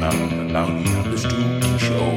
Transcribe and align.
Maloney 0.00 0.94
on 0.96 1.10
the 1.10 1.16
Stuki 1.16 1.78
Show. 1.78 2.16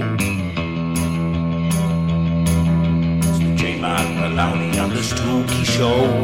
It's 3.28 3.39
the 3.39 3.55
J. 3.55 3.78
Maloney 3.82 4.79
on 4.79 4.89
the 4.89 5.02
Stuki 5.02 5.66
Show. 5.66 6.21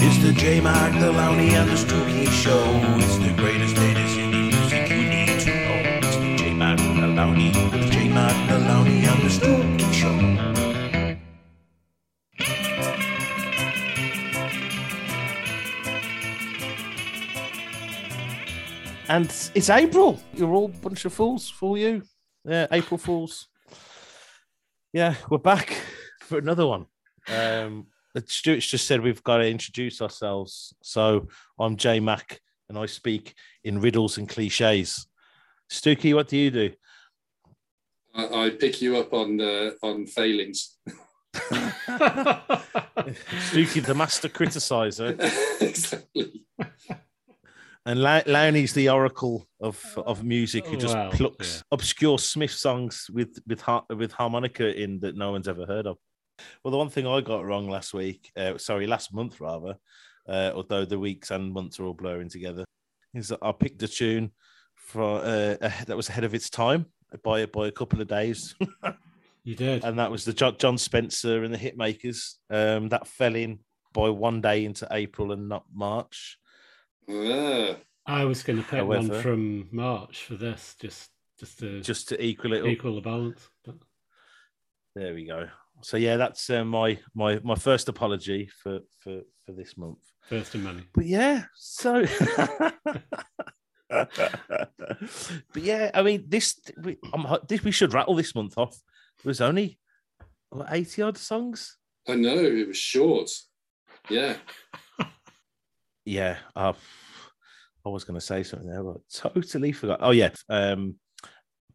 It's 0.00 0.18
the 0.22 0.32
J. 0.32 0.60
Maloney 0.62 1.54
on 1.54 1.66
the 1.66 1.74
Stuki 1.74 2.26
Show. 2.30 2.64
It's 2.96 3.18
the 3.18 3.34
greatest, 3.36 3.76
latest 3.76 4.16
indie 4.16 4.50
music 4.50 4.88
you 4.88 5.04
need 5.06 5.38
to 5.40 5.50
know. 5.50 5.98
It's 5.98 6.16
the 6.16 6.36
J. 6.36 6.54
Maloney, 6.54 7.50
the 7.50 7.88
J. 7.90 8.08
Maloney 8.08 8.95
And 19.08 19.26
it's 19.54 19.70
April. 19.70 20.18
You're 20.34 20.52
all 20.52 20.64
a 20.64 20.68
bunch 20.68 21.04
of 21.04 21.12
fools. 21.12 21.48
Fool 21.48 21.78
you. 21.78 22.02
Yeah, 22.44 22.66
April 22.72 22.98
Fools. 22.98 23.46
Yeah, 24.92 25.14
we're 25.30 25.38
back 25.38 25.80
for 26.22 26.38
another 26.38 26.66
one. 26.66 26.86
Um, 27.28 27.86
Stuart's 28.26 28.66
just 28.66 28.86
said 28.86 29.00
we've 29.00 29.22
got 29.22 29.38
to 29.38 29.48
introduce 29.48 30.02
ourselves. 30.02 30.74
So 30.82 31.28
I'm 31.58 31.76
J 31.76 32.00
Mac 32.00 32.40
and 32.68 32.76
I 32.76 32.86
speak 32.86 33.34
in 33.62 33.80
riddles 33.80 34.18
and 34.18 34.28
cliches. 34.28 35.06
Stuki, 35.70 36.12
what 36.12 36.26
do 36.28 36.36
you 36.36 36.50
do? 36.50 36.72
I, 38.12 38.46
I 38.46 38.50
pick 38.50 38.82
you 38.82 38.96
up 38.96 39.12
on 39.12 39.40
uh, 39.40 39.70
on 39.82 40.06
failings. 40.06 40.78
Stuki, 43.46 43.84
the 43.84 43.94
master 43.94 44.28
criticizer, 44.28 45.16
exactly. 45.60 46.44
And 47.86 48.00
Lowney's 48.00 48.72
the 48.74 48.88
oracle 48.88 49.46
of, 49.60 49.80
of 49.96 50.24
music 50.24 50.66
who 50.66 50.76
just 50.76 50.94
Well, 50.94 51.10
plucks 51.12 51.56
yeah. 51.58 51.62
obscure 51.70 52.18
Smith 52.18 52.50
songs 52.50 53.06
with 53.12 53.38
with 53.46 53.62
with 53.90 54.10
harmonica 54.12 54.76
in 54.76 54.98
that 55.00 55.16
no 55.16 55.30
one's 55.30 55.46
ever 55.48 55.64
heard 55.66 55.86
of. 55.86 55.96
Well, 56.62 56.72
the 56.72 56.78
one 56.78 56.90
thing 56.90 57.06
I 57.06 57.20
got 57.20 57.44
wrong 57.46 57.70
last 57.70 57.94
week, 57.94 58.30
uh, 58.36 58.58
sorry, 58.58 58.86
last 58.88 59.14
month 59.14 59.40
rather, 59.40 59.76
uh, 60.28 60.50
although 60.54 60.84
the 60.84 60.98
weeks 60.98 61.30
and 61.30 61.52
months 61.52 61.78
are 61.78 61.84
all 61.84 61.94
blurring 61.94 62.28
together, 62.28 62.64
is 63.14 63.28
that 63.28 63.38
I 63.40 63.52
picked 63.52 63.82
a 63.84 63.88
tune 63.88 64.32
for 64.74 65.20
uh, 65.20 65.56
that 65.86 65.96
was 65.96 66.08
ahead 66.08 66.24
of 66.24 66.34
its 66.34 66.50
time 66.50 66.86
by 67.22 67.46
by 67.46 67.68
a 67.68 67.72
couple 67.72 68.00
of 68.00 68.08
days, 68.08 68.54
You 69.44 69.54
did. 69.54 69.84
and 69.84 69.96
that 70.00 70.10
was 70.10 70.24
the 70.24 70.32
John, 70.32 70.56
Jon 70.58 70.76
Spencer 70.76 71.44
and 71.44 71.54
the 71.54 71.58
Hitmakers. 71.58 72.34
Um, 72.50 72.88
that 72.88 73.06
fell 73.06 73.36
in 73.36 73.60
by 73.92 74.08
one 74.10 74.40
day 74.40 74.64
into 74.64 74.88
April 74.90 75.30
and 75.30 75.48
not 75.48 75.64
March. 75.72 76.36
Ah, 77.08 77.76
I 78.06 78.24
was 78.24 78.42
going 78.42 78.58
to 78.62 78.68
pick 78.68 78.84
one 78.84 79.10
from 79.22 79.68
March 79.72 80.24
for 80.24 80.34
this, 80.36 80.74
just 80.80 81.10
just 81.38 81.58
to 81.60 81.80
Just 81.80 82.08
to 82.08 82.22
equal 82.22 82.52
it 82.54 82.62
up. 82.62 82.68
equal 82.68 82.94
the 82.94 83.00
balance. 83.00 83.48
But 83.64 83.76
There 84.94 85.14
we 85.14 85.26
go. 85.26 85.48
So 85.82 85.96
yeah, 85.98 86.16
that's 86.16 86.48
uh, 86.50 86.64
my 86.64 86.98
my 87.14 87.38
my 87.44 87.54
first 87.54 87.88
apology 87.88 88.48
for 88.62 88.80
for 89.00 89.20
for 89.44 89.52
this 89.52 89.76
month. 89.76 89.98
first 90.22 90.54
of 90.54 90.62
many. 90.62 90.82
But 90.94 91.04
yeah, 91.06 91.44
so 91.54 92.06
but 93.90 94.10
yeah, 95.54 95.90
I 95.94 96.02
mean 96.02 96.24
this 96.28 96.58
we 96.82 96.96
I'm, 97.12 97.26
this 97.48 97.62
we 97.62 97.70
should 97.72 97.92
rattle 97.92 98.14
this 98.14 98.34
month 98.34 98.56
off. 98.56 98.74
It 99.18 99.24
was 99.26 99.40
only 99.40 99.78
what, 100.50 100.68
80 100.70 101.02
odd 101.02 101.18
songs. 101.18 101.76
I 102.08 102.14
know 102.14 102.36
it 102.36 102.68
was 102.68 102.76
short. 102.76 103.30
Yeah, 104.08 104.36
Yeah, 106.06 106.38
uh, 106.54 106.72
I 107.84 107.88
was 107.88 108.04
going 108.04 108.18
to 108.18 108.24
say 108.24 108.42
something 108.42 108.68
there, 108.68 108.82
but 108.82 108.96
totally 109.12 109.72
forgot. 109.72 109.98
Oh 110.00 110.12
yeah, 110.12 110.30
um, 110.48 110.94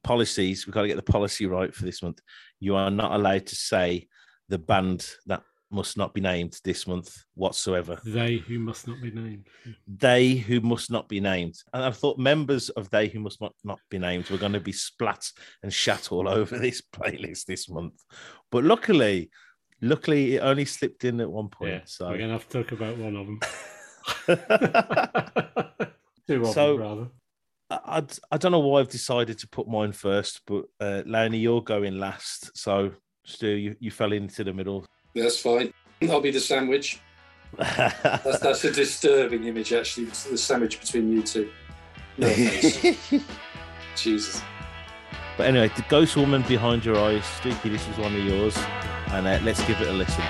policies. 0.04 0.66
We've 0.66 0.74
got 0.74 0.82
to 0.84 0.88
get 0.88 0.98
the 0.98 1.12
policy 1.12 1.46
right 1.46 1.74
for 1.74 1.86
this 1.86 2.02
month. 2.02 2.20
You 2.60 2.76
are 2.76 2.90
not 2.90 3.12
allowed 3.12 3.46
to 3.48 3.56
say 3.56 4.08
the 4.50 4.58
band 4.58 5.08
that 5.28 5.44
must 5.70 5.98
not 5.98 6.14
be 6.14 6.22
named 6.22 6.60
this 6.64 6.86
month 6.86 7.24
whatsoever. 7.36 8.00
They 8.06 8.38
who 8.38 8.60
must 8.60 8.88
not 8.88 9.02
be 9.02 9.12
named. 9.12 9.48
They 9.88 10.34
who 10.34 10.60
must 10.62 10.92
not 10.92 11.08
be 11.08 11.20
named. 11.20 11.56
And 11.74 11.84
I 11.84 11.92
thought 11.92 12.18
members 12.18 12.70
of 12.70 12.90
They 12.90 13.08
Who 13.08 13.22
Must 13.22 13.40
Not, 13.40 13.54
not 13.64 13.80
Be 13.90 13.98
Named 13.98 14.30
were 14.30 14.38
going 14.38 14.54
to 14.54 14.60
be 14.60 14.74
splat 14.74 15.26
and 15.64 15.72
shat 15.74 16.12
all 16.12 16.28
over 16.38 16.58
this 16.58 16.82
playlist 16.82 17.46
this 17.46 17.70
month. 17.70 18.02
But 18.52 18.66
luckily, 18.66 19.32
luckily, 19.82 20.36
it 20.36 20.40
only 20.40 20.66
slipped 20.66 21.06
in 21.06 21.22
at 21.22 21.32
one 21.32 21.48
point. 21.48 21.72
Yeah, 21.72 21.82
so 21.86 22.10
we're 22.10 22.18
going 22.18 22.30
to 22.30 22.34
have 22.34 22.50
to 22.50 22.64
talk 22.64 22.74
about 22.74 22.98
one 22.98 23.16
of 23.16 23.26
them. 23.26 23.40
Two 26.28 26.42
of 26.44 26.48
So- 26.54 26.76
rather. 26.78 27.08
I, 27.70 27.80
I'd- 27.98 28.20
I 28.32 28.38
don't 28.38 28.52
know 28.52 28.60
why 28.60 28.82
I've 28.82 28.90
decided 28.90 29.38
to 29.40 29.48
put 29.48 29.68
mine 29.68 29.92
first, 29.94 30.42
but 30.46 30.66
uh, 30.80 31.04
Lowney, 31.06 31.42
you're 31.42 31.62
going 31.64 31.98
last. 32.00 32.56
So, 32.58 32.92
Stu, 33.26 33.48
you, 33.48 33.76
you 33.80 33.92
fell 33.92 34.12
into 34.12 34.44
the 34.44 34.52
middle. 34.54 34.86
that's 35.16 35.40
fine. 35.40 35.74
I'll 36.10 36.20
be 36.22 36.32
the 36.32 36.40
sandwich. 36.40 37.00
That's 37.58 38.40
that's 38.40 38.64
a 38.66 38.72
disturbing 38.72 39.46
image, 39.46 39.72
actually. 39.74 40.06
The 40.08 40.38
sandwich 40.38 40.80
between 40.82 41.12
you 41.12 41.22
two. 41.24 41.50
No 42.18 42.28
offense. 42.28 43.24
Jesus. 43.96 44.42
but 45.38 45.48
anyway, 45.48 45.70
the 45.76 45.86
ghost 45.90 46.16
woman 46.18 46.42
behind 46.44 46.84
your 46.86 46.98
eyes, 46.98 47.24
Stuki, 47.24 47.64
this 47.72 47.88
is 47.88 47.98
one 47.98 48.16
of 48.16 48.24
yours. 48.26 48.58
And 49.12 49.28
uh, 49.28 49.40
let's 49.44 49.64
give 49.66 49.80
it 49.82 49.88
a 49.88 49.94
listen. 49.94 50.24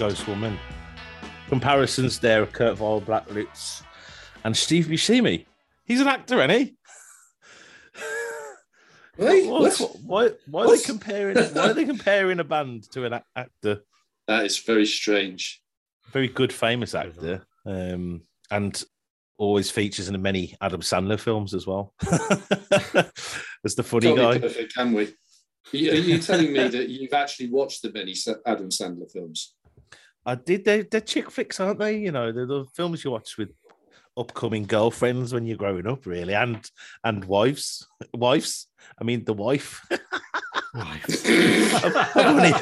Ghost 0.00 0.26
Woman. 0.26 0.58
Comparisons 1.50 2.18
there 2.20 2.40
of 2.40 2.52
Kurt 2.52 2.78
Vile, 2.78 3.02
Black 3.02 3.30
Roots, 3.30 3.82
And 4.44 4.56
Steve 4.56 4.86
Buscemi, 4.86 5.44
he's 5.84 6.00
an 6.00 6.08
actor, 6.08 6.40
he? 6.48 6.74
Wait, 9.18 9.46
What- 9.46 9.78
what? 9.78 9.96
Why? 10.02 10.30
Why 10.46 10.64
are 10.64 10.76
they 10.76 10.82
comparing? 10.82 11.36
Why 11.36 11.70
are 11.70 11.74
they 11.74 11.84
comparing 11.84 12.40
a 12.40 12.44
band 12.44 12.90
to 12.92 13.04
an 13.04 13.12
ac- 13.12 13.24
actor? 13.36 13.80
That 14.26 14.46
is 14.46 14.56
very 14.58 14.86
strange. 14.86 15.60
Very 16.12 16.28
good, 16.28 16.50
famous 16.50 16.94
actor, 16.94 17.44
um, 17.66 18.22
and 18.50 18.82
always 19.36 19.70
features 19.70 20.08
in 20.08 20.22
many 20.22 20.56
Adam 20.62 20.80
Sandler 20.80 21.20
films 21.20 21.52
as 21.52 21.66
well. 21.66 21.92
As 23.66 23.74
the 23.74 23.82
funny 23.82 24.16
guy. 24.16 24.38
perfect, 24.38 24.74
can 24.74 24.94
we? 24.94 25.04
Are 25.72 25.76
you, 25.76 26.18
telling 26.20 26.54
me 26.54 26.68
that 26.68 26.88
you've 26.88 27.12
actually 27.12 27.50
watched 27.50 27.82
the 27.82 27.92
many 27.92 28.14
Adam 28.46 28.70
Sandler 28.70 29.10
films? 29.12 29.54
I 30.26 30.34
did. 30.34 30.64
They, 30.64 30.82
they're 30.82 31.00
chick 31.00 31.30
flicks, 31.30 31.60
aren't 31.60 31.78
they? 31.78 31.98
You 31.98 32.12
know, 32.12 32.32
they're 32.32 32.46
the 32.46 32.66
films 32.74 33.04
you 33.04 33.10
watch 33.10 33.38
with 33.38 33.50
upcoming 34.16 34.64
girlfriends 34.64 35.32
when 35.32 35.46
you're 35.46 35.56
growing 35.56 35.86
up, 35.86 36.06
really, 36.06 36.34
and 36.34 36.68
and 37.04 37.24
wives, 37.24 37.86
wives. 38.14 38.66
I 39.00 39.04
mean, 39.04 39.24
the 39.24 39.34
wife. 39.34 39.86
Wife. 40.74 41.26
I've, 41.84 41.96
I've 41.96 42.16
only, 42.16 42.52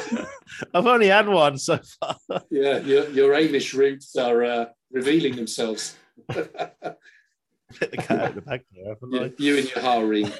I've 0.73 0.87
only 0.87 1.07
had 1.07 1.27
one 1.27 1.57
so 1.57 1.79
far. 1.99 2.17
Yeah, 2.49 2.79
your, 2.79 3.09
your 3.09 3.33
Amish 3.33 3.73
roots 3.77 4.15
are 4.15 4.43
uh, 4.43 4.65
revealing 4.91 5.35
themselves. 5.35 5.95
Bit 6.27 7.91
the 7.91 7.97
cat 7.97 8.19
out 8.19 8.35
the 8.35 8.41
bag 8.41 8.61
there, 8.73 8.95
haven't 8.95 9.13
you, 9.13 9.33
you 9.37 9.57
and 9.59 9.69
your 9.69 9.81
harem. 9.81 10.33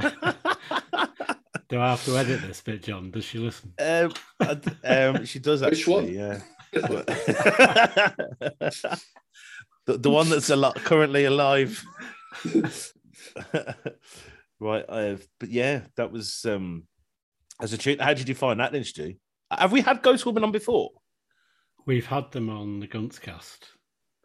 I? 1.72 1.76
Do 1.76 1.80
I 1.80 1.90
have 1.90 2.04
to 2.04 2.16
edit 2.18 2.42
this 2.42 2.60
bit, 2.60 2.82
John? 2.82 3.10
Does 3.10 3.24
she 3.24 3.38
listen? 3.38 3.72
um, 3.78 4.12
um, 4.84 5.24
she 5.24 5.38
does 5.38 5.60
Which 5.62 5.78
actually. 5.80 5.94
one? 5.94 6.12
Yeah. 6.14 6.40
The, 9.84 9.98
the 9.98 10.10
one 10.10 10.28
that's 10.28 10.48
a 10.50 10.54
lot 10.54 10.76
currently 10.76 11.24
alive. 11.24 11.84
right. 14.60 14.84
Uh, 14.88 15.16
but 15.40 15.48
yeah, 15.48 15.80
that 15.96 16.12
was 16.12 16.44
um 16.44 16.84
as 17.60 17.72
a 17.72 17.78
tune. 17.78 17.98
How 17.98 18.14
did 18.14 18.28
you 18.28 18.34
find 18.36 18.60
that 18.60 18.70
then, 18.70 18.84
Stu? 18.84 19.14
Have 19.50 19.72
we 19.72 19.80
had 19.80 20.02
Ghost 20.02 20.24
Woman 20.24 20.44
on 20.44 20.52
before? 20.52 20.90
We've 21.84 22.06
had 22.06 22.30
them 22.30 22.48
on 22.48 22.78
the 22.78 22.86
Guntzcast 22.86 23.58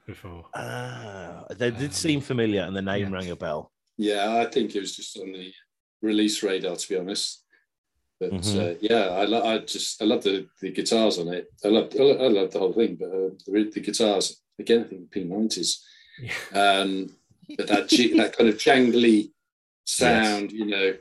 before. 0.05 0.45
Ah, 0.55 1.45
they 1.49 1.71
did 1.71 1.85
Um, 1.85 1.91
seem 1.91 2.21
familiar, 2.21 2.61
and 2.61 2.75
the 2.75 2.81
name 2.83 3.09
yeah. 3.09 3.15
rang 3.15 3.31
a 3.31 3.35
bell. 3.35 3.71
Yeah, 3.97 4.37
I 4.37 4.45
think 4.45 4.75
it 4.75 4.79
was 4.79 4.95
just 4.95 5.17
on 5.17 5.31
the 5.31 5.51
release 6.07 6.41
radar, 6.43 6.75
to 6.75 6.89
be 6.89 6.97
honest. 6.97 7.43
But 8.19 8.31
Mhm. 8.31 8.55
uh, 8.59 8.77
yeah, 8.81 9.05
I, 9.21 9.25
lo- 9.25 9.43
I 9.51 9.59
just 9.59 10.01
I 10.01 10.05
love 10.05 10.23
the, 10.23 10.47
the 10.61 10.71
guitars 10.71 11.19
on 11.19 11.27
it. 11.37 11.45
I 11.63 11.67
love 11.67 11.89
I 11.99 12.01
lo- 12.01 12.25
I 12.25 12.27
love 12.29 12.51
the 12.51 12.59
whole 12.59 12.73
thing, 12.73 12.95
but 12.99 13.09
uh, 13.09 13.29
the, 13.45 13.69
the 13.73 13.79
guitars 13.81 14.41
again, 14.59 14.81
I 14.81 14.87
think 14.89 15.11
P 15.11 15.23
nineties. 15.23 15.83
Yeah. 16.19 16.33
Um, 16.63 17.09
but 17.57 17.67
that 17.67 17.89
G, 17.89 18.17
that 18.17 18.35
kind 18.35 18.49
of 18.49 18.57
jangly 18.57 19.31
sound, 19.85 20.51
you 20.51 20.65
know, 20.65 20.95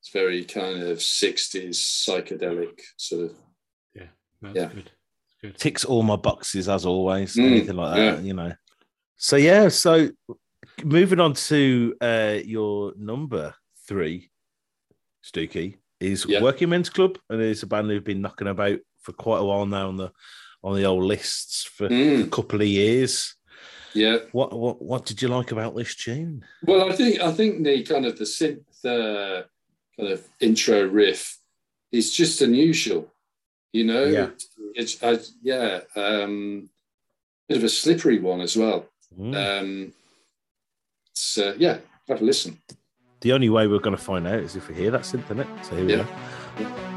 it's 0.00 0.10
very 0.12 0.44
kind 0.44 0.82
of 0.82 1.00
sixties 1.00 1.78
psychedelic 1.80 2.80
sort 2.98 3.30
of. 3.30 3.36
That's 4.42 4.56
Yeah. 4.56 4.70
good. 4.74 4.90
Good. 5.40 5.56
ticks 5.58 5.84
all 5.84 6.02
my 6.02 6.16
boxes 6.16 6.68
as 6.68 6.84
always. 6.84 7.34
Mm, 7.36 7.46
anything 7.46 7.76
like 7.76 7.96
that, 7.96 8.18
yeah. 8.18 8.20
you 8.20 8.34
know. 8.34 8.52
So 9.16 9.36
yeah, 9.36 9.68
so 9.68 10.10
moving 10.84 11.20
on 11.20 11.32
to 11.48 11.94
uh, 12.00 12.38
your 12.44 12.92
number 12.96 13.54
three, 13.88 14.30
Stooky, 15.24 15.78
is 16.00 16.26
Yeah. 16.28 16.42
Working 16.42 16.70
Men's 16.70 16.90
Club, 16.90 17.18
and 17.30 17.40
it's 17.40 17.62
a 17.62 17.66
band 17.66 17.90
who've 17.90 18.04
been 18.04 18.20
knocking 18.22 18.48
about 18.48 18.78
for 19.02 19.12
quite 19.12 19.38
a 19.40 19.44
while 19.44 19.66
now 19.66 19.88
on 19.88 19.96
the 19.96 20.10
on 20.64 20.76
the 20.76 20.84
old 20.84 21.02
lists 21.04 21.64
for 21.64 21.86
a 21.86 21.90
Mm, 21.90 22.30
couple 22.30 22.60
of 22.60 22.66
years. 22.68 23.34
yeah. 23.94 24.18
What 24.32 24.52
what 24.58 24.80
what 24.80 25.04
did 25.06 25.20
you 25.20 25.28
like 25.28 25.50
about 25.52 25.74
this 25.76 25.94
tune? 25.96 26.44
Well, 26.62 26.90
I 26.90 26.94
think 26.94 27.20
I 27.20 27.32
think 27.32 27.64
the 27.64 27.82
kind 27.82 28.06
of 28.06 28.16
the 28.16 28.24
synth 28.24 28.64
uh, 28.84 29.42
kind 29.98 30.12
of 30.12 30.26
intro 30.40 30.86
riff 30.86 31.38
is 31.90 32.12
just 32.12 32.40
unusual. 32.42 33.12
You 33.72 33.84
know, 33.84 34.04
Yeah. 34.04 34.30
it's 34.74 35.02
I, 35.02 35.18
yeah, 35.42 35.80
um, 35.96 36.70
bit 37.48 37.58
of 37.58 37.64
a 37.64 37.68
slippery 37.68 38.18
one 38.20 38.40
as 38.40 38.56
well. 38.56 38.86
Mm. 39.18 39.34
Um, 39.60 39.92
it's 41.10 41.38
uh, 41.38 41.54
yeah, 41.58 41.78
have 42.08 42.22
a 42.22 42.24
listen. 42.24 42.58
The 43.22 43.32
only 43.32 43.48
way 43.48 43.66
we're 43.66 43.78
going 43.78 43.96
to 43.96 44.02
find 44.02 44.26
out 44.26 44.40
is 44.40 44.56
if 44.56 44.68
we 44.68 44.74
hear 44.74 44.90
that 44.90 45.02
synth 45.02 45.30
in 45.30 45.40
it. 45.40 45.46
So 45.62 45.76
here 45.76 45.86
we 45.86 46.66
go. 46.66 46.91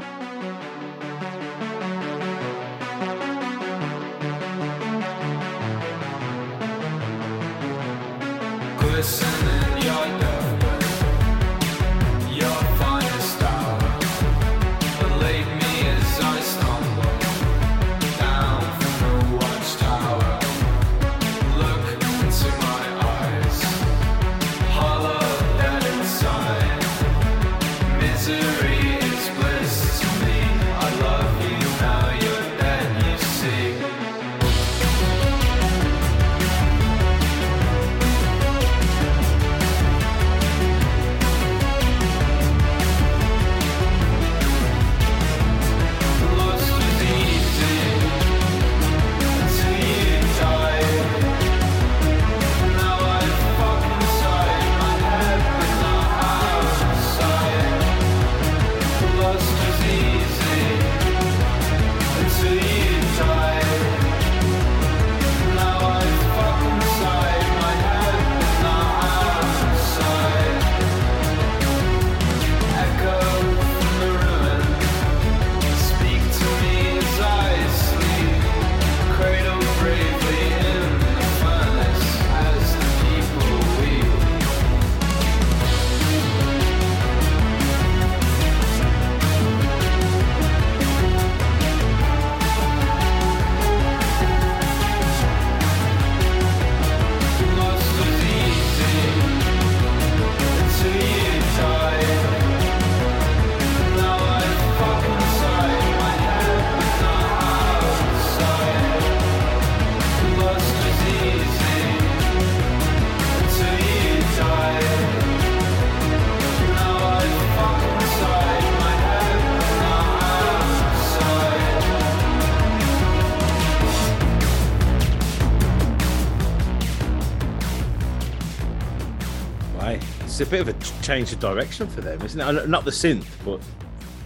Change 131.06 131.32
of 131.32 131.38
direction 131.38 131.86
for 131.86 132.00
them, 132.00 132.20
isn't 132.22 132.40
it? 132.40 132.68
Not 132.68 132.84
the 132.84 132.90
synth, 132.90 133.26
but 133.44 133.60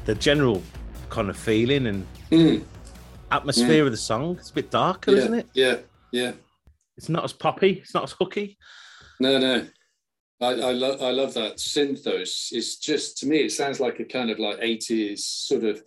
the 0.06 0.14
general 0.14 0.62
kind 1.10 1.28
of 1.28 1.37
feeling 1.37 1.87
and 1.87 2.06
Mm, 2.30 2.64
atmosphere 3.32 3.84
of 3.84 3.90
the 3.90 3.96
song. 3.96 4.37
It's 4.38 4.50
a 4.50 4.54
bit 4.54 4.70
darker, 4.70 5.10
yeah, 5.10 5.16
isn't 5.18 5.34
it? 5.34 5.49
Yeah, 5.52 5.76
yeah. 6.12 6.32
It's 6.96 7.08
not 7.08 7.25
as 7.25 7.32
poppy. 7.32 7.80
It's 7.82 7.92
not 7.92 8.04
as 8.04 8.12
hooky. 8.12 8.56
No, 9.18 9.38
no. 9.38 9.66
I, 10.40 10.46
I 10.46 10.72
love 10.72 11.02
I 11.02 11.10
love 11.10 11.34
that 11.34 11.56
synth 11.56 12.04
though. 12.04 12.16
It's, 12.16 12.76
just 12.78 13.18
to 13.18 13.26
me 13.26 13.38
it 13.38 13.52
sounds 13.52 13.78
like 13.80 14.00
a 14.00 14.04
kind 14.04 14.30
of 14.30 14.38
like 14.38 14.58
80s 14.60 15.18
sort 15.18 15.64
of 15.64 15.82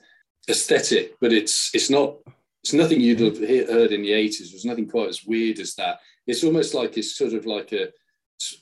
aesthetic, 0.50 1.15
but 1.19 1.31
it's 1.33 1.71
it's 1.73 1.89
not 1.89 2.17
it's 2.63 2.73
nothing 2.73 3.01
you'd 3.01 3.19
have 3.21 3.39
heard 3.39 3.91
in 3.93 4.03
the 4.03 4.12
80s. 4.12 4.51
There's 4.51 4.65
nothing 4.65 4.88
quite 4.88 5.09
as 5.09 5.25
weird 5.25 5.59
as 5.59 5.73
that. 5.75 6.00
It's 6.27 6.43
almost 6.43 6.73
like 6.73 6.97
it's 6.97 7.15
sort 7.15 7.33
of 7.33 7.45
like 7.45 7.71
a, 7.73 7.88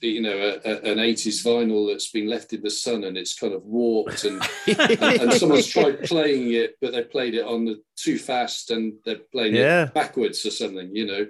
you 0.01 0.21
know, 0.21 0.38
a, 0.38 0.69
a- 0.69 0.91
an 0.91 0.97
80s 0.97 1.43
vinyl 1.45 1.88
that's 1.88 2.09
been 2.11 2.27
left 2.27 2.53
in 2.53 2.61
the 2.61 2.69
sun 2.69 3.03
and 3.05 3.17
it's 3.17 3.33
kind 3.38 3.53
of 3.53 3.63
warped 3.63 4.23
and, 4.25 4.41
and, 4.67 5.01
and 5.21 5.33
someone's 5.33 5.67
tried 5.67 6.03
playing 6.13 6.53
it, 6.53 6.77
but 6.81 6.91
they 6.93 7.03
played 7.03 7.35
it 7.35 7.45
on 7.45 7.65
the 7.65 7.81
too 7.95 8.17
fast 8.17 8.71
and 8.71 8.93
they're 9.05 9.19
playing 9.31 9.55
Yeah. 9.55 9.83
it 9.85 9.93
backwards 9.93 10.45
or 10.45 10.51
something, 10.51 10.95
you 10.95 11.05
know. 11.05 11.27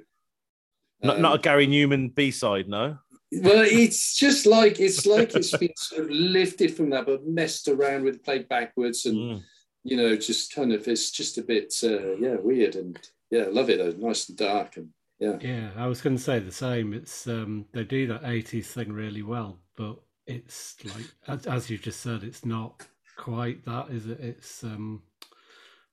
not, 1.03 1.15
Um, 1.17 1.21
not 1.21 1.35
a 1.39 1.41
Gary 1.41 1.67
Numan 1.67 2.13
B 2.15 2.31
side, 2.31 2.67
no. 2.67 2.97
well, 3.31 3.65
it's 3.67 4.15
just 4.15 4.45
like 4.45 4.79
it's 4.79 5.05
like 5.05 5.35
it's 5.35 5.55
been 5.57 5.73
sort 5.77 6.03
of 6.03 6.09
lifted 6.09 6.75
from 6.75 6.89
that, 6.91 7.05
but 7.05 7.25
messed 7.25 7.67
around 7.67 8.03
with, 8.03 8.23
played 8.23 8.47
backwards, 8.49 9.05
and 9.05 9.17
Mm. 9.17 9.43
you 9.83 9.97
know, 9.97 10.15
just 10.15 10.53
kind 10.53 10.71
of 10.73 10.87
it's 10.87 11.09
just 11.11 11.37
a 11.37 11.41
bit, 11.43 11.73
uh, 11.83 12.15
yeah, 12.17 12.35
weird, 12.35 12.75
and 12.75 12.99
yeah, 13.31 13.45
love 13.49 13.69
it 13.69 13.77
though, 13.79 14.07
nice 14.07 14.27
and 14.29 14.37
dark, 14.37 14.77
and 14.77 14.89
yeah, 15.21 15.37
Yeah, 15.39 15.69
I 15.77 15.85
was 15.85 16.01
going 16.01 16.17
to 16.17 16.21
say 16.21 16.39
the 16.39 16.51
same. 16.51 16.93
It's 16.93 17.27
um, 17.27 17.65
they 17.73 17.83
do 17.83 18.07
that 18.07 18.23
'80s 18.23 18.65
thing 18.65 18.91
really 18.91 19.21
well, 19.21 19.59
but 19.77 19.97
it's 20.25 20.75
like 20.83 21.05
as, 21.27 21.45
as 21.45 21.69
you 21.69 21.77
just 21.77 22.01
said, 22.01 22.23
it's 22.23 22.43
not 22.43 22.85
quite 23.17 23.63
that, 23.65 23.89
is 23.91 24.07
it? 24.07 24.19
It's 24.19 24.63
um, 24.63 25.03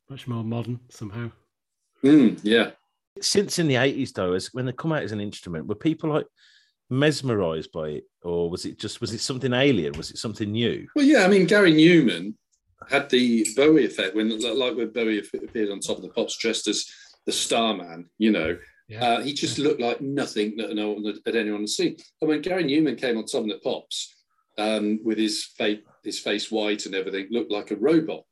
much 0.09 0.27
more 0.27 0.43
modern 0.43 0.81
somehow. 0.89 1.31
Mm, 2.03 2.41
yeah. 2.43 2.71
Since 3.21 3.59
in 3.59 3.69
the 3.69 3.77
eighties, 3.77 4.13
though, 4.13 4.33
as 4.33 4.55
when 4.55 4.65
they 4.65 4.73
come 4.73 4.93
out 4.93 5.03
as 5.03 5.13
an 5.13 5.21
instrument, 5.21 5.67
were 5.67 5.75
people 5.75 6.11
like 6.11 6.27
mesmerized 6.89 7.71
by 7.71 7.89
it, 7.89 8.05
or 8.23 8.49
was 8.49 8.65
it 8.65 8.79
just 8.79 9.03
was 9.03 9.13
it 9.13 9.21
something 9.21 9.53
alien? 9.53 9.93
Was 9.93 10.11
it 10.11 10.17
something 10.17 10.51
new? 10.51 10.87
Well, 10.97 11.05
yeah, 11.05 11.25
I 11.25 11.29
mean, 11.29 11.47
Gary 11.47 11.75
Numan 11.75 12.33
had 12.89 13.11
the 13.11 13.47
Bowie 13.55 13.85
effect 13.85 14.15
when, 14.17 14.41
like, 14.41 14.77
when 14.77 14.91
Bowie 14.91 15.19
appeared 15.19 15.71
on 15.71 15.81
top 15.81 15.97
of 15.97 16.03
the 16.03 16.09
pops 16.09 16.39
dressed 16.39 16.67
as 16.69 16.87
the 17.27 17.33
Starman, 17.33 18.09
you 18.17 18.31
know, 18.31 18.57
Yeah, 18.89 19.05
Uh, 19.05 19.21
he 19.23 19.35
just 19.35 19.59
looked 19.59 19.81
like 19.81 20.01
nothing 20.01 20.57
that 20.57 20.75
no 20.75 20.93
one 20.93 21.05
had, 21.05 21.19
had 21.25 21.37
anyone 21.37 21.67
seen. 21.67 21.97
And 22.21 22.29
when 22.29 22.41
Gary 22.41 22.65
Numan 22.65 22.99
came 22.99 23.17
on 23.19 23.25
of 23.25 23.31
the 23.49 23.61
Pops 23.63 24.15
um, 24.57 24.99
with 25.05 25.19
his 25.19 25.45
face, 25.45 25.81
his 26.03 26.19
face 26.19 26.51
white 26.51 26.87
and 26.87 26.95
everything, 26.95 27.27
looked 27.31 27.53
like 27.53 27.71
a 27.71 27.77
robot 27.77 28.25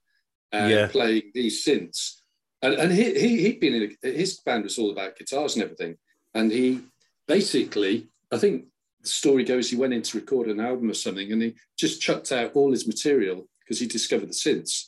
and 0.52 0.70
Yeah. 0.70 0.86
playing 0.88 1.30
these 1.34 1.64
synths. 1.64 2.20
And, 2.62 2.75
and 2.75 2.90
he, 2.92 3.12
he, 3.18 3.42
he'd 3.42 3.60
been 3.60 3.75
in 3.75 3.96
a, 4.02 4.08
his 4.10 4.40
band 4.40 4.64
was 4.64 4.78
all 4.78 4.90
about 4.90 5.16
guitars 5.16 5.54
and 5.54 5.62
everything. 5.64 5.96
And 6.34 6.50
he 6.50 6.80
basically, 7.28 8.08
I 8.32 8.38
think 8.38 8.64
the 9.02 9.08
story 9.08 9.44
goes, 9.44 9.68
he 9.68 9.76
went 9.76 9.92
in 9.92 10.02
to 10.02 10.18
record 10.18 10.48
an 10.48 10.60
album 10.60 10.90
or 10.90 10.94
something 10.94 11.30
and 11.32 11.42
he 11.42 11.54
just 11.78 12.00
chucked 12.00 12.32
out 12.32 12.52
all 12.54 12.70
his 12.72 12.86
material 12.86 13.46
because 13.60 13.78
he 13.78 13.86
discovered 13.86 14.30
the 14.30 14.34
synths 14.34 14.86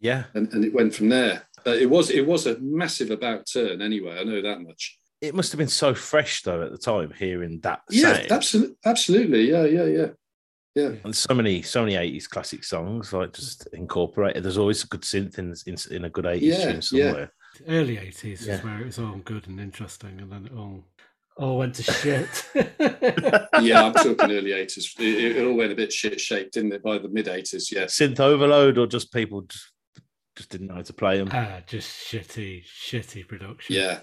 Yeah, 0.00 0.24
and, 0.34 0.52
and 0.52 0.64
it 0.64 0.72
went 0.72 0.94
from 0.94 1.08
there. 1.08 1.48
But 1.64 1.78
it 1.78 1.88
was 1.90 2.10
it 2.10 2.26
was 2.26 2.46
a 2.46 2.58
massive 2.60 3.10
about 3.10 3.46
turn 3.46 3.80
anyway. 3.82 4.18
I 4.20 4.24
know 4.24 4.40
that 4.42 4.60
much. 4.62 4.98
it 5.20 5.34
must 5.34 5.52
have 5.52 5.58
been 5.58 5.68
so 5.68 5.94
fresh 5.94 6.42
though 6.42 6.62
at 6.62 6.72
the 6.72 6.78
time 6.78 7.12
hearing 7.16 7.60
that. 7.60 7.80
Yeah, 7.90 8.14
sound. 8.14 8.32
absolutely, 8.32 8.76
absolutely. 8.84 9.50
Yeah, 9.50 9.64
yeah, 9.64 9.84
yeah, 9.84 10.06
yeah. 10.74 10.92
And 11.04 11.14
so 11.14 11.34
many, 11.34 11.62
so 11.62 11.82
many 11.82 11.96
eighties 11.96 12.26
classic 12.26 12.64
songs, 12.64 13.12
like 13.12 13.32
just 13.32 13.68
incorporated. 13.72 14.42
There's 14.42 14.58
always 14.58 14.82
a 14.84 14.88
good 14.88 15.02
synth 15.02 15.38
in, 15.38 15.54
in, 15.66 15.76
in 15.94 16.04
a 16.04 16.10
good 16.10 16.26
eighties 16.26 16.58
Yeah, 16.58 16.72
tune 16.72 16.82
somewhere. 16.82 17.32
early 17.68 17.96
'80s 17.96 18.46
Yeah. 18.46 18.54
is 18.54 18.64
where 18.64 18.80
it 18.80 18.86
was 18.86 18.98
all 18.98 19.16
good 19.24 19.46
and 19.48 19.60
interesting, 19.60 20.20
and 20.20 20.32
then 20.32 20.46
it 20.46 20.52
all 20.56 20.84
all 21.38 21.58
went 21.58 21.74
to 21.76 21.82
shit. 21.82 22.28
Yeah, 23.60 23.84
I'm 23.84 23.92
talking 23.94 24.32
early 24.32 24.52
eighties. 24.52 24.94
It, 24.98 25.36
it 25.36 25.46
all 25.46 25.54
went 25.54 25.72
a 25.72 25.74
bit 25.76 25.92
shit 25.92 26.20
shaped, 26.20 26.54
didn't 26.54 26.72
it? 26.72 26.82
By 26.82 26.98
the 26.98 27.08
mid 27.08 27.28
eighties, 27.28 27.70
yes. 27.70 27.96
Synth 27.98 28.18
overload, 28.20 28.76
or 28.78 28.86
just 28.86 29.12
people 29.12 29.42
just, 29.42 29.70
just 30.36 30.50
didn't 30.50 30.68
know 30.68 30.76
how 30.76 30.82
to 30.82 30.92
play 30.92 31.18
them. 31.18 31.28
Ah, 31.32 31.60
just 31.66 31.90
shitty, 32.10 32.64
shitty 32.64 33.28
production. 33.28 33.74
Yeah, 33.74 33.98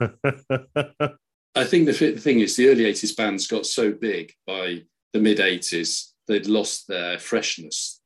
I 1.54 1.64
think 1.64 1.86
the 1.86 1.92
fi- 1.92 2.16
thing 2.16 2.40
is 2.40 2.56
the 2.56 2.68
early 2.68 2.86
eighties 2.86 3.14
bands 3.14 3.46
got 3.46 3.66
so 3.66 3.92
big 3.92 4.32
by 4.46 4.82
the 5.12 5.20
mid 5.20 5.40
eighties 5.40 6.14
they'd 6.26 6.46
lost 6.46 6.88
their 6.88 7.18
freshness. 7.18 8.00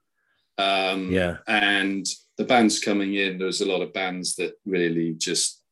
Um, 0.59 1.13
yeah, 1.13 1.39
and 1.47 2.07
the 2.39 2.45
bands 2.45 2.81
coming 2.81 3.15
in, 3.15 3.39
there 3.39 3.47
was 3.47 3.61
a 3.61 3.69
lot 3.69 3.83
of 3.83 3.93
bands 3.93 4.35
that 4.37 4.55
really 4.65 5.15
just 5.15 5.63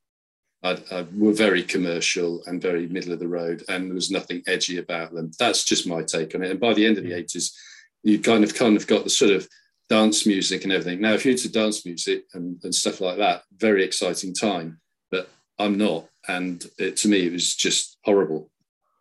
I, 0.62 0.78
I, 0.92 1.06
were 1.16 1.32
very 1.32 1.62
commercial 1.62 2.42
and 2.46 2.62
very 2.62 2.86
middle 2.86 3.12
of 3.12 3.18
the 3.18 3.28
road, 3.28 3.64
and 3.68 3.86
there 3.86 3.94
was 3.94 4.10
nothing 4.10 4.42
edgy 4.46 4.78
about 4.78 5.12
them. 5.12 5.32
That's 5.38 5.64
just 5.64 5.88
my 5.88 6.02
take 6.02 6.34
on 6.34 6.44
it. 6.44 6.50
And 6.50 6.60
by 6.60 6.74
the 6.74 6.86
end 6.86 6.98
of 6.98 7.04
the 7.04 7.14
eighties, 7.14 7.56
you 8.04 8.20
kind 8.20 8.44
of 8.44 8.54
kind 8.54 8.76
of 8.76 8.86
got 8.86 9.04
the 9.04 9.10
sort 9.10 9.32
of 9.32 9.48
dance 9.88 10.26
music 10.26 10.64
and 10.64 10.72
everything. 10.72 11.00
Now, 11.00 11.12
if 11.12 11.24
you're 11.24 11.32
into 11.32 11.50
dance 11.50 11.84
music 11.84 12.24
and, 12.34 12.58
and 12.64 12.74
stuff 12.74 13.00
like 13.00 13.18
that, 13.18 13.42
very 13.56 13.84
exciting 13.84 14.34
time. 14.34 14.80
But 15.10 15.28
I'm 15.58 15.76
not, 15.76 16.06
and 16.28 16.64
it, 16.78 16.96
to 16.98 17.08
me, 17.08 17.26
it 17.26 17.32
was 17.32 17.54
just 17.54 17.98
horrible. 18.04 18.50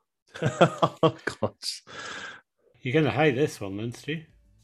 oh, 0.41 1.17
God. 1.41 1.55
You're 2.81 2.93
going 2.93 3.05
to 3.05 3.11
hate 3.11 3.35
this 3.35 3.61
one, 3.61 3.77
then, 3.77 3.93
Stu. 3.93 4.21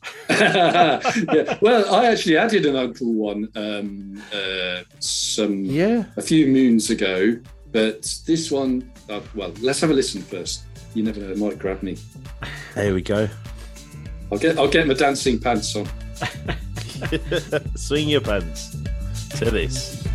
yeah. 0.30 1.58
Well, 1.62 1.94
I 1.94 2.06
actually 2.06 2.38
added 2.38 2.66
an 2.66 2.76
Unkel 2.76 3.14
one 3.14 3.48
um, 3.56 4.22
uh, 4.34 4.84
some 5.00 5.66
Yeah, 5.66 6.06
a 6.16 6.22
few 6.22 6.48
moons 6.48 6.90
ago, 6.90 7.38
but 7.72 8.04
this 8.26 8.52
one, 8.52 8.92
uh, 9.10 9.22
well, 9.36 9.52
let's 9.62 9.82
have 9.82 9.90
a 9.90 9.94
listen 9.94 10.22
first. 10.22 10.64
You 10.94 11.04
never 11.04 11.20
know, 11.20 11.32
it 11.32 11.38
might 11.38 11.60
grab 11.60 11.84
me. 11.84 11.98
there 12.76 12.94
we 12.94 13.02
go. 13.02 13.28
I'll 14.32 14.38
get 14.38 14.58
I'll 14.58 14.70
get 14.70 14.88
my 14.88 14.94
dancing 14.94 15.40
pants 15.40 15.76
on. 15.76 15.88
Swing 17.76 18.10
your 18.10 18.22
pants 18.22 18.78
to 19.38 19.52
this. 19.52 20.07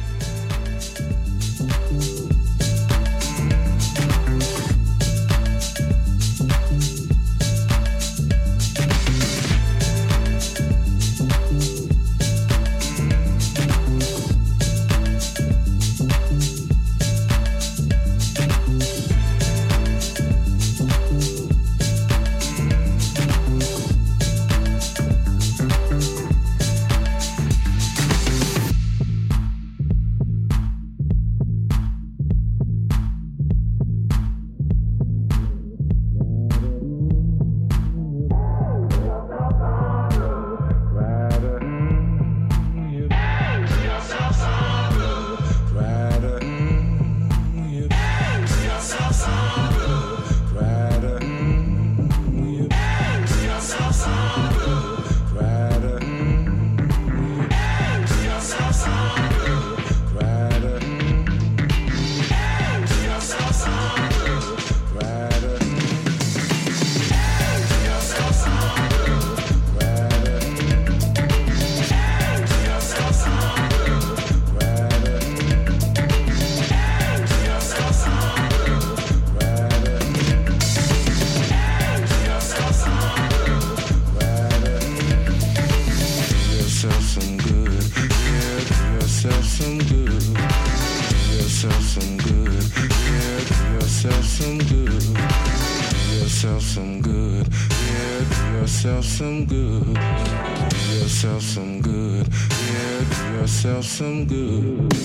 Some 103.93 104.25
good. 104.25 104.89
Do 104.89 104.97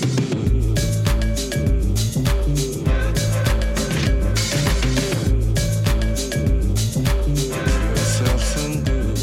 yourself 7.90 8.42
some 8.42 8.84
good. 8.84 9.16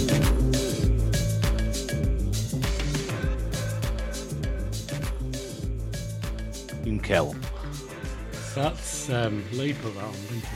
Unkel. 6.86 7.36
That's 8.54 9.10
um, 9.10 9.44
Lee 9.54 9.74
put 9.74 9.96
that 9.96 10.04
on, 10.04 10.12
didn't 10.12 10.46
he? 10.46 10.48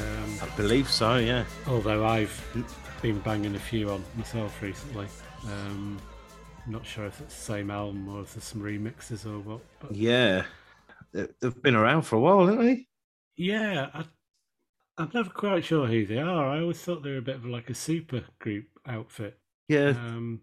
Um, 0.00 0.38
I 0.42 0.56
believe 0.56 0.90
so, 0.90 1.16
yeah. 1.16 1.44
although 1.66 2.04
I've 2.04 2.38
been 3.00 3.20
banging 3.20 3.54
a 3.54 3.58
few 3.58 3.88
on 3.90 4.04
myself 4.18 4.60
recently. 4.60 5.06
Um, 5.46 5.98
not 6.66 6.86
sure 6.86 7.06
if 7.06 7.20
it's 7.20 7.34
the 7.34 7.40
same 7.42 7.70
album 7.70 8.08
or 8.08 8.22
if 8.22 8.34
there's 8.34 8.44
some 8.44 8.60
remixes 8.62 9.26
or 9.26 9.38
what. 9.40 9.60
But 9.80 9.94
Yeah. 9.94 10.44
They- 11.12 11.28
They've 11.40 11.62
been 11.62 11.74
around 11.74 12.02
for 12.02 12.16
a 12.16 12.20
while, 12.20 12.46
haven't 12.46 12.64
they? 12.66 12.86
yeah, 13.36 13.88
I, 13.94 14.04
I'm 14.98 15.10
never 15.14 15.30
quite 15.30 15.64
sure 15.64 15.86
who 15.86 16.04
they 16.06 16.18
are. 16.18 16.46
I 16.48 16.60
always 16.60 16.78
thought 16.80 17.02
they 17.02 17.10
were 17.10 17.18
a 17.18 17.22
bit 17.22 17.36
of 17.36 17.46
like 17.46 17.70
a 17.70 17.74
super 17.74 18.22
group 18.38 18.66
outfit. 18.86 19.38
Yeah. 19.68 19.88
Um, 19.90 20.42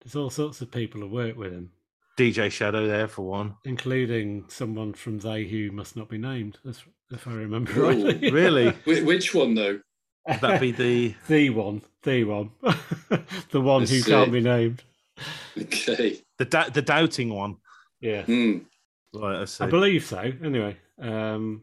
there's 0.00 0.14
all 0.16 0.30
sorts 0.30 0.60
of 0.60 0.70
people 0.70 1.00
who 1.00 1.08
work 1.08 1.36
with 1.36 1.52
him, 1.52 1.72
DJ 2.16 2.50
Shadow 2.50 2.86
there 2.86 3.08
for 3.08 3.22
one. 3.26 3.56
including 3.64 4.44
someone 4.48 4.92
from 4.94 5.18
They 5.18 5.44
Who 5.44 5.70
Must 5.72 5.96
Not 5.96 6.08
Be 6.08 6.18
Named, 6.18 6.58
if 6.64 7.26
I 7.26 7.32
remember 7.32 7.72
Ooh, 7.78 7.86
rightly. 7.88 8.30
Really? 8.30 8.70
Which 8.84 9.34
one 9.34 9.54
though? 9.54 9.80
That'd 10.26 10.42
that 10.42 10.60
be 10.60 10.72
the. 10.72 11.14
the 11.28 11.50
one, 11.50 11.82
the 12.02 12.24
one, 12.24 12.50
the 13.50 13.60
one 13.60 13.82
I 13.82 13.86
who 13.86 13.98
see. 14.00 14.10
can't 14.10 14.30
be 14.32 14.40
named. 14.40 14.84
Okay. 15.60 16.20
The, 16.38 16.44
dou- 16.44 16.70
the 16.72 16.82
doubting 16.82 17.32
one. 17.34 17.56
Yeah. 18.00 18.22
Hmm. 18.22 18.58
Right, 19.14 19.42
I 19.42 19.44
see. 19.46 19.64
I 19.64 19.66
believe 19.68 20.04
so. 20.04 20.32
Anyway, 20.44 20.76
um, 21.00 21.62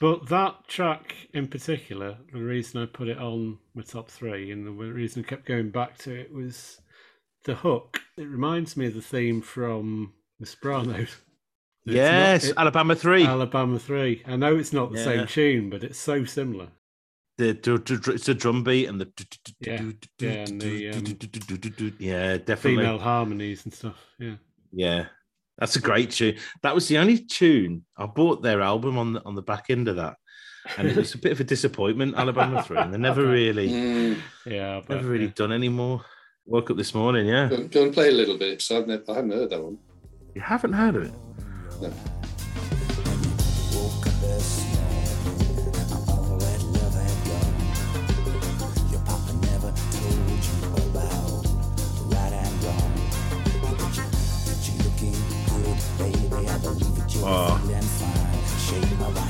but 0.00 0.28
that 0.28 0.68
track 0.68 1.14
in 1.34 1.48
particular, 1.48 2.16
the 2.32 2.40
reason 2.40 2.82
I 2.82 2.86
put 2.86 3.08
it 3.08 3.18
on 3.18 3.58
my 3.74 3.82
top 3.82 4.08
three, 4.10 4.50
and 4.52 4.66
the 4.66 4.70
reason 4.70 5.24
I 5.24 5.28
kept 5.28 5.46
going 5.46 5.70
back 5.70 5.98
to 5.98 6.14
it 6.14 6.32
was 6.32 6.80
the 7.44 7.54
hook. 7.56 8.00
It 8.16 8.28
reminds 8.28 8.76
me 8.76 8.86
of 8.86 8.94
the 8.94 9.02
theme 9.02 9.40
from 9.42 10.12
The 10.40 10.46
Sopranos. 10.46 11.16
It's 11.88 11.94
not- 11.94 12.02
yes, 12.02 12.44
it- 12.46 12.54
Alabama 12.56 12.96
3. 12.96 13.24
Alabama 13.26 13.78
Three. 13.78 14.22
I 14.26 14.34
know 14.34 14.56
it's 14.56 14.72
not 14.72 14.90
the 14.92 14.98
Yeah. 14.98 15.04
same 15.04 15.26
tune, 15.28 15.70
but 15.70 15.84
it's 15.84 15.98
so 16.00 16.24
similar. 16.24 16.68
The, 17.38 18.12
it's 18.14 18.28
a 18.28 18.34
drum 18.34 18.64
beat 18.64 18.86
and 18.86 19.00
the. 19.00 19.08
Yeah, 19.60 19.82
yeah, 20.18 20.30
and 20.30 20.60
the, 20.60 20.90
um, 20.90 21.94
Yeah, 21.98 22.36
definitely. 22.38 22.82
Female 22.82 22.98
harmonies 22.98 23.64
and 23.64 23.74
stuff. 23.74 23.96
Yeah. 24.18 24.36
Yeah, 24.72 25.06
that's 25.58 25.76
a 25.76 25.80
great 25.80 26.10
tune. 26.10 26.36
That 26.62 26.74
was 26.74 26.88
the 26.88 26.98
only 26.98 27.18
tune 27.18 27.84
I 27.96 28.06
bought 28.06 28.42
their 28.42 28.60
album 28.60 28.98
on 28.98 29.14
the 29.14 29.24
on 29.24 29.34
the 29.34 29.42
back 29.42 29.66
end 29.70 29.88
of 29.88 29.96
that, 29.96 30.16
and 30.76 30.88
it 30.88 30.96
was 30.96 31.14
a 31.14 31.18
bit 31.18 31.32
of 31.32 31.40
a 31.40 31.44
disappointment. 31.44 32.16
Alabama 32.16 32.62
Three, 32.66 32.78
and 32.78 32.92
they 32.92 32.98
never 32.98 33.24
really, 33.26 33.68
Hmm. 33.68 34.20
Yeah. 34.44 34.80
But, 34.86 34.96
never 34.96 35.08
really 35.08 35.26
yeah. 35.26 35.32
done 35.34 35.52
any 35.52 35.68
more. 35.68 36.04
Woke 36.46 36.70
up 36.70 36.76
this 36.76 36.94
morning, 36.94 37.26
yeah. 37.26 37.48
Go, 37.48 37.66
go 37.66 37.82
and 37.82 37.92
play 37.92 38.08
a 38.08 38.12
little 38.12 38.38
bit. 38.38 38.62
So 38.62 38.78
I've 38.78 38.86
never, 38.86 39.02
I 39.08 39.14
haven't 39.14 39.32
heard 39.32 39.50
that 39.50 39.62
one. 39.62 39.78
You 40.34 40.40
haven't 40.42 40.74
heard 40.74 40.94
of 40.94 41.02
it? 41.04 41.14
No. 41.80 41.92
Right 57.26 57.76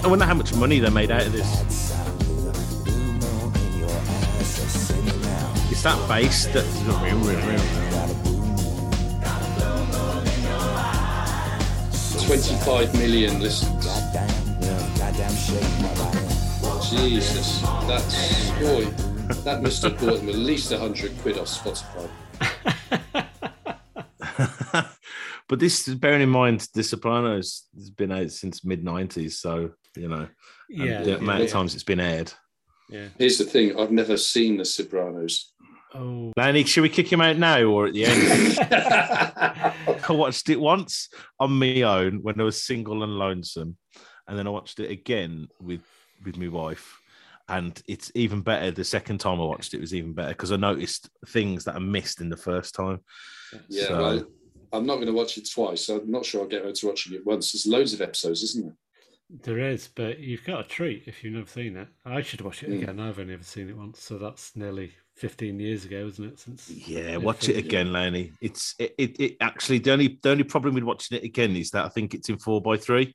I 0.04 0.08
wonder 0.08 0.24
how 0.24 0.34
much 0.34 0.54
money 0.54 0.78
they 0.78 0.90
made 0.90 1.10
out 1.10 1.26
of 1.26 1.32
this. 1.32 1.48
side 1.70 2.06
with 2.18 2.46
a 2.46 2.84
blue 2.84 3.12
moon 3.12 3.56
in 3.56 3.78
your 3.80 3.90
eyes. 3.90 4.46
So 4.46 4.62
sing 4.66 5.06
it 5.06 5.20
now. 5.22 5.52
It's 5.70 5.82
that 5.82 6.08
bass 6.08 6.46
that. 6.46 6.64
Got 6.86 7.10
a 7.10 7.16
blue 7.16 7.36
moon. 7.36 7.60
25 12.26 12.94
million 12.94 13.40
listens. 13.40 13.86
Goddamn, 13.86 14.61
goddamn 14.98 15.35
shake 15.35 15.62
my 15.80 15.92
right. 15.94 16.82
Jesus. 16.90 17.61
That's 17.87 18.50
boy. 18.61 18.85
That 19.44 19.62
must 19.62 19.82
have 19.82 19.98
bought 19.98 20.18
them 20.18 20.28
at 20.28 20.35
least 20.35 20.70
100 20.70 21.18
quid 21.18 21.38
off 21.38 21.48
Spotify. 21.48 22.09
but 25.48 25.59
this, 25.61 25.87
bearing 25.94 26.22
in 26.22 26.28
mind, 26.30 26.66
The 26.74 26.82
Sopranos 26.82 27.64
has 27.76 27.90
been 27.90 28.12
out 28.12 28.30
since 28.30 28.64
mid 28.64 28.85
'90s, 28.85 29.32
so 29.32 29.70
you 29.96 30.09
know, 30.09 30.28
Yeah. 30.68 31.02
the 31.02 31.18
amount 31.18 31.42
of 31.44 31.50
times 31.50 31.74
it's 31.74 31.85
been 31.85 32.00
aired. 32.00 32.32
Yeah. 32.90 33.09
Here's 33.18 33.38
the 33.38 33.44
thing 33.44 33.78
I've 33.78 33.90
never 33.90 34.16
seen 34.16 34.56
The 34.59 34.64
Sopranos. 34.64 35.52
Oh. 35.94 36.32
Lanny, 36.37 36.64
should 36.64 36.82
we 36.82 36.88
kick 36.90 37.11
him 37.11 37.20
out 37.22 37.38
now 37.38 37.62
or 37.64 37.87
at 37.87 37.94
the 37.94 38.04
end? 38.04 38.59
I 40.09 40.12
watched 40.12 40.48
it 40.50 40.61
once 40.61 41.09
on 41.40 41.52
my 41.59 41.82
own 41.82 42.22
when 42.22 42.40
I 42.40 42.44
was 42.44 42.62
single 42.62 43.02
and 43.02 43.18
lonesome, 43.18 43.76
and 44.28 44.38
then 44.38 44.46
I 44.46 44.50
watched 44.50 44.80
it 44.80 44.90
again 44.90 45.48
with 45.61 45.80
with 46.24 46.37
my 46.37 46.48
wife. 46.48 46.98
And 47.48 47.80
it's 47.87 48.11
even 48.16 48.40
better 48.40 48.72
the 48.72 48.82
second 48.85 49.18
time 49.18 49.40
I 49.40 49.44
watched 49.44 49.72
it 49.72 49.80
was 49.80 49.94
even 49.94 50.12
better 50.14 50.30
because 50.30 50.50
I 50.50 50.56
noticed 50.56 51.09
things 51.28 51.64
that 51.64 51.76
I 51.76 51.78
missed 51.78 52.20
in 52.20 52.28
the 52.28 52.37
first 52.37 52.74
time. 52.74 53.00
yeah, 53.68 53.87
So- 53.87 53.98
well, 54.02 54.24
I'm 54.72 54.87
not 54.87 54.96
going 54.96 55.07
to 55.07 55.12
watch 55.12 55.37
it 55.38 55.48
twice. 55.50 55.88
I'm 55.88 56.11
not 56.11 56.24
sure 56.24 56.42
I'll 56.42 56.48
get 56.48 56.62
around 56.62 56.76
to 56.76 56.87
watching 56.87 57.14
it 57.14 57.24
once. 57.26 57.52
There's 57.52 57.66
loads 57.66 57.92
of 57.92 58.00
episodes, 58.00 58.42
isn't 58.42 58.64
there? 58.64 58.76
There 59.42 59.59
is, 59.59 59.88
but 59.94 60.20
you've 60.20 60.44
got 60.44 60.64
a 60.64 60.68
treat 60.68 61.05
if 61.07 61.24
you've 61.24 61.35
never 61.35 61.48
seen 61.48 61.76
it. 61.76 61.88
I 62.05 62.22
should 62.22 62.42
watch 62.42 62.62
it 62.62 62.70
Mm. 62.70 62.83
again. 62.83 63.00
I've 63.00 63.18
only 63.18 63.35
ever 63.35 63.42
seen 63.42 63.68
it 63.68 63.76
once, 63.76 64.00
so 64.00 64.18
that's 64.18 64.55
nearly 64.55 64.92
15 65.16 65.59
years 65.59 65.85
ago, 65.85 66.07
isn't 66.07 66.24
it? 66.24 66.38
Since 66.38 66.70
Yeah, 66.70 67.16
watch 67.16 67.48
it 67.48 67.57
again, 67.57 67.88
Lowney. 67.88 68.33
It's 68.40 68.74
it, 68.79 68.94
it, 68.98 69.20
it 69.20 69.37
actually 69.40 69.79
the 69.81 69.90
only 69.92 70.18
the 70.22 70.31
only 70.31 70.44
problem 70.44 70.74
with 70.76 70.85
watching 70.85 71.18
it 71.18 71.24
again 71.24 71.57
is 71.57 71.70
that 71.72 71.85
I 71.85 71.88
think 71.88 72.14
it's 72.14 72.29
in 72.29 72.38
four 72.38 72.61
by 72.62 72.76
three. 72.76 73.14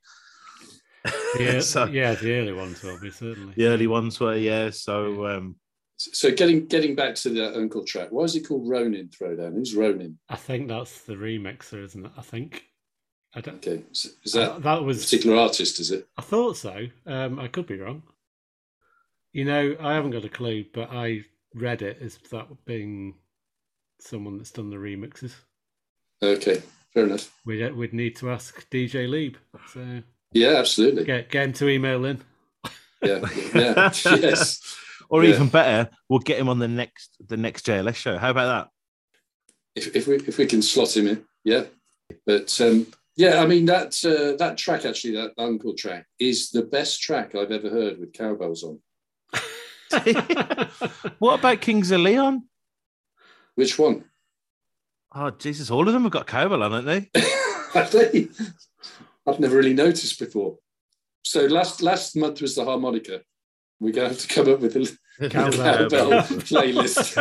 Yeah, 1.40 1.60
so 1.72 1.86
yeah, 1.86 2.14
the 2.14 2.32
early 2.34 2.52
ones 2.52 2.82
will 2.82 3.00
be 3.00 3.10
certainly. 3.10 3.54
the 3.56 3.66
early 3.66 3.86
ones 3.86 4.20
were 4.20 4.36
yeah. 4.36 4.68
So 4.68 5.26
um, 5.26 5.56
So 6.12 6.30
getting 6.32 6.66
getting 6.66 6.94
back 6.94 7.14
to 7.16 7.28
the 7.30 7.40
Unkel 7.40 7.86
track, 7.86 8.08
why 8.10 8.24
is 8.24 8.34
it 8.36 8.46
called 8.48 8.68
Ronin 8.68 9.08
Throwdown? 9.08 9.54
Who's 9.54 9.74
Ronin? 9.74 10.18
I 10.28 10.36
think 10.36 10.68
that's 10.68 11.00
the 11.02 11.14
remixer, 11.14 11.84
isn't 11.84 12.06
it? 12.06 12.12
I 12.16 12.22
think. 12.22 12.64
I 13.34 13.40
don't. 13.40 13.56
Okay, 13.56 13.82
is 13.90 14.16
is 14.24 14.32
that 14.32 14.50
Uh, 14.52 14.58
that 14.60 14.78
a 14.78 14.82
was. 14.82 15.04
particular 15.04 15.36
artist? 15.38 15.80
Is 15.80 15.90
it? 15.90 16.08
I 16.18 16.22
thought 16.22 16.56
so. 16.56 16.86
Um, 17.06 17.38
I 17.38 17.48
could 17.48 17.66
be 17.66 17.78
wrong. 17.78 18.02
You 19.32 19.44
know, 19.46 19.76
I 19.80 19.94
haven't 19.94 20.10
got 20.10 20.24
a 20.24 20.28
clue, 20.28 20.64
but 20.74 20.90
I 20.92 21.24
read 21.54 21.80
it 21.82 21.98
as 22.02 22.18
that 22.30 22.46
being 22.66 23.14
someone 24.00 24.36
that's 24.38 24.50
done 24.50 24.68
the 24.70 24.76
remixes. 24.76 25.32
Okay, 26.22 26.62
fair 26.92 27.04
enough. 27.06 27.32
We'd, 27.46 27.74
we'd 27.74 27.94
need 27.94 28.16
to 28.16 28.30
ask 28.30 28.68
DJ 28.70 29.08
Lieb. 29.08 29.36
So 29.72 30.02
Yeah, 30.32 30.56
absolutely. 30.56 31.04
get, 31.04 31.30
get 31.30 31.44
him 31.44 31.52
to 31.54 31.68
email 31.68 32.04
in. 32.04 32.22
Yeah, 33.02 33.20
yeah, 33.54 33.90
yes. 34.04 34.60
Or 35.12 35.22
Yeah. 35.22 35.34
even 35.34 35.48
better, 35.48 35.90
we'll 36.08 36.20
get 36.20 36.38
him 36.38 36.48
on 36.48 36.58
the 36.58 36.66
next 36.66 37.18
the 37.28 37.36
next 37.36 37.66
JLS 37.66 37.96
show. 37.96 38.16
How 38.16 38.30
about 38.30 38.46
that? 38.46 38.70
If, 39.76 39.94
if 39.94 40.06
we 40.06 40.16
if 40.16 40.38
we 40.38 40.46
can 40.46 40.62
slot 40.62 40.96
him 40.96 41.06
in, 41.06 41.24
yeah. 41.44 41.64
But 42.24 42.58
um, 42.62 42.86
yeah, 43.14 43.42
I 43.42 43.46
mean 43.46 43.66
that 43.66 44.02
uh, 44.06 44.36
that 44.38 44.56
track 44.56 44.86
actually, 44.86 45.14
that 45.16 45.36
Unkel 45.36 45.76
track, 45.76 46.06
is 46.18 46.50
the 46.50 46.62
best 46.62 47.02
track 47.02 47.34
I've 47.34 47.50
ever 47.52 47.68
heard 47.68 48.00
with 48.00 48.14
cowbells 48.14 48.64
on. 48.64 48.80
what 51.18 51.38
about 51.40 51.60
Kings 51.60 51.90
of 51.90 52.00
Leon? 52.00 52.44
Which 53.54 53.78
one? 53.78 54.04
Oh 55.14 55.30
Jesus, 55.30 55.70
all 55.70 55.86
of 55.86 55.92
them 55.92 56.04
have 56.04 56.12
got 56.12 56.26
cowbell 56.26 56.62
on, 56.62 56.72
haven't 56.72 56.86
they? 57.12 57.20
Have 57.74 57.90
they? 57.90 58.28
I've 59.26 59.40
never 59.40 59.56
really 59.56 59.72
noticed 59.72 60.18
before. 60.18 60.58
So 61.22 61.46
last 61.46 61.80
last 61.82 62.16
month 62.16 62.42
was 62.42 62.54
the 62.54 62.64
harmonica. 62.64 63.22
We're 63.80 63.92
going 63.92 64.08
to 64.10 64.14
have 64.14 64.22
to 64.22 64.28
come 64.28 64.52
up 64.52 64.60
with 64.60 64.76
a 64.76 64.98
Cowbell. 65.30 65.88
cowbell 65.88 66.22
playlist. 66.40 67.16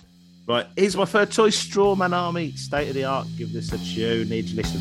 Right, 0.48 0.64
here's 0.76 0.96
my 0.96 1.06
third 1.06 1.32
choice, 1.32 1.60
Strawman 1.60 2.12
Army, 2.12 2.52
state 2.52 2.86
of 2.86 2.94
the 2.94 3.02
art. 3.04 3.26
Give 3.36 3.52
this 3.52 3.72
a 3.72 3.78
tune, 3.78 4.28
need 4.28 4.46
to 4.46 4.54
listen. 4.54 4.80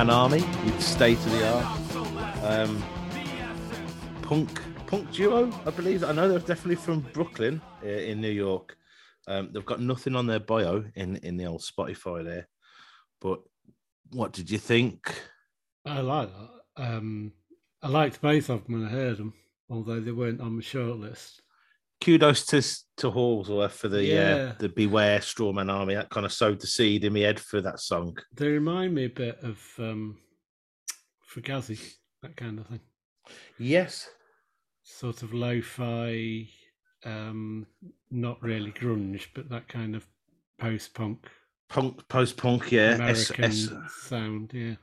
Strawman 0.00 0.14
Army 0.14 0.40
with 0.64 0.82
State 0.82 1.18
of 1.18 1.30
the 1.30 1.54
Art. 1.54 2.40
Um, 2.42 2.82
punk 4.22 4.62
punk 4.86 5.12
duo, 5.12 5.52
I 5.66 5.70
believe. 5.70 6.04
I 6.04 6.12
know 6.12 6.26
they're 6.26 6.38
definitely 6.38 6.76
from 6.76 7.00
Brooklyn 7.00 7.60
uh, 7.84 7.86
in 7.86 8.22
New 8.22 8.30
York. 8.30 8.78
Um, 9.28 9.50
they've 9.52 9.66
got 9.66 9.82
nothing 9.82 10.16
on 10.16 10.26
their 10.26 10.40
bio 10.40 10.84
in 10.94 11.16
in 11.16 11.36
the 11.36 11.44
old 11.44 11.60
Spotify 11.60 12.24
there. 12.24 12.48
But 13.20 13.40
what 14.12 14.32
did 14.32 14.50
you 14.50 14.56
think? 14.56 15.20
I 15.84 16.00
like 16.00 16.30
that. 16.32 16.82
Um, 16.82 17.32
I 17.82 17.88
liked 17.88 18.22
both 18.22 18.48
of 18.48 18.64
them 18.64 18.80
when 18.80 18.88
I 18.88 18.90
heard 18.90 19.18
them, 19.18 19.34
although 19.68 20.00
they 20.00 20.12
weren't 20.12 20.40
on 20.40 20.56
my 20.56 20.62
shortlist. 20.62 21.39
Kudos 22.02 22.46
to 22.46 22.62
to 22.98 23.10
Hallsworth 23.10 23.72
for 23.72 23.88
the 23.88 24.04
Yeah. 24.04 24.34
uh, 24.34 24.54
the 24.58 24.68
Beware 24.68 25.18
Strawman 25.20 25.70
Army. 25.72 25.94
That 25.94 26.10
kind 26.10 26.24
of 26.26 26.32
sowed 26.32 26.60
the 26.60 26.66
seed 26.66 27.04
in 27.04 27.12
my 27.12 27.20
head 27.20 27.38
for 27.40 27.60
that 27.60 27.80
song. 27.80 28.16
They 28.34 28.48
remind 28.48 28.94
me 28.94 29.04
a 29.04 29.10
bit 29.10 29.38
of 29.42 29.62
um, 29.78 30.18
Fugazi, 31.32 31.78
that 32.22 32.36
kind 32.36 32.58
of 32.58 32.66
thing. 32.66 32.80
Yes, 33.58 34.08
Sort 34.82 35.22
of 35.22 35.32
lo-fi, 35.34 36.48
um, 37.04 37.66
not 38.10 38.42
really 38.42 38.72
grunge, 38.72 39.26
but 39.34 39.48
that 39.50 39.68
kind 39.68 39.94
of 39.94 40.06
post-punk 40.58 41.26
punk 41.68 42.06
post 42.08 42.36
punk. 42.36 42.72
Yeah, 42.72 42.96
S- 43.00 43.30
American 43.30 43.44
S- 43.44 43.70
sound. 44.02 44.50
Yeah, 44.52 44.74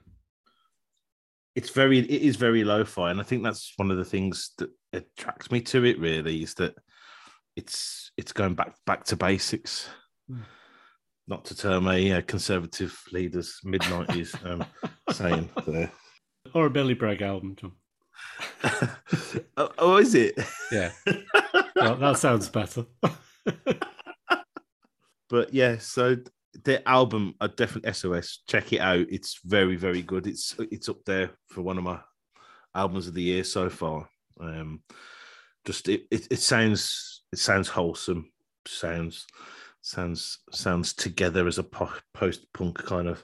it's 1.55 1.71
very 1.71 1.99
it 1.99 2.21
is 2.21 2.35
very 2.35 2.63
lo-fi 2.63 3.09
and 3.11 3.19
i 3.19 3.23
think 3.23 3.43
that's 3.43 3.73
one 3.77 3.89
of 3.91 3.97
the 3.97 4.05
things 4.05 4.51
that 4.59 4.69
attracts 4.93 5.49
me 5.51 5.59
to 5.59 5.83
it 5.83 5.99
really 5.99 6.43
is 6.43 6.53
that 6.53 6.75
it's 7.57 8.11
it's 8.15 8.31
going 8.31 8.53
back 8.53 8.75
back 8.85 9.03
to 9.05 9.17
basics. 9.17 9.89
Hmm. 10.29 10.41
not 11.27 11.45
to 11.45 11.55
term 11.55 11.87
a 11.87 12.13
uh, 12.13 12.21
conservative 12.21 12.97
leaders 13.13 13.59
mid 13.63 13.81
90s 13.81 14.45
um, 14.45 14.65
saying 15.11 15.49
there 15.65 15.91
or 16.53 16.65
a 16.65 16.69
Billy 16.69 16.93
Bragg 16.93 17.21
album, 17.21 17.55
John. 17.55 17.73
oh, 19.57 19.71
oh 19.77 19.97
is 19.97 20.15
it? 20.15 20.37
Yeah, 20.71 20.91
well, 21.75 21.95
that 21.95 22.17
sounds 22.17 22.49
better. 22.49 22.85
but 25.29 25.53
yeah 25.53 25.77
so 25.77 26.17
the 26.63 26.87
album 26.87 27.35
are 27.39 27.47
definitely 27.47 27.93
sos 27.93 28.43
check 28.47 28.73
it 28.73 28.79
out. 28.79 29.05
It's 29.09 29.39
very 29.43 29.75
very 29.75 30.01
good. 30.01 30.27
It's 30.27 30.55
it's 30.71 30.89
up 30.89 31.03
there 31.05 31.31
for 31.49 31.61
one 31.61 31.77
of 31.77 31.83
my 31.83 31.99
albums 32.75 33.07
of 33.07 33.13
the 33.13 33.23
year 33.23 33.43
so 33.43 33.69
far. 33.69 34.09
Um 34.39 34.81
just 35.65 35.89
it, 35.89 36.03
it, 36.11 36.27
it 36.31 36.39
sounds 36.39 37.16
it 37.37 37.41
sounds 37.41 37.69
wholesome 37.69 38.31
sounds 38.65 39.27
sounds 39.81 40.39
sounds 40.51 40.91
together 40.93 41.47
as 41.47 41.59
a 41.59 41.63
po- 41.63 41.91
post-punk 42.11 42.83
kind 42.83 43.07
of 43.07 43.23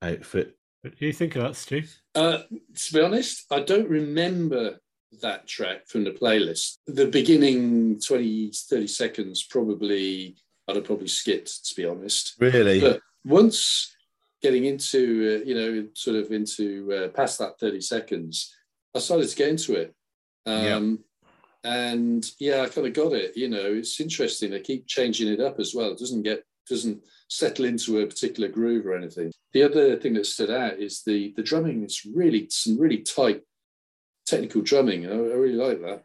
outfit 0.00 0.56
What 0.80 0.98
do 0.98 1.06
you 1.06 1.12
think 1.12 1.36
of 1.36 1.42
that, 1.42 1.54
Stu? 1.54 1.82
Uh, 2.14 2.38
to 2.74 2.92
be 2.94 3.00
honest, 3.00 3.44
I 3.52 3.60
don't 3.60 3.88
remember 3.88 4.80
that 5.20 5.46
track 5.46 5.86
from 5.86 6.04
the 6.04 6.10
playlist. 6.12 6.78
The 6.86 7.06
beginning 7.06 8.00
20, 8.00 8.50
30 8.50 8.86
seconds 8.86 9.44
probably, 9.44 10.36
I'd 10.66 10.76
have 10.76 10.84
probably 10.84 11.08
skipped, 11.08 11.66
to 11.66 11.74
be 11.74 11.84
honest. 11.84 12.34
really 12.40 12.80
But 12.80 13.00
once 13.24 13.94
getting 14.42 14.64
into, 14.64 15.42
uh, 15.42 15.46
you 15.46 15.54
know, 15.54 15.88
sort 15.94 16.16
of 16.16 16.32
into 16.32 16.90
uh, 16.92 17.08
past 17.08 17.38
that 17.38 17.60
30 17.60 17.80
seconds, 17.82 18.52
I 18.96 18.98
started 18.98 19.28
to 19.28 19.36
get 19.36 19.50
into 19.50 19.74
it. 19.74 19.94
Um, 20.46 21.04
And 21.64 22.24
yeah, 22.38 22.62
I 22.62 22.68
kind 22.68 22.86
of 22.86 22.92
got 22.92 23.12
it. 23.12 23.36
You 23.36 23.48
know, 23.48 23.64
it's 23.64 24.00
interesting. 24.00 24.50
They 24.50 24.60
keep 24.60 24.86
changing 24.86 25.28
it 25.32 25.40
up 25.40 25.60
as 25.60 25.74
well. 25.74 25.92
It 25.92 25.98
doesn't 25.98 26.22
get, 26.22 26.44
doesn't 26.68 27.02
settle 27.28 27.64
into 27.66 28.00
a 28.00 28.06
particular 28.06 28.48
groove 28.48 28.86
or 28.86 28.96
anything. 28.96 29.32
The 29.52 29.62
other 29.62 29.96
thing 29.96 30.14
that 30.14 30.26
stood 30.26 30.50
out 30.50 30.78
is 30.78 31.02
the 31.04 31.32
the 31.36 31.42
drumming. 31.42 31.82
It's 31.82 32.04
really 32.04 32.48
some 32.50 32.78
really 32.78 32.98
tight 32.98 33.42
technical 34.26 34.62
drumming. 34.62 35.06
I, 35.06 35.12
I 35.12 35.36
really 35.36 35.54
like 35.54 35.80
that. 35.82 36.04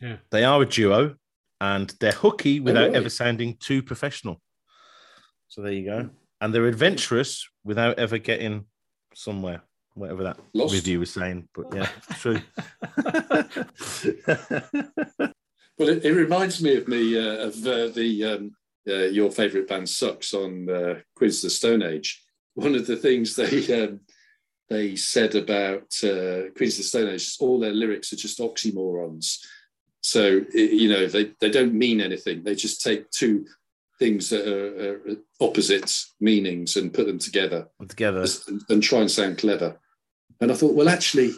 Yeah, 0.00 0.16
they 0.30 0.44
are 0.44 0.62
a 0.62 0.66
duo 0.66 1.16
and 1.62 1.94
they're 2.00 2.10
hooky 2.12 2.58
oh, 2.58 2.64
without 2.64 2.88
right. 2.88 2.96
ever 2.96 3.08
sounding 3.08 3.56
too 3.58 3.82
professional 3.82 4.42
so 5.48 5.62
there 5.62 5.72
you 5.72 5.84
go 5.84 6.02
hmm. 6.02 6.08
and 6.40 6.52
they're 6.52 6.66
adventurous 6.66 7.48
without 7.64 7.98
ever 7.98 8.18
getting 8.18 8.66
somewhere 9.14 9.62
whatever 9.94 10.22
that 10.22 10.38
Lost. 10.54 10.74
review 10.74 11.00
was 11.00 11.12
saying 11.12 11.48
but 11.54 11.66
yeah 11.74 11.88
true 12.18 12.40
Well, 15.78 15.88
it, 15.88 16.04
it 16.04 16.12
reminds 16.12 16.62
me 16.62 16.76
of 16.76 16.86
me 16.86 17.18
uh, 17.18 17.48
of 17.48 17.66
uh, 17.66 17.88
the 17.88 18.24
um, 18.24 18.56
uh, 18.88 19.06
your 19.06 19.30
favourite 19.30 19.68
band 19.68 19.88
sucks 19.88 20.34
on 20.34 20.68
uh, 20.68 21.00
Queens 21.16 21.38
of 21.38 21.42
the 21.42 21.50
Stone 21.50 21.82
Age. 21.82 22.22
One 22.54 22.74
of 22.74 22.86
the 22.86 22.96
things 22.96 23.34
they 23.34 23.82
um, 23.82 24.00
they 24.68 24.96
said 24.96 25.34
about 25.34 25.92
uh, 26.04 26.50
Queens 26.56 26.74
of 26.74 26.78
the 26.78 26.82
Stone 26.84 27.08
Age, 27.08 27.22
is 27.22 27.36
all 27.40 27.58
their 27.58 27.72
lyrics 27.72 28.12
are 28.12 28.16
just 28.16 28.38
oxymorons. 28.38 29.38
So 30.02 30.42
you 30.52 30.88
know 30.88 31.06
they 31.06 31.32
they 31.40 31.50
don't 31.50 31.74
mean 31.74 32.00
anything. 32.00 32.42
They 32.42 32.54
just 32.54 32.82
take 32.82 33.10
two 33.10 33.46
things 33.98 34.30
that 34.30 34.46
are, 34.48 35.12
are 35.12 35.16
opposite 35.40 35.92
meanings 36.20 36.76
and 36.76 36.92
put 36.94 37.06
them 37.06 37.18
together 37.18 37.68
together 37.88 38.24
and, 38.48 38.62
and 38.68 38.82
try 38.82 38.98
and 39.00 39.10
sound 39.10 39.38
clever. 39.38 39.78
And 40.40 40.50
I 40.50 40.54
thought, 40.54 40.74
well, 40.74 40.88
actually, 40.88 41.32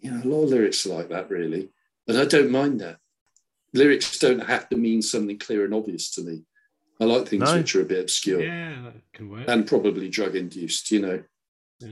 you 0.00 0.10
know, 0.10 0.22
a 0.22 0.28
lot 0.28 0.44
of 0.44 0.50
lyrics 0.50 0.84
are 0.86 0.90
like 0.94 1.08
that, 1.10 1.30
really. 1.30 1.70
But 2.06 2.16
I 2.16 2.24
don't 2.24 2.50
mind 2.50 2.80
that. 2.80 2.98
Lyrics 3.72 4.18
don't 4.18 4.40
have 4.40 4.68
to 4.70 4.76
mean 4.76 5.00
something 5.00 5.38
clear 5.38 5.64
and 5.64 5.72
obvious 5.74 6.10
to 6.12 6.22
me. 6.22 6.42
I 7.00 7.04
like 7.04 7.28
things 7.28 7.44
No. 7.44 7.56
which 7.58 7.74
are 7.76 7.82
a 7.82 7.84
bit 7.84 8.00
obscure 8.00 8.42
yeah, 8.42 8.82
that 8.84 8.94
can 9.14 9.30
work. 9.30 9.44
and 9.48 9.66
probably 9.66 10.08
drug 10.08 10.36
induced, 10.36 10.90
you 10.90 11.00
know. 11.00 11.22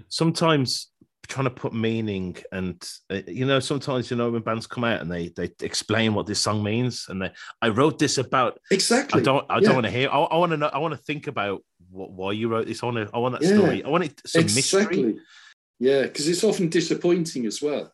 sometimes 0.09 0.90
trying 1.31 1.45
to 1.45 1.51
put 1.51 1.73
meaning 1.73 2.37
and 2.53 2.87
uh, 3.11 3.21
you 3.27 3.47
know 3.47 3.61
sometimes 3.61 4.11
you 4.11 4.17
know 4.17 4.31
when 4.31 4.43
bands 4.43 4.67
come 4.67 4.85
out 4.85 5.01
and 5.01 5.11
they 5.11 5.29
they 5.29 5.49
explain 5.63 6.13
what 6.13 6.27
this 6.27 6.41
song 6.41 6.63
means 6.63 7.07
and 7.09 7.23
they 7.23 7.31
i 7.63 7.69
wrote 7.69 7.99
this 7.99 8.19
about 8.19 8.59
Exactly. 8.71 9.21
i 9.21 9.25
don't 9.25 9.47
i 9.49 9.59
Yeah. 9.59 9.67
don't 9.67 9.75
want 9.77 9.87
to 9.87 9.93
hear 9.93 10.09
i, 10.11 10.19
I 10.19 10.37
want 10.37 10.51
to 10.51 10.57
know 10.59 10.67
i 10.67 10.79
want 10.79 10.93
to 10.93 10.99
think 11.03 11.27
about 11.29 11.63
what, 11.91 12.11
why 12.11 12.33
you 12.33 12.49
wrote 12.49 12.67
this 12.67 12.83
i 12.83 12.87
want 12.87 12.97
to 12.99 13.09
i 13.15 13.19
want 13.19 13.33
that 13.39 13.43
Yeah. 13.49 13.55
story 13.57 13.83
i 13.85 13.89
want 13.89 14.05
it 14.05 14.21
some 14.27 14.43
mystery 14.45 14.83
exactly. 14.83 15.17
Yeah, 15.79 16.03
because 16.03 16.29
it's 16.29 16.45
often 16.45 16.69
disappointing 16.69 17.47
as 17.47 17.63
well. 17.63 17.91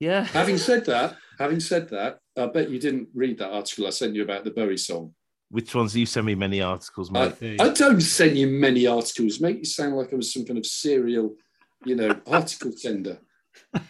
yeah 0.00 0.24
Having 0.40 0.58
said 0.58 0.84
that, 0.86 1.16
having 1.38 1.60
said 1.60 1.88
that, 1.90 2.18
I 2.36 2.46
bet 2.46 2.68
you 2.68 2.80
didn't 2.80 3.08
read 3.14 3.38
that 3.38 3.52
article 3.52 3.86
I 3.86 3.90
sent 3.90 4.16
you 4.16 4.22
about 4.24 4.42
the 4.44 4.50
Bowie 4.50 4.76
song. 4.76 5.14
which 5.50 5.72
ones 5.74 5.92
do 5.92 6.00
you 6.00 6.06
send 6.06 6.26
me 6.26 6.34
many 6.34 6.60
articles 6.62 7.10
I, 7.14 7.28
mate 7.28 7.34
you 7.40 7.56
I 7.60 7.68
don't 7.68 8.00
send 8.00 8.36
you 8.36 8.48
many 8.48 8.86
articles. 8.88 9.40
Make 9.40 9.58
you 9.58 9.64
sound 9.64 9.94
like 9.96 10.12
I 10.12 10.16
was 10.16 10.32
some 10.32 10.44
kind 10.44 10.58
of 10.58 10.66
serial, 10.66 11.36
you 11.84 11.96
know, 11.96 12.20
article 12.26 12.72
sender. 12.72 13.18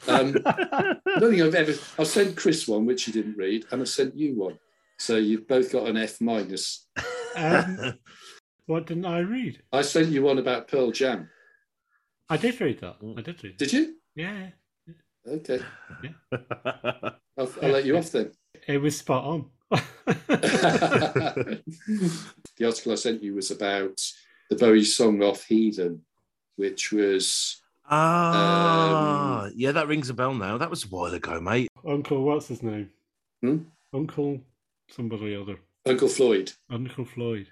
Um, 0.08 0.36
I 0.46 0.96
don't 1.18 1.30
think 1.30 1.42
I've 1.42 1.54
ever. 1.54 1.74
I've 1.98 2.06
sent 2.06 2.36
Chris 2.36 2.68
one, 2.68 2.86
which 2.86 3.04
he 3.04 3.12
didn't 3.12 3.36
read, 3.36 3.66
and 3.70 3.82
I 3.82 3.84
sent 3.84 4.16
you 4.16 4.34
one. 4.36 4.58
So 4.98 5.16
you've 5.16 5.48
both 5.48 5.72
got 5.72 5.88
an 5.88 5.96
F 5.96 6.20
minus. 6.20 6.86
Um, 7.36 7.94
what 8.66 8.86
didn't 8.86 9.06
I 9.06 9.18
read? 9.20 9.62
I 9.72 9.82
sent 9.82 10.08
you 10.08 10.22
one 10.22 10.38
about 10.38 10.68
Pearl 10.68 10.90
Jam. 10.90 11.28
I 12.28 12.36
did 12.36 12.60
read 12.60 12.80
that. 12.80 12.96
I 13.16 13.20
did 13.20 13.42
read. 13.44 13.56
Did 13.56 13.72
you? 13.72 13.96
Yeah, 14.14 14.48
Okay, 15.28 15.58
I'll, 16.32 17.50
I'll 17.60 17.70
let 17.70 17.84
you 17.84 17.96
off 17.96 18.12
then. 18.12 18.30
it 18.68 18.78
was 18.78 18.96
spot 18.96 19.24
on. 19.24 19.46
the 20.28 21.62
article 22.64 22.92
I 22.92 22.94
sent 22.94 23.24
you 23.24 23.34
was 23.34 23.50
about 23.50 24.00
the 24.50 24.56
Bowie 24.56 24.84
song 24.84 25.24
off 25.24 25.44
Heathen, 25.44 26.02
which 26.54 26.92
was 26.92 27.60
Ah, 27.88 29.48
yeah, 29.54 29.72
that 29.72 29.88
rings 29.88 30.10
a 30.10 30.14
bell 30.14 30.34
now. 30.34 30.58
That 30.58 30.70
was 30.70 30.84
a 30.84 30.88
while 30.88 31.12
ago, 31.14 31.40
mate. 31.40 31.68
Uncle, 31.86 32.22
what's 32.24 32.48
his 32.48 32.62
name? 32.62 32.90
Hmm? 33.42 33.58
Uncle 33.92 34.40
somebody 34.88 35.34
other. 35.34 35.58
Uncle 35.86 36.08
Floyd. 36.08 36.52
Uncle 36.70 37.04
Floyd. 37.04 37.48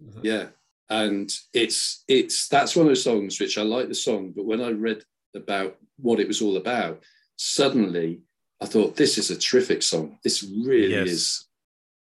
That- 0.00 0.24
Yeah. 0.24 0.46
And 0.90 1.30
it's 1.52 2.02
it's 2.08 2.48
that's 2.48 2.74
one 2.74 2.86
of 2.86 2.90
those 2.90 3.04
songs 3.04 3.38
which 3.38 3.58
I 3.58 3.62
like 3.62 3.88
the 3.88 3.94
song, 3.94 4.32
but 4.34 4.46
when 4.46 4.62
I 4.62 4.70
read 4.70 5.04
about 5.36 5.76
what 5.98 6.18
it 6.18 6.26
was 6.26 6.40
all 6.40 6.56
about, 6.56 7.02
suddenly 7.36 8.22
I 8.62 8.66
thought 8.66 8.96
this 8.96 9.18
is 9.18 9.30
a 9.30 9.36
terrific 9.38 9.82
song. 9.82 10.18
This 10.24 10.42
really 10.42 10.92
Yes. 10.94 11.08
is 11.08 11.44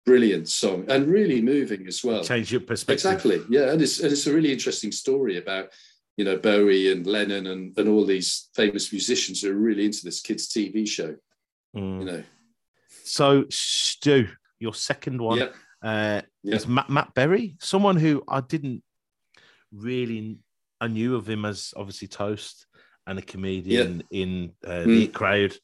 brilliant 0.05 0.49
song 0.49 0.83
and 0.89 1.07
really 1.07 1.41
moving 1.41 1.87
as 1.87 2.03
well. 2.03 2.25
Change 2.25 2.51
your 2.51 2.59
perspective. 2.61 2.93
Exactly. 2.95 3.41
Yeah, 3.49 3.71
and 3.71 3.81
it's 3.81 4.01
and 4.01 4.11
it's 4.11 4.27
a 4.27 4.33
really 4.33 4.51
interesting 4.51 4.91
story 4.91 5.37
about 5.37 5.69
you 6.17 6.25
know 6.25 6.37
Bowie 6.37 6.91
and 6.91 7.05
Lennon 7.07 7.47
and 7.47 7.77
and 7.77 7.89
all 7.89 8.05
these 8.05 8.49
famous 8.55 8.91
musicians 8.91 9.41
who 9.41 9.51
are 9.51 9.55
really 9.55 9.85
into 9.85 10.03
this 10.03 10.21
kids' 10.21 10.47
TV 10.47 10.87
show. 10.87 11.15
Mm. 11.75 11.99
You 11.99 12.05
know. 12.05 12.23
So, 13.05 13.45
Stu, 13.49 14.27
your 14.59 14.73
second 14.73 15.21
one 15.21 15.39
Yeah. 15.39 15.49
uh, 15.83 16.21
Yeah. 16.43 16.55
is 16.55 16.67
Matt, 16.67 16.89
Matt 16.89 17.13
Berry, 17.13 17.55
someone 17.59 17.97
who 17.97 18.23
I 18.27 18.41
didn't 18.41 18.81
really, 19.71 20.37
I 20.79 20.87
knew 20.87 21.15
of 21.15 21.27
him 21.27 21.45
as 21.45 21.73
obviously 21.75 22.07
Toast 22.07 22.65
and 23.05 23.19
a 23.19 23.21
comedian 23.21 24.03
in 24.11 24.53
uh, 24.65 24.83
the 24.83 25.07
Mm. 25.07 25.13
crowd. 25.13 25.57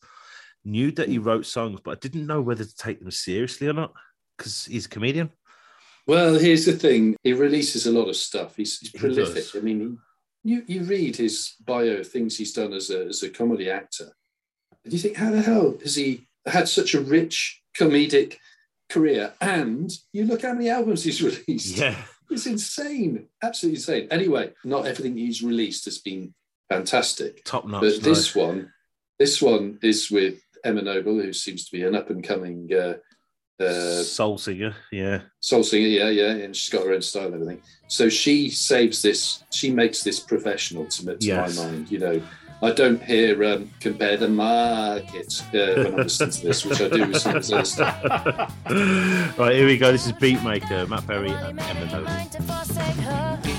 Knew 0.65 0.91
that 0.91 1.07
he 1.07 1.17
wrote 1.17 1.45
songs, 1.45 1.79
but 1.83 1.91
I 1.91 1.99
didn't 2.01 2.27
know 2.27 2.41
whether 2.41 2.65
to 2.65 2.75
take 2.75 2.99
them 2.99 3.11
seriously 3.11 3.67
or 3.67 3.73
not 3.73 3.93
because 4.37 4.65
he's 4.65 4.85
a 4.87 4.89
comedian. 4.89 5.31
Well, 6.05 6.37
here's 6.37 6.65
the 6.65 6.73
thing: 6.73 7.15
he 7.23 7.31
releases 7.33 7.85
a 7.87 7.91
lot 7.91 8.09
of 8.09 8.15
stuff. 8.17 8.57
He's, 8.57 8.77
he's 8.79 8.91
prolific. 8.91 9.35
does. 9.35 9.55
I 9.55 9.59
mean, 9.59 9.79
he, 9.79 9.97
you 10.43 10.63
you 10.67 10.83
read 10.83 11.15
his 11.15 11.55
bio, 11.65 12.03
things 12.03 12.37
he's 12.37 12.53
done 12.53 12.73
as 12.73 12.89
a 12.89 13.05
as 13.07 13.23
a 13.23 13.29
comedy 13.29 13.69
actor, 13.69 14.11
and 14.83 14.93
you 14.93 14.99
think, 14.99 15.17
how 15.17 15.31
the 15.31 15.41
hell 15.41 15.77
has 15.83 15.95
he 15.95 16.27
had 16.45 16.67
such 16.67 16.93
a 16.93 17.01
rich 17.01 17.61
comedic 17.77 18.37
career? 18.89 19.33
And 19.41 19.91
you 20.13 20.25
look 20.25 20.41
how 20.43 20.53
many 20.53 20.69
albums 20.69 21.03
he's 21.03 21.21
released. 21.47 21.77
Yeah. 21.77 21.95
It's 22.31 22.45
insane, 22.45 23.27
absolutely 23.41 23.77
insane. 23.77 24.07
Anyway, 24.11 24.53
not 24.63 24.85
everything 24.85 25.17
he's 25.17 25.41
released 25.41 25.85
has 25.85 25.97
been 25.97 26.33
fantastic, 26.69 27.43
Top 27.43 27.65
notch. 27.65 27.81
but 27.81 28.03
this 28.03 28.35
one, 28.35 28.71
this 29.17 29.41
one 29.41 29.79
is 29.81 30.11
with 30.11 30.39
Emma 30.63 30.83
Noble, 30.83 31.19
who 31.19 31.33
seems 31.33 31.65
to 31.65 31.71
be 31.71 31.83
an 31.83 31.95
up 31.95 32.11
and 32.11 32.23
coming 32.23 32.69
uh, 32.71 32.97
uh, 33.59 34.03
soul 34.03 34.37
singer. 34.37 34.75
Yeah. 34.91 35.21
soul 35.39 35.63
singer, 35.63 35.87
yeah, 35.87 36.09
yeah, 36.09 36.31
and 36.31 36.55
she's 36.55 36.69
got 36.69 36.85
her 36.85 36.93
own 36.93 37.01
style 37.01 37.25
and 37.25 37.35
everything. 37.35 37.61
So 37.87 38.07
she 38.09 38.49
saves 38.49 39.01
this, 39.01 39.43
she 39.51 39.71
makes 39.71 40.03
this 40.03 40.19
professional 40.19 40.85
to, 40.85 41.05
to 41.05 41.17
Yes. 41.19 41.57
my 41.57 41.65
mind. 41.65 41.91
You 41.91 41.99
know, 41.99 42.21
I 42.61 42.71
don't 42.71 43.01
hear 43.01 43.41
um, 43.45 43.71
compare 43.79 44.17
the 44.17 44.27
market 44.27 45.41
uh, 45.53 45.83
when 45.83 45.93
I 45.93 45.97
listen 46.03 46.29
to 46.29 46.41
this, 46.47 46.65
which 46.65 46.81
I 46.81 46.89
do 46.89 47.07
with 47.07 47.17
some 47.17 47.35
of 47.37 47.41
his 47.43 47.51
other 47.53 47.65
stuff. 47.65 48.03
right, 49.39 49.55
here 49.55 49.65
we 49.65 49.77
go. 49.77 49.91
This 49.91 50.05
is 50.05 50.11
Beatmaker, 50.13 50.87
Matt 50.89 51.07
Berry 51.07 51.31
and 51.31 51.59
Emma 51.59 51.85
Noble. 51.85 53.58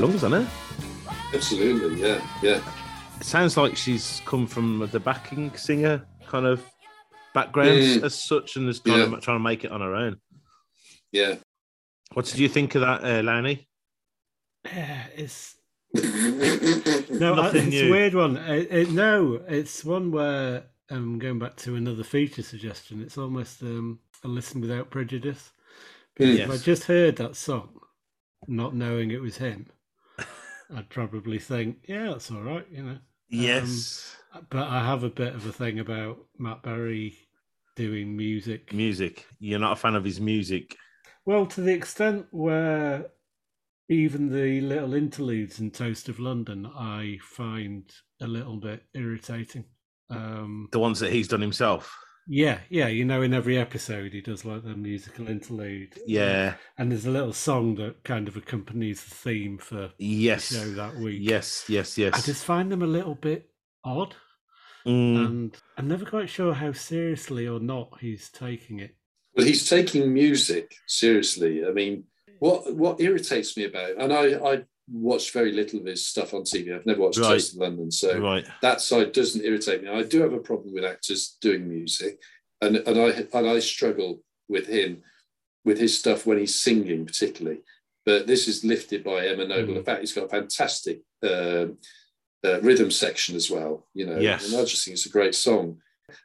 Cracking 0.00 0.18
pair 0.20 0.22
of 0.22 0.22
lungs 0.22 0.24
on 0.24 0.32
her. 0.32 1.34
Absolutely, 1.34 2.00
yeah, 2.00 2.26
yeah. 2.42 2.60
It 3.20 3.24
sounds 3.24 3.56
like 3.56 3.76
she's 3.76 4.22
come 4.24 4.46
from 4.46 4.88
the 4.92 5.00
backing 5.00 5.54
singer 5.56 6.06
kind 6.26 6.46
of 6.46 6.64
background 7.34 7.70
Mm. 7.70 8.02
as 8.04 8.14
such 8.14 8.56
and 8.56 8.68
is 8.68 8.80
kind 8.80 8.98
Yeah. 8.98 9.16
of 9.16 9.22
trying 9.22 9.36
to 9.38 9.42
make 9.42 9.64
it 9.64 9.70
on 9.72 9.80
her 9.80 9.94
own. 9.94 10.20
Yeah. 11.12 11.36
What 12.12 12.26
did 12.26 12.38
you 12.38 12.48
think 12.48 12.74
of 12.74 12.82
that, 12.82 13.04
uh, 13.04 13.22
Lanny? 13.22 13.68
Yeah, 14.64 15.06
it's 15.16 15.54
yeah. 15.94 16.02
no, 17.10 17.32
I- 17.32 17.36
Nothing 17.36 17.66
it's 17.68 17.76
new. 17.76 17.88
a 17.88 17.90
weird 17.90 18.14
one. 18.14 18.36
It, 18.36 18.68
it, 18.70 18.90
no, 18.90 19.40
it's 19.48 19.84
one 19.84 20.10
where 20.10 20.64
um, 20.90 21.18
going 21.18 21.38
back 21.38 21.56
to 21.56 21.76
another 21.76 22.04
feature 22.04 22.42
suggestion. 22.42 23.02
It's 23.02 23.18
almost 23.18 23.62
um, 23.62 24.00
a 24.24 24.28
listen 24.28 24.60
without 24.60 24.90
prejudice. 24.90 25.50
Because 26.14 26.38
if 26.38 26.50
I 26.50 26.56
just 26.56 26.84
heard 26.84 27.16
that 27.16 27.36
song, 27.36 27.78
not 28.46 28.74
knowing 28.74 29.10
it 29.10 29.20
was 29.20 29.36
him, 29.36 29.66
I'd 30.74 30.90
probably 30.90 31.38
think, 31.38 31.78
yeah, 31.88 32.08
that's 32.08 32.30
all 32.30 32.42
right, 32.42 32.66
you 32.70 32.82
know. 32.82 32.98
Yes. 33.28 34.16
But 34.50 34.68
I 34.68 34.84
have 34.84 35.04
a 35.04 35.10
bit 35.10 35.34
of 35.34 35.46
a 35.46 35.52
thing 35.52 35.78
about 35.78 36.18
Matt 36.38 36.62
Berry 36.62 37.16
doing 37.76 38.16
music. 38.16 38.72
music. 38.72 39.26
You're 39.38 39.58
not 39.58 39.72
a 39.72 39.76
fan 39.76 39.94
of 39.94 40.04
his 40.04 40.20
music. 40.20 40.76
Well, 41.24 41.46
to 41.46 41.60
the 41.60 41.72
extent 41.72 42.26
where 42.30 43.06
even 43.88 44.30
the 44.30 44.60
little 44.60 44.94
interludes 44.94 45.60
in 45.60 45.70
Toast 45.70 46.08
of 46.08 46.20
London, 46.20 46.66
I 46.66 47.18
find 47.22 47.90
a 48.20 48.26
little 48.26 48.56
bit 48.56 48.82
irritating. 48.94 49.64
Um, 50.10 50.68
The 50.72 50.78
ones 50.78 51.00
that 51.00 51.12
he's 51.12 51.28
done 51.28 51.40
himself. 51.40 51.94
Yeah, 52.28 52.58
yeah, 52.68 52.86
you 52.88 53.04
know, 53.04 53.22
in 53.22 53.32
every 53.32 53.56
episode 53.58 54.12
he 54.12 54.20
does 54.20 54.44
like 54.44 54.62
the 54.62 54.74
musical 54.76 55.28
interlude. 55.28 55.98
Yeah. 56.06 56.54
and 56.76 56.92
there's 56.92 57.06
a 57.06 57.10
little 57.10 57.32
song 57.32 57.74
that 57.76 58.04
kind 58.04 58.28
of 58.28 58.36
accompanies 58.36 59.02
the 59.04 59.14
theme 59.14 59.58
for 59.58 59.90
the 59.98 60.04
Yes. 60.04 60.52
show 60.54 60.70
that 60.72 60.96
week. 60.96 61.18
Yes. 61.22 61.64
Yes. 61.68 61.96
Yes. 61.98 62.14
I 62.14 62.20
just 62.20 62.44
find 62.44 62.70
them 62.70 62.82
a 62.82 62.86
little 62.86 63.14
bit 63.14 63.50
odd, 63.84 64.14
Mm. 64.86 65.26
and 65.26 65.56
I'm 65.76 65.88
never 65.88 66.04
quite 66.04 66.30
sure 66.30 66.54
how 66.54 66.72
seriously 66.72 67.46
or 67.48 67.60
not 67.60 67.98
he's 68.00 68.28
taking 68.30 68.78
it. 68.78 68.94
But 69.34 69.46
he's 69.46 69.68
taking 69.68 70.12
music 70.12 70.74
seriously. 70.86 71.64
I 71.66 71.70
mean, 71.72 72.04
what 72.38 72.74
what 72.74 73.00
irritates 73.00 73.56
me 73.56 73.64
about, 73.64 73.96
and 73.98 74.12
I 74.12 74.24
I 74.52 74.64
watched 74.90 75.32
very 75.32 75.52
little 75.52 75.80
of 75.80 75.86
his 75.86 76.06
stuff 76.06 76.34
on 76.34 76.42
TV. 76.42 76.74
I've 76.74 76.86
never 76.86 77.00
watched 77.02 77.18
Right. 77.18 77.28
Toast 77.32 77.52
of 77.54 77.60
London, 77.60 77.90
so 77.90 78.18
Right. 78.18 78.46
that 78.62 78.80
side 78.80 79.12
doesn't 79.12 79.44
irritate 79.44 79.82
me. 79.82 79.88
I 79.88 80.02
do 80.02 80.20
have 80.22 80.32
a 80.32 80.38
problem 80.40 80.72
with 80.74 80.84
actors 80.84 81.36
doing 81.40 81.68
music, 81.68 82.20
and 82.60 82.76
and 82.76 82.98
I 82.98 83.26
and 83.38 83.48
I 83.48 83.58
struggle 83.60 84.22
with 84.48 84.66
him 84.66 85.02
with 85.64 85.78
his 85.78 85.98
stuff 85.98 86.24
when 86.26 86.38
he's 86.38 86.54
singing, 86.54 87.04
particularly. 87.06 87.60
But 88.06 88.26
this 88.26 88.48
is 88.48 88.64
lifted 88.64 89.04
by 89.04 89.26
Emma 89.26 89.46
Noble. 89.46 89.74
Mm. 89.74 89.78
In 89.78 89.84
fact, 89.84 90.00
he's 90.00 90.12
got 90.14 90.24
a 90.26 90.28
fantastic 90.28 91.02
um 91.22 91.78
uh, 92.44 92.60
rhythm 92.60 92.90
section 92.90 93.34
as 93.36 93.50
well. 93.50 93.88
You 93.94 94.06
know, 94.06 94.18
Yes. 94.18 94.46
and 94.50 94.60
I 94.60 94.64
just 94.64 94.84
think 94.84 94.94
it's 94.94 95.06
a 95.06 95.10
great 95.10 95.34
song. 95.34 95.80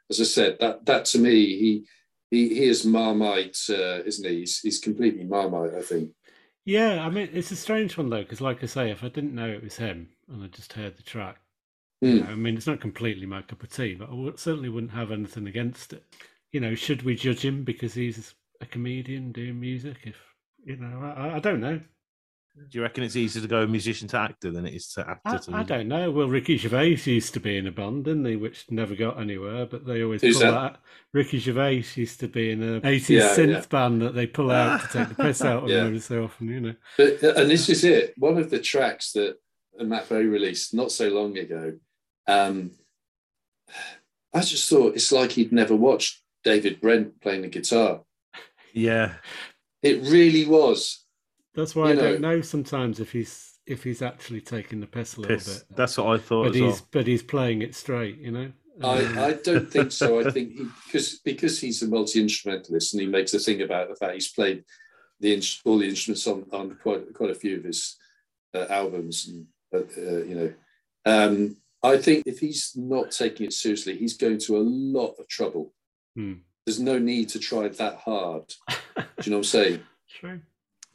As 0.09 0.21
I 0.21 0.23
said, 0.25 0.57
that 0.59 0.85
that 0.85 1.05
to 1.05 1.19
me, 1.19 1.33
he 1.57 1.85
he, 2.31 2.49
he 2.49 2.63
is 2.65 2.85
Marmite, 2.85 3.59
uh, 3.69 4.01
isn't 4.05 4.27
he? 4.27 4.39
He's, 4.39 4.59
he's 4.59 4.79
completely 4.79 5.23
Marmite, 5.23 5.75
I 5.75 5.81
think. 5.83 6.09
Yeah, 6.65 7.05
I 7.05 7.09
mean, 7.09 7.29
it's 7.33 7.51
a 7.51 7.55
strange 7.55 7.97
one 7.97 8.09
though, 8.09 8.21
because 8.23 8.41
like 8.41 8.63
I 8.63 8.67
say, 8.67 8.91
if 8.91 9.03
I 9.03 9.09
didn't 9.09 9.35
know 9.35 9.49
it 9.49 9.63
was 9.63 9.77
him 9.77 10.09
and 10.27 10.43
I 10.43 10.47
just 10.47 10.73
heard 10.73 10.97
the 10.97 11.03
track, 11.03 11.39
Hmm. 12.01 12.07
you 12.07 12.19
know, 12.21 12.27
I 12.27 12.35
mean, 12.35 12.57
it's 12.57 12.67
not 12.67 12.81
completely 12.81 13.25
my 13.25 13.41
cup 13.41 13.63
of 13.63 13.71
tea, 13.71 13.95
but 13.95 14.09
I 14.09 14.13
would, 14.13 14.39
certainly 14.39 14.69
wouldn't 14.69 14.93
have 14.93 15.11
anything 15.11 15.47
against 15.47 15.93
it. 15.93 16.03
You 16.51 16.59
know, 16.61 16.75
should 16.75 17.03
we 17.03 17.15
judge 17.15 17.43
him 17.45 17.63
because 17.63 17.93
he's 17.95 18.35
a 18.61 18.65
comedian 18.65 19.31
doing 19.31 19.59
music? 19.59 19.97
If 20.05 20.17
you 20.65 20.77
know, 20.77 21.01
I, 21.01 21.35
I 21.37 21.39
don't 21.39 21.61
know. 21.61 21.81
Do 22.55 22.77
you 22.77 22.83
reckon 22.83 23.03
it's 23.03 23.15
easier 23.15 23.41
to 23.41 23.47
go 23.47 23.65
musician 23.65 24.07
to 24.09 24.17
actor 24.19 24.51
than 24.51 24.67
it 24.67 24.75
is 24.75 24.87
to 24.89 25.01
actor 25.01 25.21
I, 25.25 25.37
to 25.37 25.55
I 25.55 25.63
don't 25.63 25.87
know. 25.87 26.11
Well, 26.11 26.27
Ricky 26.27 26.55
Gervais 26.57 26.99
used 27.05 27.33
to 27.33 27.39
be 27.39 27.57
in 27.57 27.65
a 27.65 27.71
band, 27.71 28.05
didn't 28.05 28.25
he? 28.25 28.35
Which 28.35 28.65
never 28.69 28.95
got 28.95 29.19
anywhere, 29.19 29.65
but 29.65 29.87
they 29.87 30.03
always 30.03 30.21
Who's 30.21 30.37
pull 30.37 30.51
that? 30.51 30.57
out. 30.57 30.77
Ricky 31.13 31.39
Gervais 31.39 31.83
used 31.95 32.19
to 32.19 32.27
be 32.27 32.51
in 32.51 32.61
a 32.61 32.81
80s 32.81 33.09
Yeah, 33.09 33.35
synth 33.35 33.51
yeah. 33.53 33.65
band 33.69 34.01
that 34.03 34.13
they 34.13 34.27
pull 34.27 34.51
out 34.51 34.81
to 34.81 34.87
take 34.87 35.09
the 35.09 35.15
piss 35.23 35.41
out 35.43 35.63
of 35.63 35.69
Yeah. 35.69 35.85
every 35.85 35.99
so 35.99 36.25
often, 36.25 36.47
you 36.47 36.59
know. 36.61 36.75
But 36.95 37.23
and 37.23 37.49
this 37.49 37.69
is 37.69 37.83
it. 37.83 38.13
One 38.17 38.37
of 38.37 38.51
the 38.51 38.59
tracks 38.59 39.13
that 39.13 39.37
Matt 39.79 40.07
Berry 40.07 40.27
released 40.27 40.75
not 40.75 40.91
so 40.91 41.09
long 41.09 41.35
ago. 41.37 41.73
Um, 42.27 42.71
I 44.31 44.41
just 44.41 44.69
thought 44.69 44.95
it's 44.95 45.11
like 45.11 45.31
he'd 45.31 45.51
never 45.51 45.75
watched 45.75 46.21
David 46.43 46.81
Brent 46.81 47.19
playing 47.21 47.41
the 47.41 47.47
guitar. 47.47 48.01
Yeah. 48.73 49.15
It 49.81 50.03
really 50.03 50.45
was. 50.45 51.02
That's 51.55 51.75
why 51.75 51.91
You 51.93 51.93
I 51.93 51.95
don't 51.95 52.21
know- 52.21 52.35
know 52.35 52.41
sometimes 52.41 52.99
if 52.99 53.11
he's 53.11 53.49
if 53.65 53.81
he's 53.83 54.01
actually 54.01 54.41
taking 54.41 54.81
the 54.81 54.87
piss 54.87 55.15
a 55.15 55.21
little 55.21 55.37
Piss. 55.37 55.59
bit. 55.59 55.77
That's 55.77 55.97
what 55.97 56.07
I 56.07 56.17
thought 56.17 56.43
But 56.43 56.49
as 56.49 56.55
he's 56.55 56.63
well. 56.81 56.87
but 56.91 57.07
he's 57.07 57.23
playing 57.23 57.61
it 57.61 57.75
straight, 57.75 58.17
you 58.17 58.31
know. 58.31 58.51
I, 58.83 59.27
I 59.27 59.33
don't 59.33 59.71
think 59.71 59.91
so. 59.91 60.19
I 60.19 60.31
think 60.31 60.53
he, 60.57 60.65
because 60.85 61.19
because 61.19 61.59
he's 61.61 61.81
a 61.83 61.87
multi 61.87 62.19
instrumentalist 62.19 62.93
and 62.93 63.01
he 63.01 63.07
makes 63.07 63.33
a 63.33 63.39
thing 63.39 63.61
about 63.61 63.87
the 63.89 63.95
fact 63.95 64.15
he's 64.15 64.31
played 64.31 64.63
the 65.19 65.41
all 65.63 65.77
the 65.77 65.87
instruments 65.87 66.27
on, 66.27 66.45
on 66.51 66.75
quite 66.81 67.13
quite 67.13 67.29
a 67.29 67.35
few 67.35 67.57
of 67.57 67.63
his 67.63 67.95
uh, 68.53 68.65
albums 68.69 69.27
and 69.29 69.45
uh, 69.73 69.85
uh, 69.97 70.23
you 70.23 70.35
know. 70.35 70.53
Um, 71.05 71.57
I 71.83 71.97
think 71.97 72.23
if 72.25 72.39
he's 72.39 72.71
not 72.75 73.11
taking 73.11 73.45
it 73.45 73.53
seriously, 73.53 73.95
he's 73.97 74.17
going 74.17 74.39
to 74.39 74.57
a 74.57 74.63
lot 74.63 75.15
of 75.19 75.27
trouble. 75.27 75.73
Hmm. 76.15 76.33
There's 76.65 76.79
no 76.79 76.97
need 76.97 77.29
to 77.29 77.39
try 77.39 77.67
that 77.67 77.95
hard. 77.97 78.53
Do 78.69 78.75
you 79.23 79.31
know 79.31 79.37
what 79.37 79.39
I'm 79.39 79.43
saying? 79.43 79.79
True. 80.09 80.39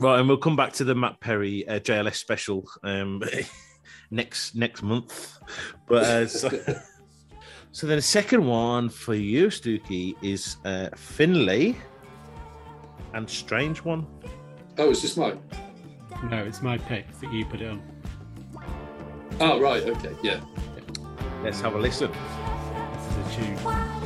Right, 0.00 0.20
and 0.20 0.28
we'll 0.28 0.38
come 0.38 0.54
back 0.54 0.72
to 0.74 0.84
the 0.84 0.94
Matt 0.94 1.18
Berry 1.18 1.66
uh, 1.66 1.80
JLS 1.80 2.14
special 2.14 2.64
um, 2.84 3.20
next 4.12 4.54
next 4.54 4.82
month. 4.84 5.38
But 5.88 6.04
uh, 6.04 6.26
so, 6.28 6.50
so 7.72 7.86
then 7.88 7.96
the 7.96 8.02
second 8.02 8.46
one 8.46 8.90
for 8.90 9.14
you, 9.14 9.48
Stuki, 9.48 10.14
is 10.22 10.56
uh, 10.64 10.90
Findlay 10.94 11.76
and 13.12 13.28
Strange 13.28 13.82
One. 13.82 14.06
Oh, 14.78 14.90
is 14.90 15.02
this 15.02 15.16
mine? 15.16 15.40
No, 16.30 16.44
it's 16.44 16.62
my 16.62 16.78
pick 16.78 17.10
that 17.18 17.32
you 17.32 17.44
put 17.44 17.60
it 17.60 17.68
on. 17.68 17.82
Oh, 19.40 19.60
right. 19.60 19.82
Okay. 19.82 20.14
Yeah. 20.22 20.40
Let's 21.42 21.60
have 21.60 21.74
a 21.74 21.78
listen. 21.78 22.12
This 22.12 23.16
is 23.16 23.36
a 23.36 23.64
tune. 23.64 23.97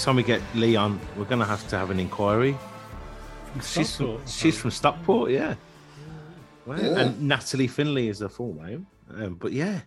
Next 0.00 0.06
time 0.06 0.16
we 0.16 0.22
get 0.22 0.40
Lee 0.54 0.76
on, 0.76 0.98
we're 1.14 1.26
going 1.26 1.40
to 1.40 1.44
have 1.44 1.68
to 1.68 1.76
have 1.76 1.90
an 1.90 2.00
inquiry. 2.00 2.56
She's 3.56 3.74
from, 3.74 3.84
Stockport. 3.84 4.28
she's 4.30 4.58
from 4.58 4.70
Stockport, 4.70 5.30
yeah. 5.30 5.56
Wow. 6.64 6.76
Yeah. 6.76 7.00
And 7.00 7.20
Natalie 7.28 7.66
Findlay 7.66 8.08
is 8.08 8.20
her 8.20 8.30
full 8.30 8.54
name. 8.54 8.86
Um, 9.14 9.34
but 9.34 9.52
yeah, 9.52 9.80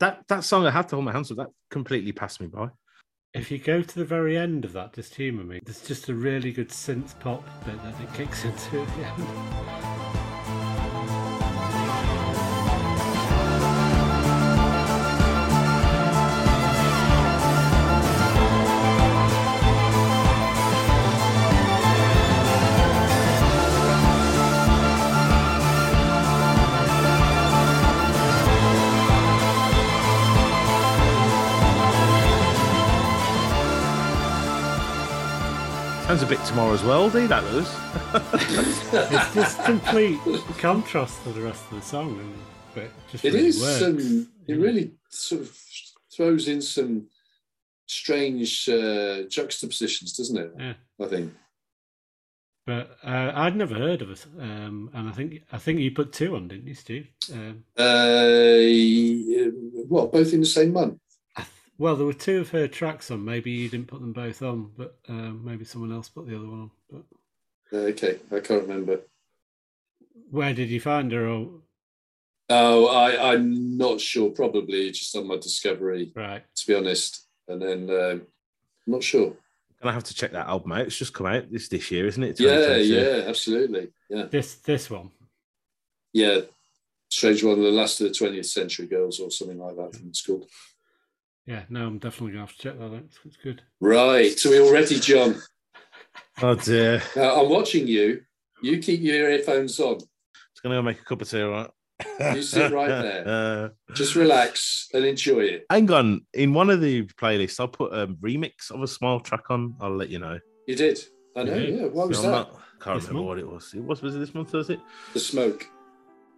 that, 0.00 0.26
that 0.26 0.42
song 0.42 0.66
I 0.66 0.72
had 0.72 0.88
to 0.88 0.96
hold 0.96 1.04
my 1.04 1.12
hands 1.12 1.30
up, 1.30 1.36
that 1.36 1.50
completely 1.70 2.10
passed 2.10 2.40
me 2.40 2.48
by. 2.48 2.70
If 3.32 3.52
you 3.52 3.58
go 3.58 3.80
to 3.80 3.94
the 3.94 4.04
very 4.04 4.36
end 4.36 4.64
of 4.64 4.72
that, 4.72 4.94
just 4.94 5.14
humour 5.14 5.44
me. 5.44 5.60
There's 5.64 5.82
just 5.82 6.08
a 6.08 6.14
really 6.14 6.50
good 6.50 6.70
synth 6.70 7.16
pop 7.20 7.44
bit 7.64 7.80
that 7.80 7.94
it 8.00 8.12
kicks 8.12 8.44
into 8.44 8.82
at 8.82 8.88
the 8.96 9.06
end. 9.06 10.23
Sounds 36.06 36.22
a 36.22 36.26
bit 36.26 36.38
tomorrow 36.44 36.74
as 36.74 36.82
well, 36.84 37.08
do 37.08 37.26
that 37.28 37.40
does? 37.44 37.74
It's 39.10 39.34
just 39.34 39.64
complete 39.64 40.18
contrast 40.58 41.22
to 41.24 41.30
the 41.32 41.40
rest 41.40 41.64
of 41.70 41.76
the 41.80 41.82
song, 41.82 42.18
and 42.20 42.34
but 42.74 42.84
it 42.84 42.90
just 43.10 43.24
It 43.24 43.32
really 43.32 43.46
is. 43.46 43.60
works. 43.60 43.82
Um, 43.82 44.28
it 44.46 44.54
really 44.54 44.92
sort 45.08 45.40
of 45.42 45.58
throws 46.14 46.46
in 46.48 46.60
some 46.60 47.06
strange 47.86 48.68
uh, 48.68 49.22
juxtapositions, 49.30 50.14
doesn't 50.16 50.36
it? 50.36 50.52
Yeah. 50.58 50.74
I 51.00 51.06
think. 51.06 51.32
But 52.66 52.96
uh, 53.02 53.32
I'd 53.34 53.56
never 53.56 53.74
heard 53.74 54.02
of 54.02 54.10
it, 54.10 54.26
um, 54.38 54.90
and 54.92 55.08
I 55.08 55.12
think 55.12 55.42
I 55.52 55.58
think 55.58 55.80
you 55.80 55.90
put 55.90 56.12
two 56.12 56.36
on, 56.36 56.48
didn't 56.48 56.66
you, 56.66 56.74
Steve? 56.74 57.08
Um, 57.32 57.64
Uh, 57.78 58.60
what? 59.88 60.12
Both 60.12 60.34
in 60.34 60.40
the 60.40 60.46
same 60.46 60.74
month? 60.74 60.98
I 61.74 61.76
th- 61.76 61.80
well, 61.80 61.96
there 61.96 62.06
were 62.06 62.12
two 62.12 62.40
of 62.40 62.50
her 62.50 62.68
tracks 62.68 63.10
on. 63.10 63.24
Maybe 63.24 63.50
you 63.50 63.68
didn't 63.68 63.88
put 63.88 64.00
them 64.00 64.12
both 64.12 64.42
on, 64.42 64.70
but 64.76 64.96
um, 65.08 65.42
maybe 65.44 65.64
someone 65.64 65.92
else 65.92 66.08
put 66.08 66.26
the 66.28 66.36
other 66.36 66.46
one 66.48 66.60
on. 66.60 66.70
But 66.90 67.02
Uh, 67.76 67.80
okay, 67.90 68.18
I 68.32 68.40
can't 68.40 68.62
remember. 68.62 69.00
where 70.30 70.54
did 70.54 70.70
you 70.70 70.80
find 70.80 71.12
her? 71.12 71.26
Or, 71.28 71.48
Oh, 72.50 72.86
I, 72.88 73.32
I'm 73.32 73.76
not 73.78 74.00
sure. 74.00 74.30
Probably 74.30 74.90
just 74.90 75.16
on 75.16 75.26
my 75.26 75.36
discovery, 75.36 76.12
right. 76.14 76.42
to 76.56 76.66
be 76.66 76.74
honest. 76.74 77.26
And 77.48 77.60
then 77.60 77.90
um 77.90 78.26
I'm 78.86 78.92
not 78.92 79.02
sure. 79.02 79.34
Gonna 79.82 79.94
have 79.94 80.04
to 80.04 80.14
check 80.14 80.32
that 80.32 80.46
album 80.48 80.72
out. 80.72 80.82
It's 80.86 80.96
just 80.98 81.14
come 81.14 81.26
out 81.26 81.50
this 81.50 81.68
this 81.68 81.90
year, 81.90 82.06
isn't 82.06 82.22
it? 82.22 82.38
Yeah, 82.40 82.76
yeah, 82.76 83.24
absolutely. 83.26 83.88
Yeah, 84.10 84.24
This 84.24 84.56
this 84.56 84.90
one. 84.90 85.10
yeah. 86.12 86.40
Strange 87.10 87.44
one, 87.44 87.62
the 87.62 87.70
last 87.70 88.00
of 88.00 88.08
the 88.08 88.14
20th 88.14 88.46
century 88.46 88.86
girls, 88.86 89.20
or 89.20 89.30
something 89.30 89.58
like 89.58 89.76
that. 89.76 89.88
I 89.88 89.90
think 89.90 90.08
it's 90.08 90.22
called. 90.26 90.46
Yeah, 91.46 91.62
no, 91.68 91.86
I'm 91.86 91.98
definitely 91.98 92.32
gonna 92.32 92.46
have 92.46 92.56
to 92.56 92.62
check 92.62 92.78
that 92.78 92.84
out. 92.84 92.94
It's, 92.94 93.18
it's 93.24 93.36
good. 93.36 93.62
Right. 93.80 94.38
So 94.38 94.50
we 94.50 94.60
all 94.60 94.72
ready, 94.72 94.98
John? 94.98 95.40
Oh 96.42 96.54
dear. 96.54 97.02
Now 97.14 97.42
I'm 97.42 97.50
watching 97.50 97.86
you. 97.86 98.22
You 98.62 98.78
keep 98.78 99.00
your 99.02 99.30
earphones 99.30 99.78
on. 99.78 99.96
It's 99.96 100.60
gonna 100.62 100.76
go 100.76 100.82
make 100.82 101.00
a 101.00 101.04
cup 101.04 101.20
of 101.20 101.28
tea, 101.28 101.42
all 101.42 101.50
right? 101.50 101.70
You 102.34 102.42
sit 102.42 102.72
right 102.72 102.88
there. 102.88 103.24
Uh, 103.88 103.94
Just 103.94 104.14
relax 104.16 104.88
and 104.94 105.04
enjoy 105.04 105.40
it. 105.40 105.66
hang 105.70 105.90
on. 105.92 106.26
In 106.32 106.52
one 106.54 106.70
of 106.70 106.80
the 106.80 107.04
playlists, 107.20 107.60
I'll 107.60 107.68
put 107.68 107.92
a 107.92 108.06
remix 108.08 108.70
of 108.70 108.82
a 108.82 108.88
smile 108.88 109.20
track 109.20 109.50
on. 109.50 109.74
I'll 109.80 109.94
let 109.96 110.08
you 110.08 110.18
know. 110.18 110.38
You 110.66 110.76
did. 110.76 110.98
I 111.36 111.44
know. 111.44 111.54
Yeah. 111.54 111.68
Yeah. 111.82 111.84
What 111.86 112.08
was 112.08 112.18
I'm 112.18 112.24
that? 112.24 112.30
not- 112.30 112.60
can't 112.80 113.00
This 113.00 113.08
remember 113.08 113.28
month? 113.28 113.28
what 113.28 113.38
it 113.38 113.48
was. 113.54 113.72
It 113.74 113.82
was 113.82 114.02
was 114.02 114.16
it 114.16 114.18
this 114.18 114.34
month? 114.34 114.52
Was 114.52 114.68
it? 114.70 114.80
The 115.14 115.20
smoke. 115.20 115.66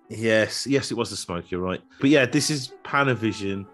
Yes, 0.09 0.67
yes, 0.67 0.91
it 0.93 0.95
was 0.97 1.11
the 1.11 1.17
smoke. 1.17 1.51
You're 1.51 1.61
right. 1.61 1.81
But 2.01 2.11
yeah, 2.11 2.27
this 2.27 2.51
is 2.51 2.73
Panavision 2.85 3.67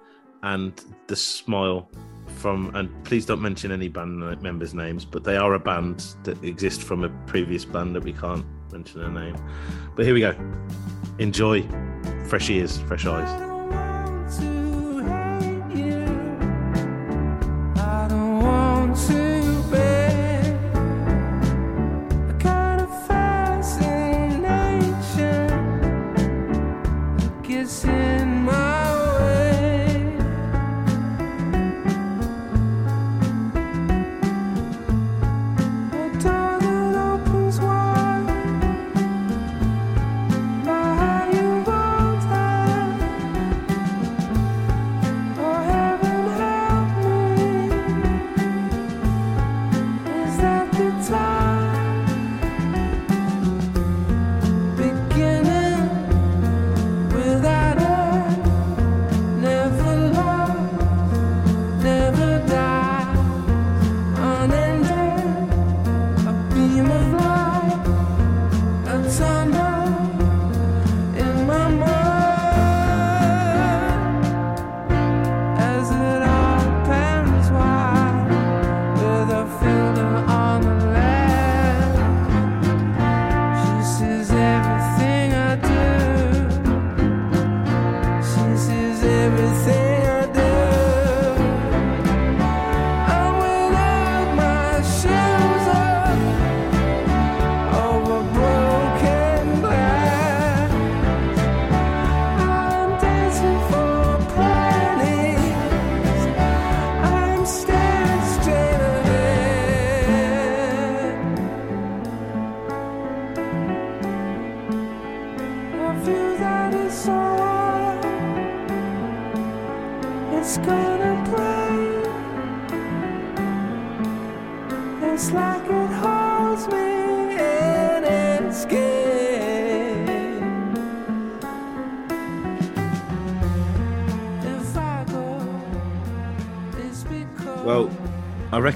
and 0.43 0.73
the 1.07 1.17
Smile 1.17 1.89
from. 2.37 2.75
And 2.75 3.05
please 3.05 3.27
don't 3.27 3.43
mention 3.43 3.73
any 3.73 3.89
band 3.89 4.21
members' 4.43 4.75
names, 4.75 5.05
but 5.05 5.25
they 5.25 5.37
are 5.37 5.55
a 5.55 5.61
band 5.61 6.15
that 6.25 6.43
exist 6.43 6.83
from 6.83 7.05
a 7.05 7.09
previous 7.27 7.65
band 7.65 7.95
that 7.97 8.05
we 8.05 8.13
can't 8.13 8.45
mention 8.73 9.01
their 9.01 9.11
name. 9.11 9.37
But 9.95 10.05
here 10.05 10.15
we 10.15 10.21
go. 10.21 10.35
Enjoy. 11.19 11.67
Fresh 12.27 12.51
ears, 12.51 12.79
fresh 12.79 13.07
eyes. 13.07 13.52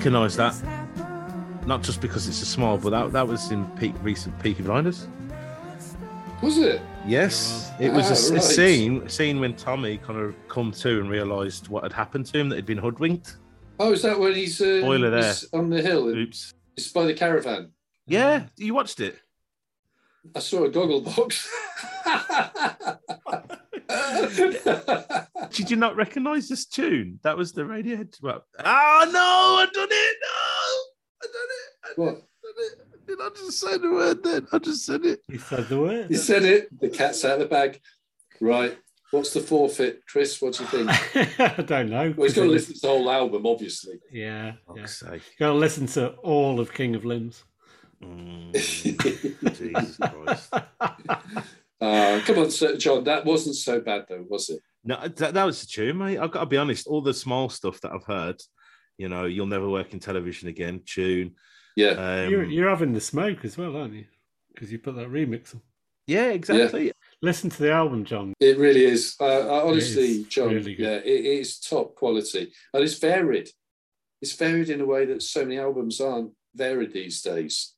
Recognise 0.07 0.37
that 0.37 0.55
not 1.67 1.83
just 1.83 2.01
because 2.01 2.29
it's 2.29 2.41
a 2.41 2.47
smile, 2.47 2.79
but 2.79 2.91
that, 2.91 3.13
that 3.13 3.27
was 3.27 3.51
in 3.51 3.67
peak 3.71 3.93
recent 4.03 4.39
Peaky 4.41 4.63
Blinders. 4.63 5.09
Was 6.41 6.59
it? 6.59 6.81
Yes, 7.05 7.73
it 7.81 7.93
was 7.93 8.07
a, 8.07 8.15
Ah, 8.15 8.31
a 8.31 8.35
right. 8.35 8.43
scene 8.45 9.03
a 9.03 9.09
scene 9.09 9.41
when 9.41 9.57
Tommy 9.57 9.97
kind 9.99 10.21
of 10.21 10.37
come 10.47 10.71
to 10.71 11.01
and 11.01 11.11
realised 11.11 11.67
what 11.67 11.83
had 11.83 11.93
happened 11.93 12.27
to 12.27 12.39
him 12.39 12.49
that 12.51 12.57
he'd 12.57 12.67
been 12.67 12.79
hoodwinked. 12.79 13.39
Oh, 13.81 13.93
is 13.93 14.03
that 14.03 14.17
when 14.19 14.33
he's 14.37 14.61
uh, 14.61 14.81
Spoiler 14.81 15.11
there. 15.11 15.25
he's 15.25 15.49
on 15.53 15.71
the 15.71 15.83
hill? 15.83 16.07
Oops. 16.07 16.55
It's 16.77 16.93
by 16.93 17.05
the 17.07 17.15
caravan. 17.15 17.73
Yeah, 18.07 18.45
you 18.57 18.75
watched 18.75 19.01
it. 19.01 19.19
I 20.37 20.39
saw 20.39 20.65
a 20.65 20.69
goggle 20.71 21.01
box. 21.01 21.49
Did 25.51 25.71
you 25.71 25.77
not 25.77 25.97
recognise 25.97 26.49
this 26.49 26.67
tune? 26.67 27.21
That 27.23 27.37
was 27.37 27.53
the 27.53 27.63
Radiohead. 27.63 28.21
Well, 28.23 28.45
oh 28.65 29.11
no, 29.13 29.21
I 29.21 29.67
done 29.73 29.89
it. 29.91 30.17
No, 30.23 30.39
I 31.23 31.27
done 31.27 31.51
it. 31.51 31.71
I 31.85 31.93
what? 31.97 32.15
done 32.15 32.55
it. 32.59 33.07
Did 33.07 33.19
I 33.23 33.29
just 33.31 33.61
say 33.61 33.79
the 33.79 33.91
word 33.91 34.25
then? 34.25 34.47
I 34.53 34.59
just 34.59 34.85
said 34.85 35.05
it. 35.05 35.21
You 35.29 35.39
said 35.39 35.69
the 35.69 35.79
word. 35.79 36.11
You 36.11 36.17
said 36.17 36.43
it. 36.45 36.81
The 36.81 36.89
cat's 36.89 37.25
out 37.25 37.35
of 37.35 37.41
the 37.41 37.47
bag. 37.47 37.81
Right. 38.41 38.77
What's 39.13 39.33
the 39.33 39.41
forfeit, 39.41 40.03
Chris? 40.09 40.43
What 40.43 40.55
do 40.55 40.65
you 40.65 40.85
think? 40.85 41.41
I 41.41 41.63
don't 41.63 41.91
know. 41.91 42.13
Well, 42.17 42.27
he's 42.27 42.35
got 42.35 42.43
to 42.43 42.51
listen 42.51 42.75
to 42.75 42.81
the 42.81 42.89
whole 42.89 43.09
album, 43.09 43.47
obviously. 43.47 44.01
Yeah, 44.11 44.55
yeah. 44.75 44.83
Fuck's 44.83 44.99
sake. 44.99 45.23
Got 45.39 45.53
to 45.53 45.55
listen 45.55 45.87
to 45.89 46.09
all 46.17 46.59
of 46.59 46.75
King 46.75 46.97
of 46.97 47.05
Limbs. 47.05 47.45
Mm, 48.03 48.53
Jesus 49.57 49.97
Christ. 49.97 50.53
Uh, 51.81 52.21
come 52.25 52.39
on, 52.39 52.51
Sir 52.51 52.77
John. 52.77 53.05
That 53.05 53.25
wasn't 53.25 53.57
so 53.57 53.81
bad, 53.81 54.07
though, 54.09 54.25
was 54.29 54.49
it? 54.51 54.61
No, 54.85 54.97
that, 55.09 55.35
that 55.35 55.45
was 55.45 55.61
the 55.61 55.67
tune, 55.67 55.99
mate. 55.99 56.19
I've 56.19 56.31
got 56.31 56.41
to 56.41 56.47
be 56.47 56.57
honest. 56.57 56.87
All 56.87 57.03
the 57.03 57.13
small 57.13 57.49
stuff 57.49 57.81
that 57.83 57.93
I've 57.93 58.05
heard, 58.05 58.41
you 58.99 59.09
know, 59.09 59.25
you'll 59.25 59.47
never 59.47 59.69
work 59.69 59.93
in 59.93 60.01
television 60.01 60.49
again. 60.49 60.83
Tune. 60.87 61.35
Yeah. 61.75 61.91
Um, 61.91 62.31
you're, 62.31 62.45
you're 62.45 62.71
having 62.71 62.93
the 62.95 63.01
smoke 63.01 63.45
as 63.45 63.59
well, 63.59 63.77
aren't 63.77 63.95
you? 63.95 64.07
Because 64.55 64.73
you 64.73 64.79
put 64.79 64.97
that 64.97 65.11
remix 65.11 65.55
on. 65.55 65.61
yeah, 66.07 66.29
exactly. 66.29 66.93
Listen 67.21 67.51
to 67.51 67.63
the 67.63 67.73
album, 67.73 68.05
John. 68.05 68.33
It 68.41 68.59
really 68.59 68.85
is. 68.85 69.17
Uh, 69.21 69.25
uh, 69.25 69.63
honestly, 69.67 70.21
is 70.21 70.27
John, 70.29 70.55
really 70.55 70.75
good. 70.75 70.85
yeah, 70.85 71.13
it 71.13 71.25
is 71.25 71.59
top 71.59 71.95
quality. 71.95 72.53
And 72.73 72.83
it's 72.83 72.99
varied. 72.99 73.51
It's 74.23 74.33
varied 74.35 74.71
in 74.71 74.81
a 74.81 74.87
way 74.87 75.05
that 75.07 75.23
so 75.23 75.43
many 75.45 75.59
albums 75.59 76.01
aren't 76.01 76.33
varied 76.55 76.93
these 76.93 77.21
days. 77.21 77.75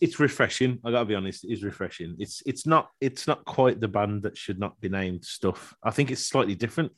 It's 0.00 0.20
refreshing. 0.20 0.78
I 0.84 0.90
gotta 0.90 1.04
be 1.04 1.14
honest. 1.14 1.44
It 1.44 1.52
is 1.52 1.62
refreshing. 1.62 2.16
It's 2.18 2.42
it's 2.46 2.66
not 2.66 2.90
it's 3.00 3.26
not 3.26 3.44
quite 3.44 3.80
the 3.80 3.88
band 3.88 4.22
that 4.22 4.36
should 4.36 4.58
not 4.58 4.80
be 4.80 4.88
named 4.88 5.24
stuff. 5.24 5.74
I 5.82 5.90
think 5.90 6.10
it's 6.10 6.26
slightly 6.26 6.54
different. 6.54 6.92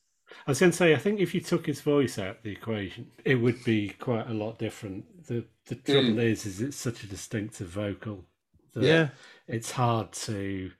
I 0.46 0.50
was 0.50 0.60
going 0.60 0.72
to 0.72 0.76
say, 0.76 0.94
I 0.94 0.98
think 0.98 1.20
if 1.20 1.34
you 1.34 1.40
took 1.40 1.66
his 1.66 1.80
voice 1.80 2.18
out 2.18 2.36
of 2.36 2.42
the 2.42 2.52
equation, 2.52 3.10
it 3.24 3.34
would 3.34 3.62
be 3.64 3.90
quite 3.90 4.28
a 4.30 4.34
lot 4.34 4.58
different. 4.58 5.26
The 5.26 5.44
the 5.66 5.74
hmm. 5.74 5.92
trouble 5.92 6.18
is, 6.20 6.46
is 6.46 6.60
it's 6.60 6.76
such 6.76 7.04
a 7.04 7.06
distinctive 7.06 7.68
vocal. 7.68 8.24
that 8.74 8.82
Yeah. 8.82 9.08
it's 9.46 9.70
hard 9.70 10.12
to 10.12 10.70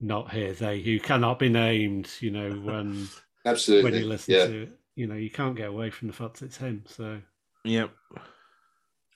not 0.00 0.32
hear 0.32 0.52
they 0.52 0.80
who 0.80 0.98
cannot 0.98 1.38
be 1.38 1.48
named. 1.48 2.10
You 2.20 2.30
know, 2.30 2.50
when 2.50 3.08
Absolutely. 3.44 3.90
when 3.90 4.00
you 4.00 4.08
listen 4.08 4.34
yeah. 4.34 4.46
to 4.46 4.62
it, 4.62 4.78
you 4.96 5.06
know, 5.06 5.14
you 5.14 5.30
can't 5.30 5.56
get 5.56 5.68
away 5.68 5.90
from 5.90 6.08
the 6.08 6.14
fact 6.14 6.42
it's 6.42 6.56
him. 6.56 6.84
So 6.86 7.20
Yeah. 7.64 7.88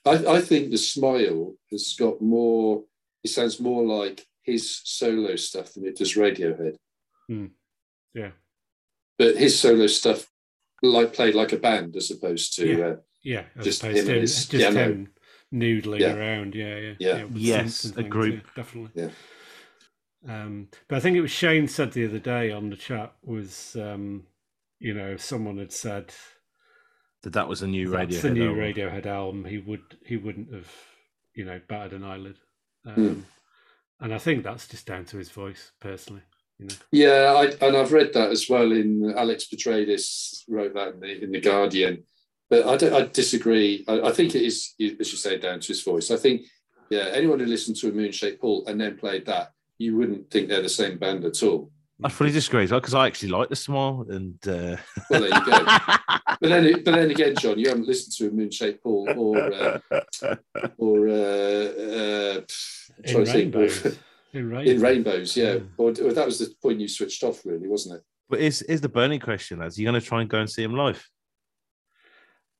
I, 0.05 0.35
I 0.35 0.41
think 0.41 0.69
the 0.71 0.77
smile 0.77 1.55
has 1.71 1.95
got 1.97 2.21
more. 2.21 2.83
It 3.23 3.29
sounds 3.29 3.59
more 3.59 3.83
like 3.83 4.25
his 4.43 4.81
solo 4.83 5.35
stuff 5.35 5.73
than 5.73 5.85
it 5.85 5.97
does 5.97 6.13
Radiohead. 6.13 6.75
yeah, 8.13 8.31
But 9.17 9.35
his 9.37 9.59
solo 9.59 9.87
stuff, 9.87 10.27
like 10.83 11.13
played 11.13 11.33
like 11.33 11.51
a 11.53 11.57
band 11.57 11.95
as 11.95 12.11
opposed 12.11 12.55
to. 12.57 12.67
Yeah. 12.67 12.85
Uh, 12.85 12.95
yeah, 13.23 13.43
Just 13.63 13.81
him 13.81 13.95
and 13.97 14.07
him, 14.07 14.21
his 14.21 14.45
just 14.47 14.51
piano. 14.71 14.79
him 14.91 15.13
noodling 15.51 16.01
Yeah. 16.01 16.13
around. 16.15 16.53
Yeah, 16.53 16.77
yeah, 16.77 16.93
Yeah. 16.99 17.23
with 17.23 17.37
Yes, 17.37 17.85
a 17.97 18.03
group. 18.03 18.43
yeah, 18.43 18.51
definitely. 18.55 18.91
Yeah. 19.03 19.09
Um, 20.27 20.69
but 20.87 20.97
I 20.97 20.99
think 20.99 21.17
it 21.17 21.21
was 21.21 21.31
Shane 21.31 21.67
said 21.67 21.91
the 21.93 22.05
other 22.05 22.19
day 22.19 22.51
on 22.51 22.69
the 22.69 22.75
chat 22.75 23.15
was, 23.23 23.75
um, 23.75 24.27
you 24.79 24.93
know, 24.93 25.17
someone 25.17 25.57
had 25.57 25.71
said 25.71 26.13
That 27.25 27.33
that 27.33 27.49
was 27.49 27.61
a 27.61 27.67
new 27.67 27.89
radio. 27.89 28.15
that's 28.15 28.23
radio. 28.23 28.47
the 28.47 28.53
new 28.53 28.61
Radiohead 28.61 29.05
album. 29.05 29.43
He 29.45 29.57
would 29.57 29.97
he 30.05 30.15
wouldn't 30.15 30.53
have, 30.53 30.71
you 31.33 31.43
know, 31.43 31.59
batted 31.67 31.93
an 31.93 32.03
eyelid. 32.05 32.37
Um, 32.85 33.25
And 33.99 34.13
I 34.13 34.17
think 34.17 34.43
that's 34.43 34.67
just 34.67 34.85
down 34.85 35.05
to 35.05 35.17
his 35.17 35.29
voice, 35.29 35.71
personally. 35.79 36.21
You 36.59 36.67
know, 36.67 36.75
yeah, 36.91 37.33
I, 37.35 37.65
and 37.65 37.75
I've 37.75 37.91
read 37.91 38.13
that 38.13 38.29
as 38.31 38.49
well. 38.49 38.71
In 38.71 39.13
Alex 39.17 39.47
Petridis 39.47 40.43
wrote 40.47 40.73
that 40.73 40.93
in 40.95 40.99
the, 40.99 41.23
in 41.23 41.31
the 41.31 41.41
Guardian, 41.41 42.03
but 42.49 42.65
I, 42.65 42.77
don't, 42.77 42.93
I 42.93 43.07
disagree. 43.07 43.83
I, 43.87 44.01
I 44.01 44.11
think 44.11 44.35
it 44.35 44.43
is, 44.43 44.73
as 44.79 45.11
you 45.11 45.17
say, 45.17 45.37
down 45.37 45.59
to 45.61 45.67
his 45.67 45.83
voice. 45.83 46.11
I 46.11 46.17
think, 46.17 46.43
yeah, 46.89 47.09
anyone 47.13 47.39
who 47.39 47.45
listened 47.45 47.77
to 47.77 47.89
a 47.89 47.91
Moon 47.91 48.11
Shaped 48.11 48.41
Pool 48.41 48.65
and 48.67 48.79
then 48.79 48.97
played 48.97 49.25
that, 49.25 49.51
you 49.77 49.97
wouldn't 49.97 50.29
think 50.29 50.47
they're 50.47 50.61
the 50.61 50.69
same 50.69 50.97
band 50.97 51.25
at 51.25 51.41
all. 51.43 51.71
I 52.03 52.09
fully 52.09 52.31
disagree 52.31 52.63
as 52.63 52.71
well 52.71 52.81
because 52.81 52.93
I 52.93 53.07
actually 53.07 53.29
like 53.29 53.49
the 53.49 53.55
smile 53.55 54.05
and 54.09 54.35
uh... 54.47 54.75
Well, 55.09 55.21
there 55.21 55.29
you 55.29 55.45
go. 55.45 55.65
But 56.41 56.49
then, 56.49 56.83
but 56.83 56.93
then 56.93 57.11
again, 57.11 57.33
John, 57.37 57.57
you 57.57 57.69
haven't 57.69 57.87
listened 57.87 58.13
to 58.17 58.27
a 58.27 58.31
Moon 58.31 58.51
Shaped 58.51 58.83
Pool 58.83 59.07
or 59.15 59.37
uh, 59.39 59.79
or 60.77 61.07
uh, 61.07 61.11
uh, 61.13 62.41
in 63.03 63.05
trying 63.05 63.25
think 63.25 63.55
rainbows, 63.55 63.85
in 64.33 64.49
rainbows, 64.49 64.69
in 64.69 64.81
rainbows, 64.81 65.37
yeah. 65.37 65.53
Yeah. 65.53 65.59
Or, 65.77 65.89
or 65.89 66.11
that 66.13 66.25
was 66.25 66.39
the 66.39 66.53
point 66.61 66.81
you 66.81 66.89
switched 66.89 67.23
off, 67.23 67.45
really, 67.45 67.69
wasn't 67.69 67.95
it? 67.95 68.03
But 68.29 68.41
is 68.41 68.61
is 68.63 68.81
the 68.81 68.89
burning 68.89 69.21
question, 69.21 69.59
lads? 69.59 69.77
Are 69.77 69.81
you 69.81 69.87
going 69.87 69.99
to 69.99 70.05
try 70.05 70.19
and 70.21 70.29
go 70.29 70.39
and 70.39 70.49
see 70.49 70.63
him 70.63 70.75
live? 70.75 71.07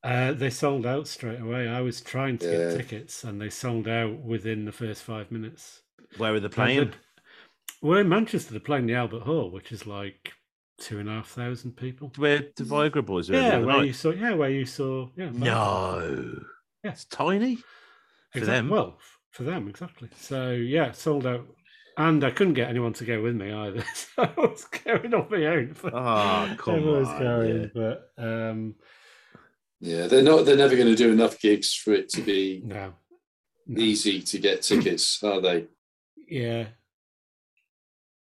Uh, 0.02 0.32
they 0.32 0.50
sold 0.50 0.86
out 0.86 1.06
straight 1.06 1.40
away. 1.40 1.68
I 1.68 1.82
was 1.82 2.00
trying 2.00 2.38
to 2.38 2.46
Yeah. 2.50 2.56
get 2.70 2.76
tickets, 2.78 3.24
and 3.24 3.40
they 3.40 3.50
sold 3.50 3.88
out 3.88 4.18
within 4.20 4.64
the 4.64 4.72
first 4.72 5.02
five 5.02 5.30
minutes. 5.30 5.82
Where 6.16 6.32
are 6.32 6.40
they 6.40 6.46
And 6.46 6.54
playing? 6.54 6.92
The- 7.80 7.86
Well, 7.86 7.98
in 7.98 8.08
Manchester, 8.08 8.50
they're 8.52 8.60
playing 8.60 8.86
the 8.86 8.94
Albert 8.94 9.22
Hall, 9.22 9.50
which 9.50 9.72
is 9.72 9.86
like 9.86 10.32
two 10.78 10.98
and 10.98 11.08
a 11.08 11.12
half 11.12 11.28
thousand 11.28 11.76
people. 11.76 12.12
Where 12.16 12.38
the 12.56 12.64
Viagra 12.64 13.04
boys? 13.04 13.30
were 13.30 13.36
the 13.36 13.42
Yeah, 13.42 13.58
where 13.58 13.76
night? 13.78 13.86
you 13.86 13.92
saw. 13.92 14.10
Yeah, 14.10 14.34
where 14.34 14.50
you 14.50 14.66
saw. 14.66 15.08
Yeah, 15.16 15.30
No, 15.32 16.34
Yeah. 16.84 16.90
it's 16.92 17.04
tiny 17.06 17.56
for 18.32 18.38
Exact- 18.38 18.46
them. 18.56 18.68
Well, 18.68 18.98
for 19.30 19.42
them, 19.44 19.68
exactly. 19.68 20.08
So 20.16 20.52
yeah, 20.52 20.92
sold 20.92 21.26
out, 21.26 21.46
and 21.98 22.22
I 22.24 22.30
couldn't 22.30 22.54
get 22.54 22.68
anyone 22.68 22.92
to 22.94 23.04
go 23.04 23.22
with 23.22 23.34
me 23.36 23.52
either. 23.52 23.84
So 23.94 24.22
I 24.22 24.32
was 24.40 24.64
going 24.64 25.12
on 25.14 25.28
my 25.30 25.46
own. 25.46 25.76
but 25.82 25.92
Oh, 25.94 26.54
come 26.58 26.74
everyone 26.76 27.00
was 27.00 27.08
on, 27.08 27.18
going, 27.20 27.60
yeah. 27.62 27.66
but 27.74 28.10
um, 28.18 28.74
Yeah, 29.80 30.06
they're 30.06 30.22
not. 30.22 30.44
They're 30.46 30.56
never 30.56 30.74
going 30.76 30.88
to 30.88 30.94
do 30.96 31.12
enough 31.12 31.38
gigs 31.40 31.74
for 31.74 31.92
it 31.92 32.08
to 32.10 32.22
be 32.22 32.62
no, 32.64 32.94
no. 33.66 33.80
easy 33.82 34.20
to 34.22 34.38
get 34.38 34.62
tickets, 34.62 35.22
are 35.22 35.40
they? 35.40 35.66
yeah. 36.28 36.66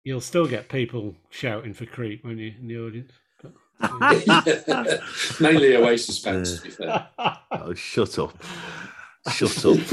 You'll 0.06 0.22
still 0.22 0.48
get 0.48 0.70
people 0.70 1.16
shouting 1.32 1.74
for 1.74 1.88
creep 1.88 2.24
when 2.24 2.38
you 2.38 2.54
in 2.60 2.68
the 2.68 2.78
audience. 2.78 3.12
But, 3.42 3.54
Mainly 5.40 5.76
Oasis 5.76 6.20
fans, 6.20 6.62
to 6.62 6.62
be 6.62 6.70
fair. 6.70 7.08
Oh, 7.52 7.74
shut 7.74 8.20
up, 8.20 8.36
shut 9.34 9.66
up. 9.66 9.80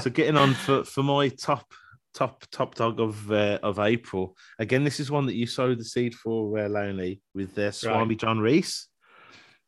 so 0.00 0.10
getting 0.10 0.36
on 0.36 0.54
for, 0.54 0.82
for 0.82 1.04
my 1.04 1.28
top 1.28 1.72
top 2.12 2.44
top 2.50 2.74
dog 2.74 2.98
of 2.98 3.30
uh, 3.30 3.60
of 3.62 3.78
April. 3.78 4.36
Again, 4.58 4.82
this 4.82 4.98
is 4.98 5.12
one 5.12 5.26
that 5.26 5.36
you 5.36 5.46
sowed 5.46 5.78
the 5.78 5.84
seed 5.84 6.16
for, 6.16 6.58
uh, 6.58 6.68
Lowney, 6.68 7.20
with 7.34 7.56
uh, 7.56 7.70
Swami 7.70 8.16
John 8.16 8.40
Reis, 8.40 8.88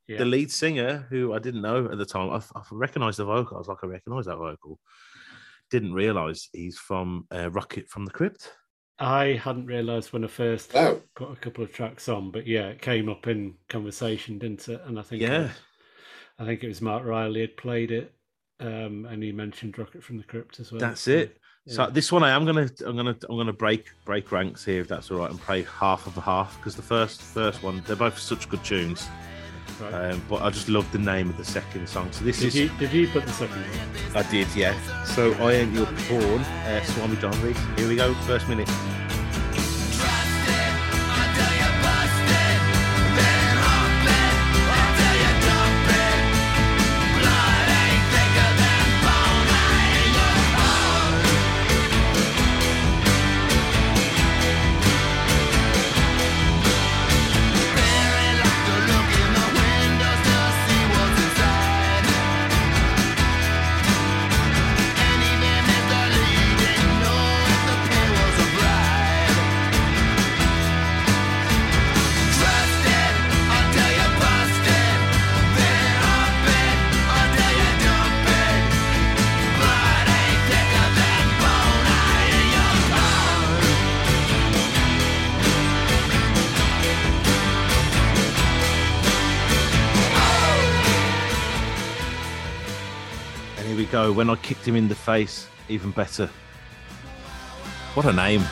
yeah. 0.08 0.18
the 0.18 0.24
lead 0.24 0.50
singer, 0.50 1.06
who 1.10 1.32
I 1.32 1.38
didn't 1.38 1.62
know 1.62 1.84
at 1.84 1.98
the 1.98 2.06
time. 2.06 2.30
I, 2.30 2.38
I 2.58 2.62
recognised 2.72 3.20
the 3.20 3.26
vocal. 3.26 3.56
I 3.56 3.60
was 3.60 3.68
like, 3.68 3.84
I 3.84 3.86
recognise 3.86 4.26
that 4.26 4.38
vocal. 4.38 4.80
Didn't 5.70 5.92
realise 5.92 6.48
he's 6.52 6.78
from 6.78 7.26
uh, 7.34 7.50
Rocket 7.50 7.88
from 7.88 8.04
the 8.04 8.10
Crypt. 8.10 8.52
I 8.98 9.40
hadn't 9.42 9.66
realised 9.66 10.12
when 10.12 10.24
I 10.24 10.26
first 10.26 10.74
Wow. 10.74 11.00
put 11.14 11.30
a 11.32 11.36
couple 11.36 11.64
of 11.64 11.72
tracks 11.72 12.08
on, 12.08 12.30
but 12.30 12.46
yeah, 12.46 12.68
it 12.68 12.82
came 12.82 13.08
up 13.08 13.26
in 13.26 13.54
conversation, 13.68 14.38
didn't 14.38 14.68
it? 14.68 14.82
And 14.84 14.98
I 14.98 15.02
think, 15.02 15.22
Yeah. 15.22 15.42
was- 15.42 15.50
I 16.38 16.44
think 16.44 16.62
it 16.62 16.68
was 16.68 16.82
Mark 16.82 17.04
Riley 17.04 17.40
had 17.42 17.56
played 17.56 17.92
it, 17.92 18.12
um, 18.60 19.06
and 19.06 19.22
he 19.22 19.32
mentioned 19.32 19.78
Rocket 19.78 20.02
from 20.04 20.18
the 20.18 20.24
Crypt 20.24 20.60
as 20.60 20.70
well. 20.70 20.80
That's 20.80 21.02
so, 21.02 21.12
it. 21.12 21.38
So 21.68 21.84
yeah. 21.84 21.90
this 21.90 22.10
one 22.10 22.24
I 22.24 22.30
am 22.30 22.44
gonna 22.46 22.68
I'm 22.84 22.96
gonna 22.96 23.16
I'm 23.28 23.36
gonna 23.36 23.52
break 23.52 23.90
break 24.06 24.32
ranks 24.32 24.64
here 24.64 24.80
if 24.80 24.88
that's 24.88 25.10
all 25.10 25.18
right 25.18 25.30
and 25.30 25.38
play 25.38 25.62
half 25.62 26.06
of 26.06 26.16
a 26.16 26.20
half 26.20 26.56
because 26.56 26.74
the 26.74 26.82
first 26.82 27.20
first 27.20 27.62
one 27.62 27.82
they're 27.86 27.96
both 27.96 28.18
such 28.18 28.48
good 28.48 28.64
tunes. 28.64 29.06
Right. 29.80 30.12
Um, 30.12 30.22
but 30.28 30.42
I 30.42 30.50
just 30.50 30.68
love 30.68 30.90
the 30.92 30.98
name 30.98 31.30
of 31.30 31.36
the 31.36 31.44
second 31.44 31.88
song. 31.88 32.12
So 32.12 32.24
this 32.24 32.40
did 32.40 32.48
is 32.48 32.54
you 32.56 32.70
did 32.78 32.92
you 32.92 33.08
put 33.08 33.24
the 33.24 33.32
second 33.32 33.56
one? 33.56 34.24
I 34.24 34.30
did, 34.30 34.46
yeah. 34.54 34.74
So 35.04 35.32
I 35.34 35.52
ain't 35.52 35.72
your 35.72 35.86
pawn, 35.86 36.40
uh, 36.40 36.82
Swami 36.84 37.16
Reis. 37.16 37.58
Here 37.76 37.88
we 37.88 37.96
go, 37.96 38.14
first 38.26 38.48
minute. 38.48 38.68
I 94.30 94.36
kicked 94.36 94.66
him 94.66 94.76
in 94.76 94.86
the 94.86 94.94
face, 94.94 95.48
even 95.68 95.90
better. 95.90 96.30
What 97.94 98.06
a 98.06 98.12
name. 98.12 98.44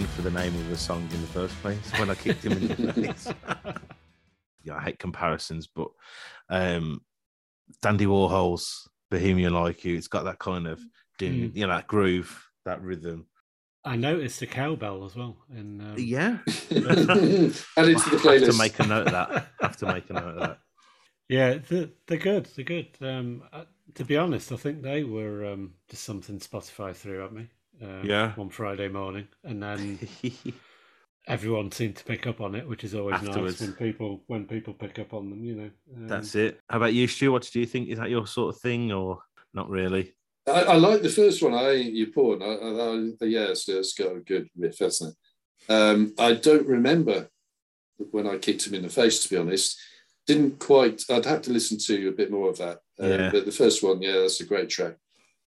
Just 0.00 0.16
has 0.16 0.16
to 0.16 0.22
win 0.22 0.22
for 0.22 0.22
the 0.22 0.30
name 0.30 0.54
of 0.54 0.68
the 0.70 0.76
song 0.76 1.08
in 1.12 1.20
the 1.20 1.26
first 1.28 1.54
place. 1.62 1.90
When 1.98 2.10
I 2.10 2.14
kicked 2.14 2.44
him 2.44 2.52
in 2.52 2.68
the 2.68 2.92
face. 2.92 3.28
yeah, 4.64 4.76
I 4.76 4.82
hate 4.82 4.98
comparisons, 4.98 5.66
but 5.66 5.88
um, 6.48 7.02
Dandy 7.82 8.06
Warhol's 8.06 8.88
Bohemian 9.10 9.52
Like 9.54 9.84
You, 9.84 9.96
it's 9.96 10.08
got 10.08 10.24
that 10.24 10.38
kind 10.38 10.66
of, 10.66 10.80
ding, 11.18 11.50
Mm. 11.50 11.56
you 11.56 11.66
know, 11.66 11.74
that 11.74 11.86
groove, 11.86 12.48
that 12.64 12.80
rhythm. 12.82 13.26
I 13.84 13.96
noticed 13.96 14.42
a 14.42 14.46
cowbell 14.46 15.04
as 15.06 15.16
well. 15.16 15.36
In 15.56 15.80
um, 15.80 15.94
Yeah, 15.98 16.38
Add 16.46 16.48
it 16.70 16.78
to 16.78 18.10
the 18.10 18.28
I 18.28 18.34
have 18.34 18.42
playlist. 18.42 18.50
to 18.52 18.58
make 18.58 18.78
a 18.78 18.86
note 18.86 19.06
of 19.06 19.12
that. 19.12 19.30
I 19.60 19.66
have 19.66 19.76
to 19.78 19.86
make 19.86 20.10
a 20.10 20.12
note 20.14 20.24
of 20.24 20.40
that. 20.40 20.58
Yeah, 21.28 21.58
they're, 21.68 21.88
they're 22.06 22.18
good. 22.18 22.46
They're 22.56 22.64
good. 22.64 22.88
Um, 23.00 23.42
uh, 23.52 23.64
to 23.94 24.04
be 24.04 24.16
honest, 24.16 24.52
I 24.52 24.56
think 24.56 24.82
they 24.82 25.04
were 25.04 25.46
um, 25.46 25.74
just 25.88 26.02
something 26.04 26.38
Spotify 26.40 26.94
threw 26.94 27.24
at 27.24 27.32
me. 27.32 27.48
Um, 27.82 28.04
Yeah. 28.04 28.32
One 28.34 28.50
Friday 28.50 28.88
morning, 28.88 29.28
and 29.44 29.62
then 29.62 29.98
everyone 31.26 31.70
seemed 31.72 31.96
to 31.96 32.04
pick 32.04 32.26
up 32.26 32.40
on 32.40 32.54
it, 32.54 32.66
which 32.66 32.84
is 32.84 32.94
always 32.94 33.16
Afterwards. 33.16 33.60
nice 33.60 33.68
when 33.68 33.72
people 33.92 34.22
when 34.26 34.46
people 34.46 34.74
pick 34.74 34.98
up 34.98 35.12
on 35.14 35.30
them. 35.30 35.44
You 35.44 35.54
know. 35.54 35.70
Um, 35.96 36.08
That's 36.08 36.34
it. 36.34 36.60
How 36.68 36.78
about 36.78 36.94
you, 36.94 37.06
Stu? 37.06 37.32
What 37.32 37.48
do 37.50 37.60
you 37.60 37.66
think? 37.66 37.88
Is 37.88 37.98
that 37.98 38.10
your 38.10 38.26
sort 38.26 38.54
of 38.54 38.60
thing, 38.60 38.92
or 38.92 39.20
not 39.54 39.68
really? 39.68 40.14
I, 40.46 40.62
I 40.62 40.76
like 40.76 41.02
the 41.02 41.08
first 41.08 41.42
one. 41.42 41.54
I 41.54 41.72
you 41.72 42.08
porn. 42.08 42.42
I, 42.42 42.46
I, 42.46 42.96
I, 43.22 43.24
yeah, 43.26 43.48
it's, 43.50 43.68
it's 43.68 43.94
got 43.94 44.16
a 44.16 44.20
good 44.20 44.48
riff, 44.56 44.78
hasn't 44.78 45.14
it? 45.68 45.72
Um, 45.72 46.14
I 46.18 46.32
don't 46.34 46.66
remember 46.66 47.28
when 48.10 48.26
I 48.26 48.38
kicked 48.38 48.66
him 48.66 48.74
in 48.74 48.82
the 48.82 48.88
face. 48.88 49.22
To 49.22 49.28
be 49.30 49.36
honest, 49.36 49.78
didn't 50.26 50.58
quite. 50.58 51.02
I'd 51.10 51.26
have 51.26 51.42
to 51.42 51.52
listen 51.52 51.78
to 51.78 52.08
a 52.08 52.12
bit 52.12 52.30
more 52.30 52.48
of 52.50 52.58
that. 52.58 52.78
Um, 52.98 53.08
Yeah. 53.10 53.30
But 53.30 53.44
the 53.46 53.52
first 53.52 53.82
one, 53.82 54.02
yeah, 54.02 54.12
that's 54.20 54.40
a 54.40 54.46
great 54.46 54.68
track. 54.68 54.96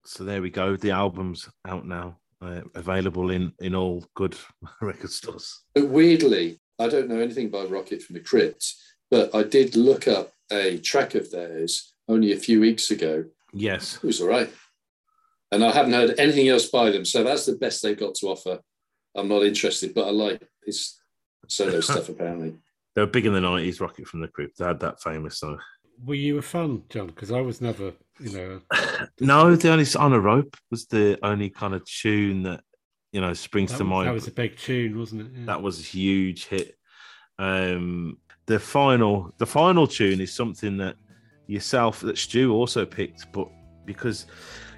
So 0.05 0.25
there 0.25 0.43
we 0.43 0.51
go. 0.51 0.77
The 0.77 0.91
album's 0.91 1.49
out 1.67 1.87
now, 1.87 2.19
uh, 2.43 2.63
available 2.75 3.31
in 3.31 3.53
in 3.61 3.75
all 3.75 4.05
good 4.15 4.37
record 4.81 5.11
stores. 5.11 5.63
But 5.75 5.89
weirdly, 5.89 6.61
I 6.79 6.89
don't 6.89 7.09
know 7.09 7.21
anything 7.21 7.51
by 7.51 7.65
Rocket 7.65 8.03
from 8.03 8.15
the 8.15 8.21
Crypt, 8.21 8.75
but 9.11 9.35
I 9.35 9.43
did 9.43 9.77
look 9.77 10.09
up 10.09 10.33
a 10.51 10.79
track 10.79 11.15
of 11.15 11.31
theirs 11.31 11.93
only 12.09 12.33
a 12.33 12.37
few 12.39 12.61
weeks 12.61 12.91
ago. 12.91 13.25
Yes, 13.53 13.97
It 13.97 14.05
was 14.05 14.21
all 14.21 14.29
right. 14.29 14.51
And 15.53 15.65
I 15.65 15.73
haven't 15.73 15.93
heard 15.93 16.19
anything 16.19 16.49
else 16.49 16.69
by 16.69 16.91
them. 16.91 17.05
So 17.05 17.25
that's 17.25 17.45
the 17.47 17.57
best 17.57 17.83
they've 17.83 17.99
got 17.99 18.15
to 18.17 18.29
offer. 18.29 18.61
I'm 19.17 19.29
not 19.29 19.43
interested, 19.43 19.93
but 19.95 20.07
I 20.07 20.11
like 20.11 20.41
his 20.65 21.01
solo 21.49 21.81
stuff 21.91 22.09
apparently. 22.09 22.57
they 22.95 23.03
were 23.03 23.07
big 23.09 23.27
in 23.27 23.33
the 23.33 23.41
nineties. 23.41 23.81
Rocket 23.81 24.07
from 24.07 24.21
the 24.21 24.29
Crypt. 24.29 24.59
They 24.59 24.65
had 24.65 24.81
that 24.81 25.03
famous 25.03 25.39
song. 25.39 25.59
Were 26.05 26.15
you 26.15 26.39
a 26.39 26.43
fan, 26.43 26.83
John? 26.89 27.09
Because 27.09 27.31
I 27.31 27.41
was 27.41 27.61
never, 27.61 27.93
you 28.19 28.33
know. 28.33 28.61
No, 29.21 29.57
the 29.57 29.71
only 29.71 29.87
on 29.99 30.13
a 30.13 30.21
rope 30.21 30.57
was 30.71 30.87
the 30.87 31.19
only 31.23 31.49
kind 31.51 31.75
of 31.75 31.85
tune 31.87 32.43
that 32.43 32.63
you 33.13 33.21
know 33.21 33.33
springs 33.33 33.73
That, 33.73 33.79
to 33.79 33.85
mind. 33.85 34.09
that 34.09 34.15
was 34.15 34.29
a 34.29 34.33
big 34.33 34.57
tune, 34.57 34.99
wasn't 34.99 35.23
it? 35.23 35.33
Yeah. 35.35 35.47
that 35.47 35.63
was 35.63 35.81
a 35.81 35.83
huge 35.83 36.47
hit. 36.47 36.77
Um, 37.39 38.19
the 38.47 38.59
final, 38.59 39.33
the 39.39 39.47
final 39.47 39.87
tune 39.87 40.21
is 40.21 40.33
something 40.35 40.77
that 40.79 40.97
yourself, 41.47 42.01
that 42.01 42.19
Stu 42.19 42.53
also 42.53 42.85
picked, 42.85 43.33
but 43.33 43.49
because 43.87 44.27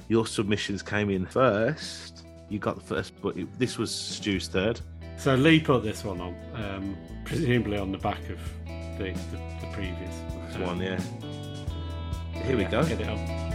your 0.09 0.27
submissions 0.27 0.83
came 0.83 1.11
in 1.11 1.27
first, 1.27 2.25
you 2.49 2.59
got 2.59 2.77
the 2.77 2.83
first. 2.83 3.20
But 3.20 3.37
it, 3.37 3.49
this 3.59 3.79
was 3.79 3.93
Stu's 3.95 4.47
third. 4.49 4.81
So 5.16 5.35
Lee 5.35 5.61
put 5.61 5.83
this 5.83 6.05
one 6.05 6.20
on, 6.20 6.35
um, 6.55 6.97
presumably 7.25 7.79
on 7.79 7.93
the 7.93 7.99
back 7.99 8.20
of 8.31 8.39
the 8.99 9.12
the, 9.31 9.37
the 9.61 9.68
previous 9.73 10.14
one, 10.59 10.80
yeah. 10.80 11.00
Here 12.44 12.57
we 12.57 12.62
yeah, 12.62 12.70
go. 12.70 13.51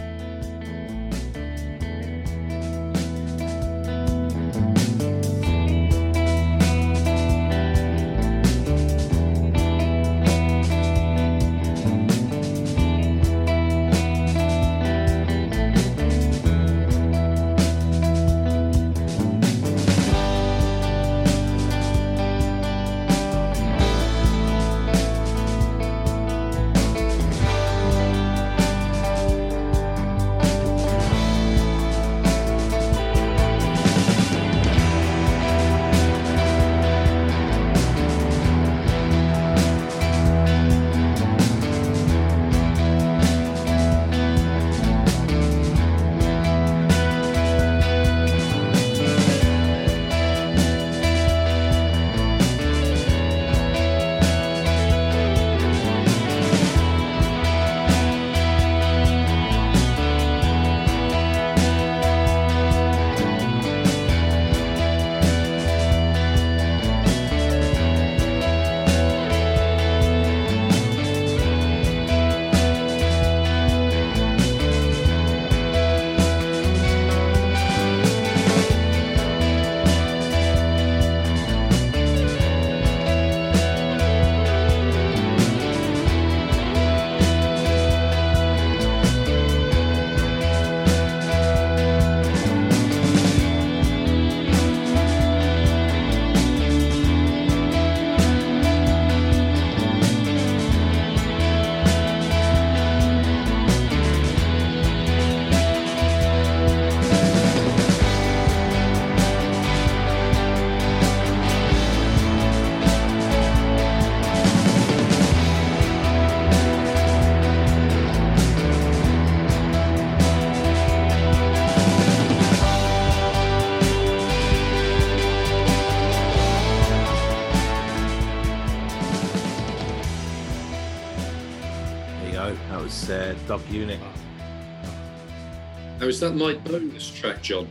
Now, 136.08 136.12
is 136.12 136.20
that 136.20 136.34
my 136.36 136.54
bonus 136.54 137.10
track, 137.10 137.42
John? 137.42 137.68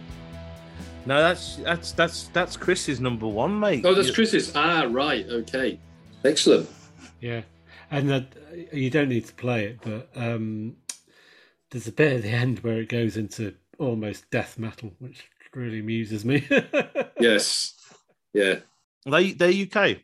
No, 1.07 1.19
that's 1.19 1.55
that's 1.55 1.91
that's 1.93 2.27
that's 2.27 2.55
Chris's 2.55 2.99
number 2.99 3.25
one, 3.25 3.59
mate. 3.59 3.83
Oh, 3.83 3.95
that's 3.95 4.11
Chris's. 4.11 4.51
Ah, 4.55 4.85
right. 4.87 5.25
Okay. 5.27 5.79
Excellent. 6.23 6.69
Yeah, 7.19 7.41
and 7.89 8.07
that 8.11 8.27
you 8.71 8.91
don't 8.91 9.09
need 9.09 9.25
to 9.25 9.33
play 9.33 9.65
it, 9.65 9.79
but 9.81 10.09
um, 10.15 10.75
there's 11.71 11.87
a 11.87 11.91
bit 11.91 12.17
at 12.17 12.21
the 12.21 12.29
end 12.29 12.59
where 12.59 12.77
it 12.77 12.89
goes 12.89 13.17
into 13.17 13.55
almost 13.79 14.29
death 14.29 14.59
metal, 14.59 14.91
which 14.99 15.25
really 15.55 15.79
amuses 15.79 16.23
me. 16.23 16.47
Yes. 17.19 17.73
Yeah. 18.35 18.57
They 19.07 19.31
they're 19.31 19.49
UK, 19.65 19.97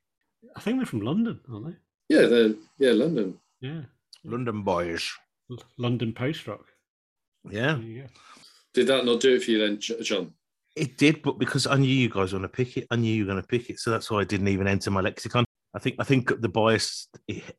I 0.56 0.60
think 0.60 0.78
they're 0.78 0.88
from 0.88 1.02
London, 1.02 1.40
aren't 1.52 1.68
they? 1.68 2.16
Yeah. 2.16 2.22
The 2.26 2.58
yeah 2.80 2.94
London. 2.94 3.38
Yeah, 3.62 3.82
London 4.24 4.64
boys. 4.64 5.08
L- 5.52 5.60
London 5.78 6.14
post 6.14 6.48
rock. 6.48 6.66
Yeah, 7.50 7.80
There. 7.82 8.08
Did 8.74 8.88
that 8.88 9.06
not 9.06 9.20
do 9.20 9.36
it 9.36 9.44
for 9.44 9.52
you 9.52 9.60
then, 9.60 9.80
John? 9.80 10.34
it 10.76 10.98
did, 10.98 11.22
but 11.22 11.38
because 11.38 11.68
I 11.68 11.76
knew 11.76 11.94
you 11.94 12.10
guys 12.10 12.34
were 12.34 12.39
going 12.39 12.50
to 12.50 12.56
pick 12.56 12.78
it, 12.78 12.88
I 12.89 12.96
knew 12.96 13.14
you 13.14 13.26
were 13.26 13.32
going 13.32 13.41
to 13.41 13.48
pick 13.48 13.70
it, 13.70 13.80
so 13.80 13.91
that's 13.91 14.10
why 14.10 14.22
I 14.22 14.24
didn't 14.24 14.48
even 14.48 14.68
enter 14.68 14.89
my 14.89 15.02
lexicon. 15.02 15.46
I 15.76 15.80
think 15.80 15.96
I 16.00 16.04
think 16.04 16.39
the 16.41 16.50
bias 16.50 17.08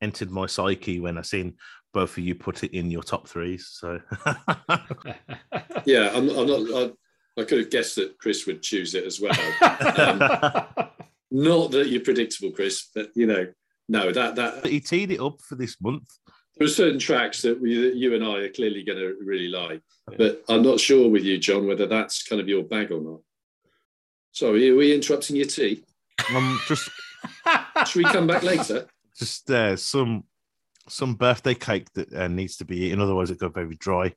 entered 0.01 0.31
my 0.31 0.47
psyche 0.47 1.01
when 1.01 1.19
I 1.19 1.23
seen 1.23 1.55
both 1.93 2.17
of 2.17 2.25
you 2.25 2.35
put 2.35 2.63
it 2.63 2.73
in 2.73 2.91
your 2.91 3.03
top 3.03 3.29
threes. 3.29 3.69
So 3.73 4.01
Yeah. 5.85 6.11
I'm. 6.15 6.29
I'm 6.31 6.47
not. 6.47 6.93
I, 7.37 7.41
I 7.41 7.45
could 7.45 7.59
have 7.59 7.71
guessed 7.71 7.97
that 7.97 8.17
Chris 8.19 8.47
would 8.47 8.63
choose 8.63 8.95
it 8.95 9.05
as 9.05 9.21
well. 9.21 9.35
Um, 9.99 10.89
not 11.33 11.73
that 11.73 11.89
you're 11.89 12.01
predictable, 12.03 12.53
Chris, 12.53 12.89
but 12.95 13.11
you 13.17 13.27
know, 13.27 13.53
no, 13.89 14.13
that 14.13 14.37
that 14.37 14.65
he 14.65 14.81
teed 14.81 15.11
it 15.11 15.21
up 15.21 15.41
for 15.43 15.57
this 15.57 15.77
month. 15.81 16.09
There 16.57 16.67
are 16.67 16.71
certain 16.71 16.99
tracks 16.99 17.43
that, 17.43 17.61
we, 17.61 17.75
that 17.83 17.97
you 17.97 18.15
and 18.15 18.25
I 18.25 18.39
are 18.39 18.49
clearly 18.49 18.83
going 18.85 18.99
to 18.99 19.17
really 19.23 19.49
like, 19.49 19.83
Yeah. 20.11 20.17
but 20.19 20.43
I'm 20.49 20.63
not 20.63 20.81
sure 20.81 21.09
with 21.11 21.25
you, 21.25 21.39
John, 21.39 21.67
whether 21.67 21.87
that's 21.87 22.23
kind 22.23 22.41
of 22.41 22.49
your 22.49 22.63
bag 22.65 22.91
or 22.93 23.01
not. 23.01 23.21
Sorry, 24.33 24.71
are 24.71 24.77
we 24.77 24.95
interrupting 24.95 25.37
your 25.37 25.47
tea? 25.47 25.85
Um, 26.35 26.61
just 26.67 26.89
Should 27.87 28.05
we 28.05 28.05
come 28.05 28.27
back 28.27 28.43
later? 28.43 28.87
just 29.17 29.49
uh, 29.51 29.77
some 29.77 30.25
some 30.89 31.15
birthday 31.15 31.55
cake 31.55 31.87
that 31.95 32.13
uh, 32.13 32.29
needs 32.29 32.57
to 32.59 32.65
be 32.65 32.77
eaten, 32.87 33.01
otherwise 33.01 33.31
it 33.31 33.39
go 33.39 33.49
very 33.49 33.75
dry. 33.77 34.13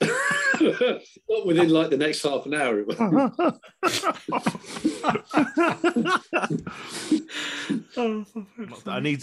not 0.00 1.46
within 1.46 1.70
like 1.70 1.90
the 1.90 1.96
next 1.96 2.22
half 2.22 2.44
an 2.46 2.54
hour. 2.54 2.80
it. 2.80 2.98
I 8.86 9.00
need 9.00 9.20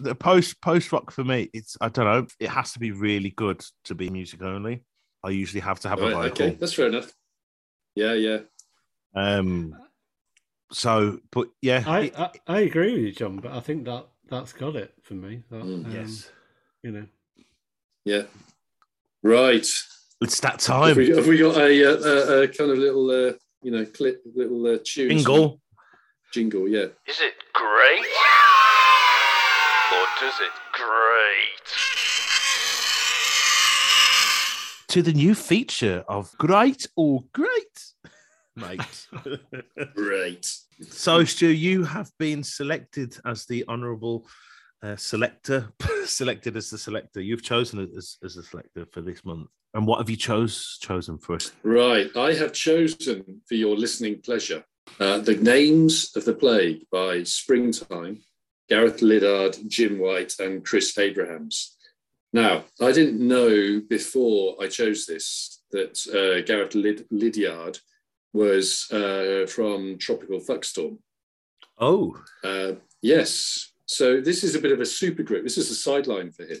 the 0.00 0.14
post 0.14 0.60
post 0.60 0.92
rock 0.92 1.10
for 1.10 1.24
me. 1.24 1.50
It's 1.52 1.76
I 1.80 1.88
don't 1.88 2.04
know. 2.06 2.26
It 2.40 2.48
has 2.48 2.72
to 2.72 2.78
be 2.78 2.90
really 2.92 3.30
good 3.30 3.64
to 3.84 3.94
be 3.94 4.10
music 4.10 4.42
only. 4.42 4.82
I 5.24 5.30
usually 5.30 5.60
have 5.60 5.80
to 5.80 5.88
have 5.88 6.00
a 6.00 6.04
Right, 6.04 6.12
vocal. 6.30 6.46
okay, 6.46 6.54
that's 6.54 6.74
fair 6.74 6.86
enough. 6.88 7.12
Yeah, 7.94 8.14
yeah. 8.14 8.38
Um. 9.14 9.76
So, 10.72 11.20
but 11.30 11.48
yeah, 11.62 11.84
I, 11.86 12.00
it- 12.00 12.18
I 12.18 12.30
I 12.46 12.60
agree 12.60 12.92
with 12.92 13.02
you, 13.02 13.12
John, 13.12 13.36
but 13.36 13.52
I 13.52 13.60
think 13.60 13.84
that 13.84 14.06
that's 14.28 14.52
got 14.52 14.74
it 14.76 14.92
for 15.02 15.14
me. 15.14 15.42
That, 15.50 15.62
Mm. 15.62 15.84
um, 15.86 15.92
yes, 15.92 16.30
you 16.82 16.90
know. 16.92 17.06
Yeah. 18.04 18.22
Right. 19.22 19.66
it's 20.20 20.40
that 20.40 20.52
Have 20.52 20.60
time. 20.60 20.96
we, 20.96 21.08
have 21.10 21.26
we 21.26 21.38
got 21.38 21.56
a, 21.56 21.84
uh, 21.84 21.98
a, 21.98 22.42
a 22.42 22.48
kind 22.48 22.70
of 22.70 22.78
little, 22.78 23.10
uh, 23.10 23.32
you 23.62 23.70
know, 23.72 23.84
clip, 23.84 24.22
little 24.34 24.64
uh, 24.66 24.78
tune? 24.84 25.10
Jingle. 25.10 25.60
Jingle, 26.32 26.68
yeah. 26.68 26.86
Is 27.06 27.20
it 27.20 27.34
great? 27.52 28.06
Or 30.16 30.20
does 30.20 30.40
it 30.40 30.52
great? 30.72 32.06
to 34.88 35.02
the 35.02 35.12
new 35.12 35.34
feature 35.34 36.04
of 36.08 36.32
Great 36.38 36.86
or 36.96 37.24
Great, 37.32 37.48
mate. 38.54 39.08
Great. 39.94 40.50
so, 40.88 41.24
Stu, 41.24 41.48
you 41.48 41.84
have 41.84 42.10
been 42.18 42.42
selected 42.42 43.16
as 43.26 43.44
the 43.46 43.64
honourable 43.68 44.26
uh, 44.82 44.96
selector, 44.96 45.72
selected 46.06 46.56
as 46.56 46.70
the 46.70 46.78
selector. 46.78 47.20
You've 47.20 47.42
chosen 47.42 47.80
as, 47.96 48.16
as 48.24 48.36
the 48.36 48.42
selector 48.42 48.86
for 48.92 49.02
this 49.02 49.24
month. 49.24 49.48
And 49.74 49.86
what 49.86 49.98
have 49.98 50.08
you 50.08 50.16
chose 50.16 50.78
chosen 50.80 51.18
for 51.18 51.34
us? 51.34 51.52
Right. 51.62 52.08
I 52.16 52.32
have 52.34 52.52
chosen 52.54 53.42
for 53.46 53.54
your 53.54 53.76
listening 53.76 54.22
pleasure 54.22 54.64
uh, 55.00 55.18
The 55.18 55.34
Names 55.34 56.16
of 56.16 56.24
the 56.24 56.34
Plague 56.34 56.86
by 56.90 57.24
Springtime, 57.24 58.22
Gareth 58.68 59.02
Liddiard, 59.02 59.56
Jim 59.68 59.98
White, 59.98 60.34
and 60.40 60.64
Chris 60.64 60.96
Abrahams. 60.98 61.76
Now, 62.32 62.64
I 62.80 62.92
didn't 62.92 63.20
know 63.26 63.80
before 63.88 64.56
I 64.62 64.66
chose 64.68 65.06
this 65.06 65.62
that 65.70 65.94
uh, 66.08 66.44
Gareth 66.46 66.74
Lid- 66.74 67.06
Liddiard 67.10 67.78
was 68.32 68.90
uh, 68.92 69.46
from 69.48 69.98
Tropical 69.98 70.40
Fuckstorm. 70.40 70.98
Oh, 71.78 72.16
Uh, 72.44 72.72
yes. 73.02 73.72
So 73.86 74.20
this 74.20 74.42
is 74.42 74.54
a 74.54 74.60
bit 74.60 74.72
of 74.72 74.80
a 74.80 74.84
supergroup. 74.84 75.44
This 75.44 75.58
is 75.58 75.70
a 75.70 75.74
sideline 75.74 76.32
for 76.32 76.44
him, 76.44 76.58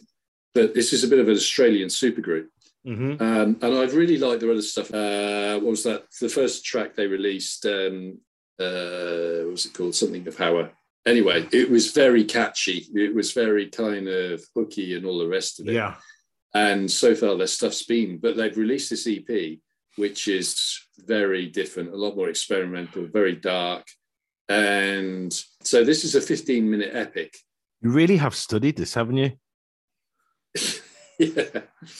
but 0.54 0.74
this 0.74 0.92
is 0.92 1.02
a 1.04 1.08
bit 1.08 1.18
of 1.18 1.28
an 1.28 1.34
Australian 1.34 1.88
supergroup. 1.88 2.46
mhm. 2.86 3.20
Um, 3.20 3.56
and 3.62 3.74
I've 3.78 3.96
really 3.96 4.16
liked 4.16 4.40
their 4.40 4.52
other 4.52 4.62
stuff. 4.62 4.92
Uh, 4.94 5.54
what 5.58 5.70
was 5.70 5.82
that? 5.84 6.04
The 6.20 6.28
first 6.28 6.64
track 6.64 6.94
they 6.94 7.08
released, 7.08 7.66
um, 7.66 8.18
uh, 8.60 9.42
what 9.44 9.50
was 9.56 9.66
it 9.66 9.74
called? 9.74 9.94
Something 9.96 10.26
of 10.28 10.36
Power. 10.38 10.70
Anyway, 11.06 11.46
it 11.52 11.70
was 11.70 11.92
very 11.92 12.24
catchy. 12.24 12.86
It 12.94 13.14
was 13.14 13.32
very 13.32 13.68
kind 13.68 14.08
of 14.08 14.42
hooky 14.54 14.96
and 14.96 15.06
all 15.06 15.18
the 15.18 15.28
rest 15.28 15.60
of 15.60 15.68
it. 15.68 15.74
yeah. 15.74 15.94
And 16.54 16.90
so 16.90 17.14
far, 17.14 17.36
their 17.36 17.46
stuff's 17.46 17.84
been, 17.84 18.18
but 18.18 18.36
they've 18.36 18.56
released 18.56 18.90
this 18.90 19.06
EP, 19.06 19.58
which 19.96 20.26
is 20.26 20.80
very 20.98 21.46
different, 21.46 21.92
a 21.92 21.96
lot 21.96 22.16
more 22.16 22.28
experimental, 22.28 23.06
very 23.06 23.36
dark. 23.36 23.86
And 24.48 25.32
so 25.62 25.84
this 25.84 26.04
is 26.04 26.14
a 26.14 26.20
15 26.20 26.68
minute 26.70 26.90
epic. 26.92 27.36
You 27.82 27.90
really 27.90 28.16
have 28.16 28.34
studied 28.34 28.76
this, 28.76 28.94
haven't 28.94 29.18
you? 29.18 29.32
yeah. 31.18 31.44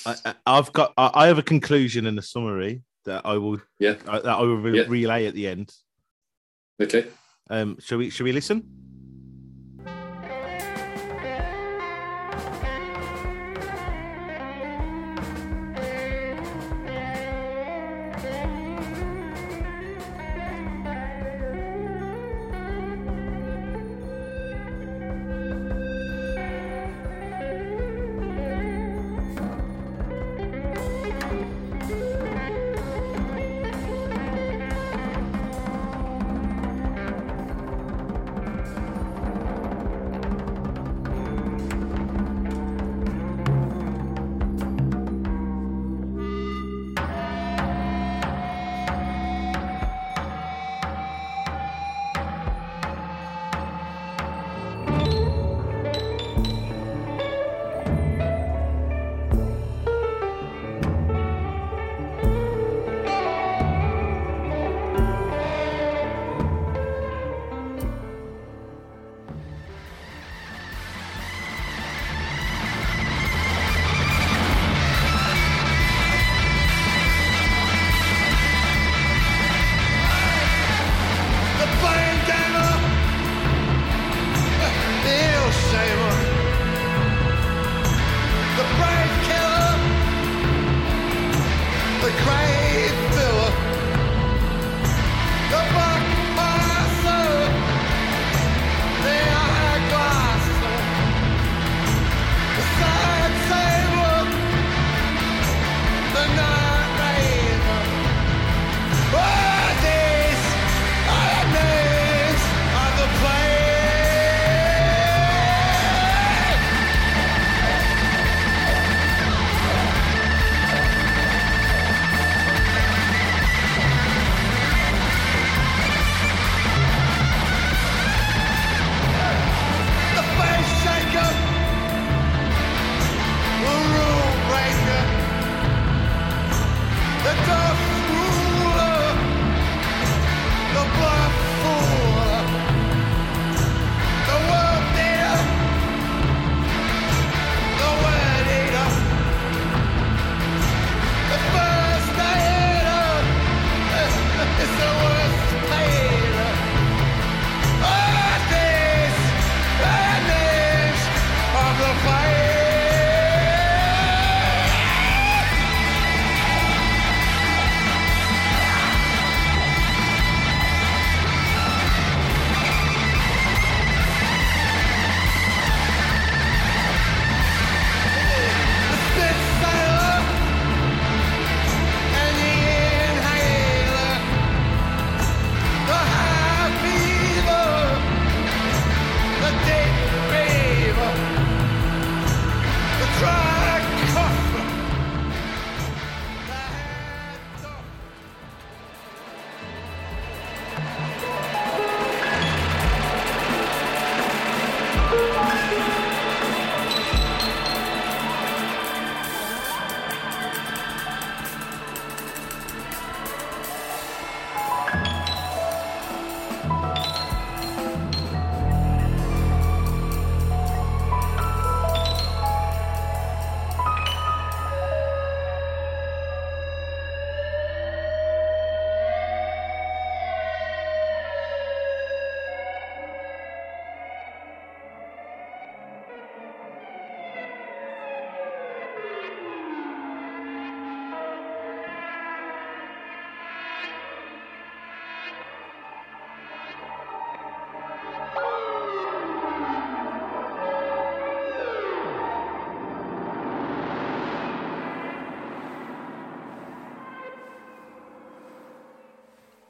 I, 0.06 0.34
I've 0.46 0.72
got. 0.72 0.94
I, 0.96 1.10
I 1.14 1.26
have 1.26 1.38
a 1.38 1.42
conclusion 1.42 2.06
and 2.06 2.18
a 2.18 2.22
summary 2.22 2.82
that 3.04 3.26
I 3.26 3.36
will. 3.36 3.60
Yeah. 3.78 3.96
I, 4.08 4.20
that 4.20 4.36
I 4.38 4.40
will 4.40 4.56
re- 4.56 4.78
Yeah. 4.78 4.84
relay 4.88 5.26
at 5.26 5.34
the 5.34 5.48
end. 5.48 5.70
Okay. 6.82 7.06
Um, 7.50 7.76
shall 7.80 7.98
we? 7.98 8.10
Shall 8.10 8.24
we 8.24 8.32
listen? 8.32 8.85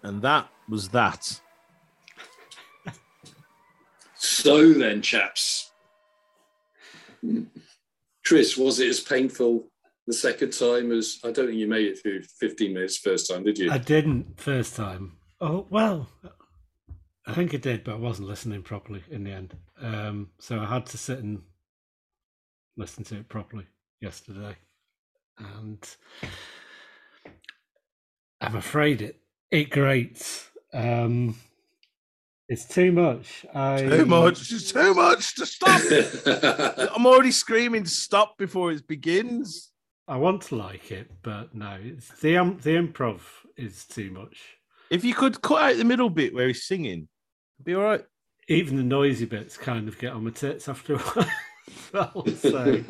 And 0.07 0.23
that 0.23 0.49
was 0.69 0.89
that. 0.91 1.41
So 4.15 4.73
then, 4.73 5.03
chaps, 5.03 5.73
Chris, 8.25 8.57
was 8.57 8.79
it 8.79 8.89
as 8.89 9.01
painful 9.01 9.67
the 10.07 10.13
second 10.13 10.53
time 10.53 10.93
as 10.93 11.19
I 11.25 11.33
don't 11.33 11.49
think 11.49 11.59
you 11.59 11.67
made 11.67 11.87
it 11.87 12.01
through 12.01 12.23
15 12.23 12.73
minutes 12.73 12.99
first 12.99 13.29
time, 13.29 13.43
did 13.43 13.59
you? 13.59 13.69
I 13.73 13.79
didn't 13.79 14.41
first 14.41 14.77
time. 14.77 15.17
Oh 15.41 15.67
well, 15.71 16.09
I 17.27 17.35
think 17.35 17.53
I 17.53 17.57
did, 17.57 17.83
but 17.83 17.95
I 17.95 17.99
wasn't 17.99 18.29
listening 18.29 18.63
properly 18.63 19.03
in 19.11 19.25
the 19.25 19.33
end. 19.33 19.57
Um, 19.81 20.31
so 20.39 20.61
I 20.61 20.67
had 20.67 20.87
to 20.87 20.99
sit 20.99 21.19
and 21.19 21.43
listen 22.77 23.03
to 23.05 23.17
it 23.17 23.29
properly 23.29 23.67
yesterday, 24.01 24.55
and 25.37 25.97
I'm 28.41 28.55
afraid 28.55 29.03
it 29.03 29.21
it 29.51 29.71
grates. 29.71 30.51
Um, 30.73 31.37
it's 32.49 32.67
too 32.67 32.93
much. 32.93 33.45
I, 33.55 33.83
Too 33.83 34.07
much. 34.07 34.53
It's 34.53 34.71
too 34.71 34.95
much 34.95 35.35
to 35.37 35.47
stop. 35.47 35.81
I'm 36.95 37.07
already 37.07 37.33
screaming 37.33 37.85
stop 37.87 38.39
before 38.39 38.71
it 38.71 38.87
begins. 38.87 39.73
I 40.07 40.17
want 40.19 40.43
to 40.43 40.55
like 40.55 40.93
it, 40.93 41.11
but 41.23 41.55
no, 41.55 41.77
it's 41.83 42.09
the 42.21 42.37
um, 42.37 42.59
the 42.63 42.77
improv 42.77 43.21
is 43.57 43.85
too 43.85 44.13
much. 44.13 44.59
If 44.91 45.05
you 45.05 45.15
could 45.15 45.43
cut 45.43 45.63
out 45.63 45.77
the 45.79 45.85
middle 45.85 46.11
bit 46.11 46.33
where 46.33 46.47
he's 46.47 46.65
singing, 46.65 47.09
it'd 47.57 47.65
be 47.65 47.75
all 47.75 47.83
right. 47.83 48.05
Even 48.47 48.77
the 48.77 48.85
noisy 48.85 49.25
bits 49.25 49.57
kind 49.57 49.89
of 49.89 49.99
get 49.99 50.13
on 50.13 50.23
my 50.23 50.31
tits 50.31 50.69
after 50.69 50.95
a 50.95 50.99
while. 50.99 51.31
Well, 51.93 52.27
so 52.37 52.85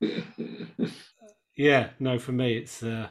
yeah, 1.56 1.90
no, 2.00 2.18
for 2.18 2.32
me 2.32 2.56
it's 2.56 2.82
uh, 2.82 3.08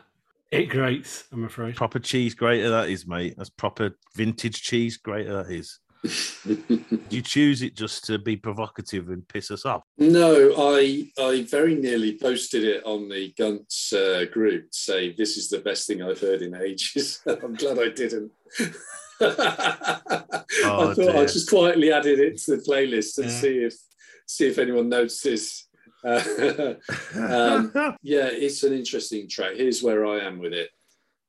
it 0.51 0.65
grates. 0.69 1.25
I'm 1.31 1.43
afraid. 1.45 1.75
Proper 1.75 1.99
cheese 1.99 2.33
grater 2.35 2.69
that 2.69 2.89
is, 2.89 3.05
mate. 3.07 3.35
That's 3.37 3.49
proper 3.49 3.91
vintage 4.15 4.61
cheese 4.61 4.97
grater 4.97 5.43
that 5.43 5.51
is. 5.51 5.79
You 7.09 7.21
choose 7.21 7.61
it 7.61 7.73
just 7.75 8.03
to 8.05 8.19
be 8.19 8.35
provocative 8.35 9.07
and 9.09 9.25
piss 9.29 9.49
us 9.49 9.65
off. 9.65 9.81
no, 9.97 10.53
I 10.57 11.09
I 11.17 11.43
very 11.49 11.73
nearly 11.75 12.17
posted 12.19 12.65
it 12.65 12.83
on 12.85 13.07
the 13.07 13.33
Guntz 13.37 13.93
uh, 13.93 14.25
group 14.31 14.69
to 14.71 14.77
say 14.77 15.13
this 15.13 15.37
is 15.37 15.47
the 15.49 15.59
best 15.59 15.87
thing 15.87 16.03
I've 16.03 16.19
heard 16.19 16.41
in 16.41 16.53
ages. 16.55 17.21
I'm 17.27 17.55
glad 17.55 17.79
I 17.79 17.89
didn't. 17.89 18.31
oh, 19.21 19.31
I 19.31 20.93
thought 20.93 20.95
dear. 20.95 21.17
I 21.17 21.25
just 21.25 21.49
quietly 21.49 21.91
added 21.91 22.19
it 22.19 22.37
to 22.43 22.57
the 22.57 22.63
playlist 22.63 23.17
and 23.17 23.29
Yeah. 23.29 23.39
see 23.39 23.57
if 23.59 23.73
see 24.27 24.47
if 24.47 24.57
anyone 24.59 24.89
notices. 24.89 25.66
Uh, 26.03 26.23
um, 27.15 27.71
yeah, 28.01 28.29
it's 28.31 28.63
an 28.63 28.73
interesting 28.73 29.27
track. 29.27 29.55
Here's 29.55 29.83
where 29.83 30.05
I 30.05 30.19
am 30.19 30.39
with 30.39 30.53
it. 30.53 30.69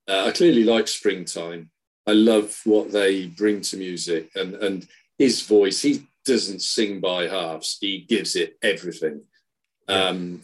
Uh, 0.08 0.26
I 0.26 0.30
clearly 0.32 0.64
like 0.64 0.88
Springtime. 0.88 1.70
I 2.06 2.12
love 2.12 2.58
what 2.64 2.90
they 2.90 3.26
bring 3.26 3.60
to 3.62 3.76
music 3.76 4.30
and 4.34 4.54
and 4.54 4.86
his 5.18 5.42
voice. 5.42 5.82
He 5.82 6.06
doesn't 6.24 6.62
sing 6.62 7.00
by 7.00 7.28
halves. 7.28 7.78
He 7.80 8.00
gives 8.00 8.36
it 8.36 8.56
everything. 8.62 9.22
Um, 9.88 10.42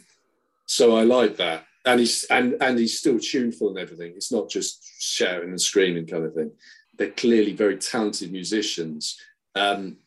so 0.67 0.97
I 0.97 1.03
like 1.05 1.37
that, 1.37 1.65
and 1.85 2.01
he's 2.01 2.25
and 2.25 2.57
and 2.61 2.79
he's 2.79 2.99
still 2.99 3.19
tuneful 3.19 3.71
and 3.71 3.79
everything. 3.79 4.13
It's 4.17 4.33
not 4.33 4.51
just 4.51 4.85
shouting 4.99 5.51
and 5.51 5.61
screaming 5.61 6.07
kind 6.07 6.25
of 6.25 6.35
thing. 6.35 6.53
They're 6.97 7.11
clearly 7.11 7.55
very 7.55 7.77
talented 7.77 8.31
musicians. 8.31 9.19
Um, 9.55 9.99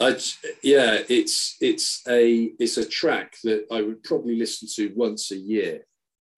I, 0.00 0.18
yeah, 0.62 0.98
it's 1.08 1.56
it's 1.60 2.02
a 2.08 2.52
it's 2.58 2.78
a 2.78 2.88
track 2.88 3.36
that 3.44 3.66
I 3.70 3.82
would 3.82 4.02
probably 4.02 4.36
listen 4.36 4.68
to 4.76 4.92
once 4.96 5.30
a 5.30 5.36
year 5.36 5.84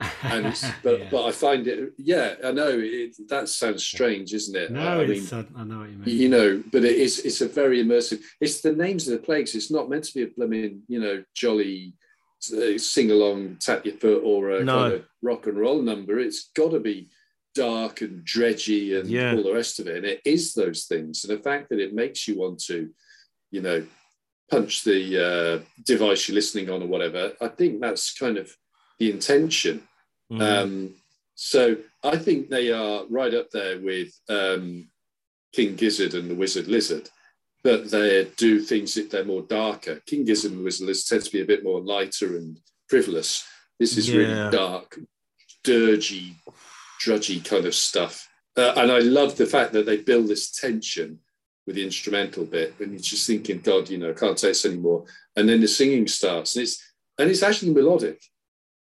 and 0.00 0.46
it's, 0.46 0.68
but 0.82 1.00
Yeah. 1.00 1.08
but 1.10 1.24
I 1.26 1.32
find 1.32 1.66
it 1.68 1.92
yeah 1.96 2.34
I 2.44 2.50
know 2.52 2.70
it, 2.72 3.14
that 3.28 3.48
sounds 3.48 3.84
strange 3.84 4.34
isn't 4.34 4.56
it 4.56 4.72
no, 4.72 4.80
I 4.80 5.06
mean 5.06 5.10
it's, 5.12 5.32
I, 5.32 5.44
I 5.56 5.62
know 5.64 5.78
what 5.80 5.90
you 5.90 5.96
mean. 5.98 6.16
you 6.22 6.28
know 6.28 6.62
but 6.72 6.84
it 6.84 6.96
is 6.96 7.20
it's 7.20 7.40
a 7.40 7.48
very 7.48 7.82
immersive 7.84 8.20
it's 8.40 8.60
the 8.62 8.72
names 8.72 9.06
of 9.06 9.12
the 9.12 9.24
plagues 9.24 9.54
it's 9.54 9.70
not 9.70 9.88
meant 9.88 10.04
to 10.04 10.14
be 10.14 10.22
a 10.22 10.26
blooming 10.36 10.82
you 10.88 10.98
know 11.00 11.22
jolly 11.34 11.94
uh, 12.52 12.76
sing 12.78 13.12
along 13.12 13.58
tap 13.60 13.84
your 13.86 13.94
foot 13.94 14.22
or 14.24 14.50
a 14.50 14.64
No. 14.64 14.74
kind 14.74 14.94
of 14.94 15.04
rock 15.22 15.46
and 15.46 15.56
roll 15.56 15.80
number 15.80 16.18
it's 16.18 16.50
got 16.56 16.72
to 16.72 16.80
be 16.80 17.08
dark 17.54 18.00
and 18.00 18.24
dredgy 18.24 18.98
and 18.98 19.08
Yeah. 19.08 19.34
all 19.36 19.44
the 19.44 19.54
rest 19.54 19.78
of 19.78 19.86
it 19.86 19.98
and 19.98 20.06
it 20.06 20.20
is 20.24 20.52
those 20.54 20.86
things 20.86 21.22
and 21.24 21.38
the 21.38 21.42
fact 21.42 21.68
that 21.68 21.78
it 21.78 21.94
makes 21.94 22.26
you 22.26 22.36
want 22.38 22.58
to 22.64 22.90
you 23.52 23.60
know 23.62 23.86
punch 24.50 24.82
the 24.82 25.00
uh, 25.28 25.64
device 25.86 26.26
you're 26.28 26.34
listening 26.34 26.68
on 26.68 26.82
or 26.82 26.86
whatever 26.88 27.32
I 27.40 27.48
think 27.48 27.80
that's 27.80 28.12
kind 28.18 28.36
of 28.38 28.50
the 28.98 29.10
intention 29.10 29.82
Mm. 30.32 30.40
um, 30.40 30.94
so 31.34 31.76
I 32.02 32.16
think 32.16 32.48
they 32.48 32.70
are 32.72 33.04
right 33.10 33.34
up 33.34 33.50
there 33.50 33.78
with 33.80 34.10
um, 34.30 34.88
King 35.52 35.74
Gizzard 35.76 36.14
and 36.14 36.30
the 36.30 36.34
Wizard 36.34 36.68
Lizard, 36.68 37.10
but 37.62 37.90
they 37.90 38.30
do 38.38 38.58
things 38.60 38.94
that 38.94 39.10
they're 39.10 39.26
more 39.26 39.42
darker. 39.42 40.00
King 40.06 40.24
Gizzard 40.24 40.52
and 40.52 40.60
the 40.60 40.64
Wizard 40.64 40.86
Lizard 40.86 41.06
tends 41.08 41.26
to 41.26 41.32
be 41.32 41.42
a 41.42 41.52
bit 41.52 41.62
more 41.64 41.80
lighter 41.82 42.38
and 42.38 42.58
frivolous. 42.88 43.44
This 43.78 43.98
is 43.98 44.08
Yeah. 44.08 44.16
really 44.20 44.50
dark, 44.50 44.98
dirgy, 45.64 46.36
drudgy 47.00 47.40
kind 47.40 47.66
of 47.66 47.74
stuff. 47.74 48.26
Uh, 48.56 48.72
and 48.76 48.90
I 48.90 49.00
love 49.00 49.36
the 49.36 49.46
fact 49.46 49.72
that 49.74 49.84
they 49.84 49.98
build 49.98 50.28
this 50.28 50.50
tension 50.50 51.18
with 51.66 51.76
the 51.76 51.84
instrumental 51.84 52.44
bit, 52.44 52.74
and 52.80 52.92
you're 52.92 53.00
just 53.00 53.26
thinking, 53.26 53.60
God, 53.60 53.88
you 53.88 53.98
know, 53.98 54.10
I 54.10 54.14
can't 54.14 54.36
take 54.36 54.50
this 54.50 54.66
anymore. 54.66 55.04
And 55.36 55.48
then 55.48 55.60
the 55.60 55.68
singing 55.68 56.06
starts, 56.08 56.56
and 56.56 56.62
it's 56.64 56.82
and 57.18 57.30
it's 57.30 57.42
actually 57.42 57.72
melodic, 57.72 58.20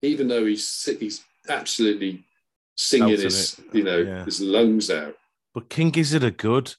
even 0.02 0.28
though 0.28 0.44
he's 0.46 0.88
he's 0.98 1.24
absolutely 1.48 2.24
singing 2.76 3.08
Belting 3.08 3.24
his 3.24 3.58
it. 3.58 3.64
you 3.74 3.84
know 3.84 3.98
Yeah. 3.98 4.24
his 4.24 4.40
lungs 4.40 4.90
out. 4.90 5.16
But 5.54 5.68
King 5.68 5.90
Gizzard 5.90 6.24
are 6.24 6.30
good. 6.30 6.74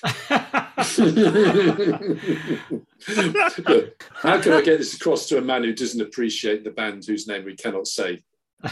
Look, 3.58 4.04
how 4.14 4.40
can 4.40 4.52
I 4.52 4.62
get 4.62 4.78
this 4.78 4.94
across 4.94 5.26
to 5.28 5.38
a 5.38 5.42
man 5.42 5.64
who 5.64 5.72
doesn't 5.72 6.00
appreciate 6.00 6.64
the 6.64 6.70
band 6.70 7.04
whose 7.04 7.26
name 7.26 7.44
we 7.44 7.56
cannot 7.56 7.86
say? 7.86 8.20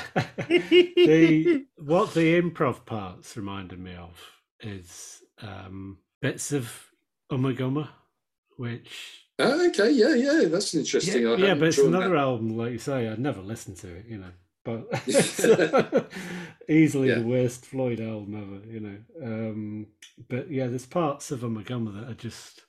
the 0.49 1.65
what 1.77 2.15
the 2.15 2.41
improv 2.41 2.85
parts 2.85 3.37
reminded 3.37 3.79
me 3.79 3.95
of 3.95 4.21
is 4.61 5.23
um, 5.43 5.99
bits 6.31 6.53
of 6.53 6.91
Ummagumma, 7.31 7.89
which 8.57 9.23
Oh, 9.39 9.67
okay, 9.69 9.91
yeah, 9.91 10.15
yeah, 10.15 10.49
that's 10.49 10.73
an 10.75 10.81
interesting. 10.81 11.23
yeah, 11.23 11.37
yeah 11.37 11.55
but 11.55 11.69
it's 11.69 11.79
another 11.79 12.11
that. 12.11 12.17
album, 12.19 12.57
like 12.57 12.73
you 12.73 12.79
say. 12.79 13.07
I'd 13.07 13.19
never 13.19 13.43
listened 13.43 13.77
to 13.79 13.89
it, 13.95 14.07
you 14.09 14.19
know, 14.19 14.33
but 14.65 14.89
easily 16.69 17.09
Yeah. 17.11 17.19
the 17.19 17.27
worst 17.27 17.67
Floyd 17.67 18.01
album 18.01 18.35
ever, 18.35 18.73
you 18.73 18.81
know. 18.81 18.99
Um, 19.23 19.87
but 20.29 20.51
yeah, 20.51 20.69
there's 20.69 20.87
parts 20.87 21.31
of 21.31 21.41
Ummagumma 21.41 22.01
that 22.01 22.09
I 22.09 22.13
just 22.15 22.63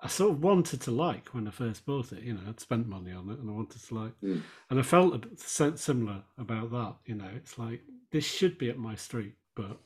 I 0.00 0.08
sort 0.08 0.32
of 0.32 0.42
wanted 0.42 0.80
to 0.82 0.90
like 0.90 1.28
when 1.32 1.48
I 1.48 1.50
first 1.50 1.86
bought 1.86 2.12
it. 2.12 2.22
You 2.22 2.34
know, 2.34 2.40
I'd 2.48 2.60
spent 2.60 2.88
money 2.88 3.12
on 3.12 3.30
it 3.30 3.38
and 3.38 3.48
I 3.48 3.52
wanted 3.52 3.82
to 3.82 3.94
like, 3.94 4.12
Mm. 4.22 4.42
and 4.70 4.78
I 4.78 4.82
felt 4.82 5.14
a 5.14 5.18
bit 5.18 5.40
similar 5.78 6.22
about 6.38 6.70
that. 6.72 6.96
You 7.06 7.14
know, 7.14 7.30
it's 7.36 7.56
like 7.58 7.80
this 8.10 8.24
should 8.26 8.58
be 8.58 8.68
at 8.68 8.78
my 8.78 8.96
street, 8.96 9.34
but 9.56 9.78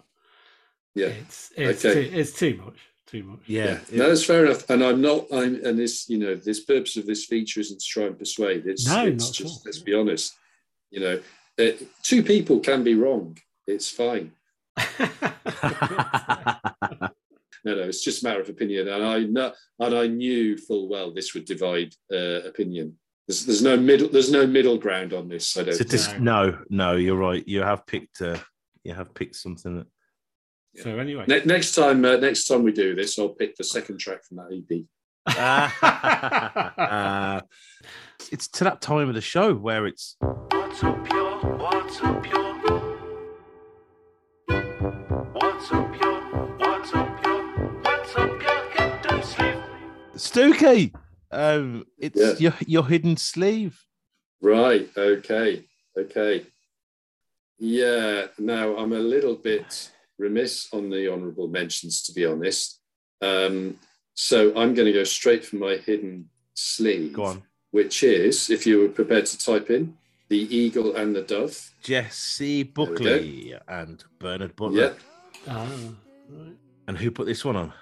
Yeah, 0.95 1.09
it's 1.23 1.53
it's 1.57 1.85
Okay. 1.85 2.09
too, 2.11 2.17
it's 2.17 2.33
too 2.33 2.57
much, 2.65 2.79
too 3.07 3.23
much. 3.23 3.39
Yeah. 3.47 3.79
yeah, 3.91 3.99
no, 3.99 4.09
that's 4.09 4.25
fair 4.25 4.47
enough. 4.47 4.69
And 4.69 4.83
I'm 4.83 5.01
not. 5.01 5.27
I'm 5.33 5.65
and 5.65 5.79
this, 5.79 6.09
you 6.09 6.19
know, 6.19 6.35
this 6.35 6.65
purpose 6.65 6.97
of 6.97 7.07
this 7.07 7.25
feature 7.25 7.61
isn't 7.61 7.81
to 7.81 7.87
try 7.87 8.05
and 8.05 8.19
persuade. 8.19 8.67
It's, 8.67 8.87
No, 8.87 9.07
it's 9.07 9.25
not 9.25 9.29
at 9.29 9.35
just 9.35 9.57
all. 9.57 9.63
let's 9.65 9.79
be 9.79 9.95
honest. 9.95 10.35
You 10.91 11.01
know, 11.01 11.21
uh, 11.59 11.73
two 12.03 12.23
people 12.23 12.61
can 12.61 12.85
be 12.85 12.95
wrong. 12.95 13.39
It's 13.67 13.91
fine. 13.91 14.33
No, 17.67 17.75
no, 17.75 17.83
it's 17.83 18.05
just 18.05 18.23
a 18.23 18.29
matter 18.29 18.41
of 18.41 18.49
opinion, 18.49 18.87
and 18.87 19.05
I 19.05 19.25
know, 19.25 19.53
and 19.81 19.93
I 19.93 20.07
knew 20.07 20.57
full 20.57 20.89
well 20.89 21.13
this 21.13 21.35
would 21.35 21.47
divide 21.47 21.93
uh, 22.13 22.43
opinion. 22.47 22.97
There's, 23.27 23.45
there's 23.45 23.63
no 23.63 23.77
middle, 23.77 24.09
there's 24.09 24.31
no 24.31 24.47
middle 24.47 24.79
ground 24.79 25.13
on 25.13 25.29
this. 25.29 25.57
I 25.57 25.65
don't. 25.65 25.73
So 25.73 25.79
think. 25.79 25.91
this, 25.91 26.17
no, 26.21 26.57
no, 26.71 26.95
you're 26.95 27.17
right. 27.17 27.43
You 27.45 27.63
have 27.63 27.85
picked. 27.85 28.23
Uh, 28.23 28.39
you 28.85 28.95
have 28.95 29.13
picked 29.15 29.35
something 29.35 29.79
that. 29.79 29.87
So 30.83 30.99
anyway, 30.99 31.25
Ne- 31.27 31.45
next 31.45 31.75
time, 31.75 32.05
uh, 32.05 32.17
next 32.17 32.45
time 32.45 32.63
we 32.63 32.73
do 32.73 32.95
this, 32.95 33.19
I'll 33.19 33.31
pick 33.31 33.57
the 33.57 33.65
second 33.65 33.99
track 33.99 34.25
from 34.25 34.37
that 34.39 34.53
EP. 34.53 34.85
uh, 36.79 37.41
it's 38.31 38.47
to 38.49 38.65
that 38.65 38.81
time 38.81 39.09
of 39.09 39.15
the 39.15 39.21
show 39.21 39.55
where 39.55 39.87
it's 39.87 40.17
What's 40.21 40.85
up, 40.85 41.11
yo? 41.13 41.39
What's 41.57 42.01
up, 42.01 42.27
yo? 42.27 42.53
What's 45.33 45.73
up, 45.73 46.01
yo? 46.01 46.21
What's 46.59 46.93
up, 46.95 47.25
yo? 47.25 47.41
What's 47.83 48.15
up, 48.17 48.43
yo? 48.43 48.69
Get 48.77 49.03
the. 49.03 49.17
Stuki. 50.17 50.95
Um, 51.31 51.85
it's 51.99 52.17
Yeah. 52.21 52.35
your 52.39 52.55
your 52.67 52.87
hidden 52.87 53.17
sleeve. 53.17 53.83
Right. 54.41 54.89
Okay. 54.97 55.65
Okay. 55.99 56.47
Yeah. 57.59 58.27
Now 58.39 58.77
I'm 58.77 58.93
a 58.93 58.99
little 58.99 59.35
bit 59.35 59.91
remiss 60.19 60.69
on 60.73 60.91
the 60.91 61.13
honourable 61.13 61.49
mentions, 61.49 62.03
to 62.05 62.13
be 62.13 62.25
honest. 62.25 62.81
Um, 63.23 63.79
so 64.15 64.51
I'm 64.51 64.75
going 64.75 64.87
to 64.87 64.93
go 64.93 65.05
straight 65.05 65.45
for 65.45 65.57
my 65.57 65.77
hidden 65.77 66.29
sleeve. 66.55 67.13
Go 67.15 67.25
on, 67.25 67.43
Which 67.71 68.03
is, 68.03 68.51
if 68.51 68.67
you 68.67 68.81
were 68.81 68.89
prepared 68.89 69.27
to 69.27 69.39
type 69.39 69.71
in, 69.71 69.97
the 70.29 70.39
eagle 70.57 70.97
and 70.97 71.15
the 71.15 71.23
dove. 71.23 71.71
Jessie. 71.83 72.63
Buckley 72.65 73.55
and 73.69 74.03
Bernard 74.19 74.57
Butler. 74.57 74.97
Yeah. 75.47 75.53
Ah, 75.53 75.69
And 76.89 76.99
who 76.99 77.11
put 77.11 77.27
this 77.27 77.45
one 77.45 77.57
on? 77.57 77.73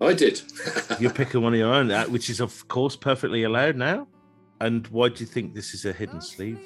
I 0.00 0.12
did. 0.12 0.42
You're 1.00 1.12
picking 1.12 1.42
one 1.42 1.54
of 1.54 1.58
your 1.58 1.72
own, 1.72 1.90
uh, 1.90 2.04
which 2.06 2.28
is 2.28 2.40
of 2.40 2.66
course 2.68 2.96
perfectly 2.96 3.44
allowed 3.44 3.76
now. 3.76 4.08
And 4.60 4.86
why 4.88 5.08
do 5.10 5.20
you 5.20 5.26
think 5.26 5.54
this 5.54 5.74
is 5.74 5.84
a 5.84 5.92
hidden 5.92 6.20
sleeve? 6.20 6.58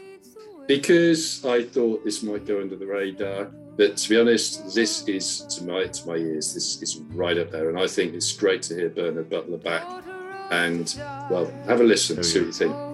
Because 0.71 1.45
I 1.45 1.65
thought 1.65 2.05
this 2.05 2.23
might 2.23 2.47
go 2.47 2.61
under 2.61 2.77
the 2.77 2.87
radar. 2.87 3.47
But 3.77 3.97
to 3.97 4.09
be 4.09 4.21
honest, 4.21 4.73
this 4.73 5.03
is 5.09 5.41
to 5.57 5.65
my 5.65 5.87
to 5.87 6.07
my 6.07 6.15
ears, 6.15 6.55
this 6.55 6.81
is 6.81 6.99
right 7.13 7.37
up 7.39 7.51
there, 7.51 7.71
and 7.71 7.77
I 7.79 7.89
think 7.89 8.15
it's 8.15 8.33
great 8.33 8.63
to 8.63 8.77
hear 8.77 8.89
Bernard 8.89 9.29
Butler 9.29 9.59
back. 9.59 9.85
And 10.53 10.95
well, 11.29 11.51
have 11.67 11.81
a 11.81 11.85
listen, 11.85 12.23
see 12.23 12.39
what 12.39 12.47
you 12.47 12.53
think. 12.53 12.90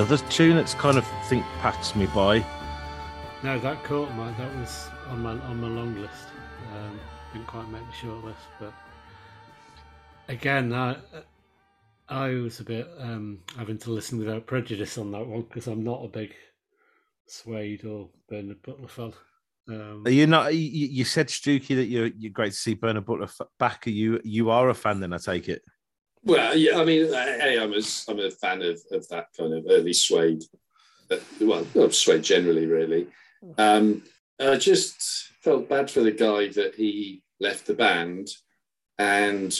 Another 0.00 0.16
tune 0.30 0.56
that's 0.56 0.72
kind 0.72 0.96
of 0.96 1.06
think 1.28 1.44
passed 1.60 1.94
me 1.94 2.06
by. 2.06 2.42
No, 3.42 3.58
that 3.58 3.84
caught 3.84 4.10
my. 4.14 4.32
That 4.32 4.56
was 4.56 4.88
on 5.08 5.20
my 5.22 5.32
on 5.32 5.60
my 5.60 5.68
long 5.68 5.94
list. 6.00 6.24
Um, 6.74 6.98
didn't 7.34 7.46
quite 7.46 7.68
make 7.68 7.82
the 7.86 7.92
short 7.92 8.24
list, 8.24 8.38
but 8.58 8.72
again, 10.28 10.72
I 10.72 10.96
I 12.08 12.30
was 12.30 12.60
a 12.60 12.64
bit 12.64 12.88
um, 12.98 13.40
having 13.58 13.76
to 13.76 13.90
listen 13.90 14.18
without 14.18 14.46
prejudice 14.46 14.96
on 14.96 15.12
that 15.12 15.26
one 15.26 15.42
because 15.42 15.66
I'm 15.66 15.84
not 15.84 16.02
a 16.02 16.08
big 16.08 16.34
Suede 17.26 17.84
or 17.84 18.08
Bernard 18.26 18.62
Butler 18.62 18.88
fan. 18.88 19.12
Um, 19.68 20.04
Are 20.06 20.10
you 20.10 20.26
not? 20.26 20.54
You, 20.54 20.60
you 20.60 21.04
said 21.04 21.28
Stuki 21.28 21.76
that 21.76 21.88
you're 21.88 22.06
you're 22.06 22.32
great 22.32 22.52
to 22.52 22.58
see 22.58 22.72
Bernard 22.72 23.04
Butler 23.04 23.24
f- 23.24 23.48
back. 23.58 23.86
Are 23.86 23.90
you 23.90 24.18
you 24.24 24.48
are 24.48 24.70
a 24.70 24.74
fan? 24.74 25.00
Then 25.00 25.12
I 25.12 25.18
take 25.18 25.50
it. 25.50 25.60
Well, 26.22 26.56
yeah, 26.56 26.78
I 26.78 26.84
mean, 26.84 27.12
uh, 27.12 27.24
hey, 27.24 27.58
I'm 27.58 27.72
a, 27.72 27.80
I'm 28.08 28.18
a 28.20 28.30
fan 28.30 28.62
of, 28.62 28.80
of 28.92 29.08
that 29.08 29.28
kind 29.38 29.54
of 29.54 29.64
early 29.68 29.92
suede, 29.94 30.42
uh, 31.10 31.16
well, 31.40 31.66
of 31.76 31.94
suede 31.94 32.22
generally, 32.22 32.66
really. 32.66 33.06
Um, 33.56 34.02
I 34.38 34.56
just 34.56 35.28
felt 35.42 35.68
bad 35.68 35.90
for 35.90 36.00
the 36.00 36.10
guy 36.12 36.48
that 36.48 36.74
he 36.74 37.22
left 37.40 37.66
the 37.66 37.74
band, 37.74 38.28
and 38.98 39.58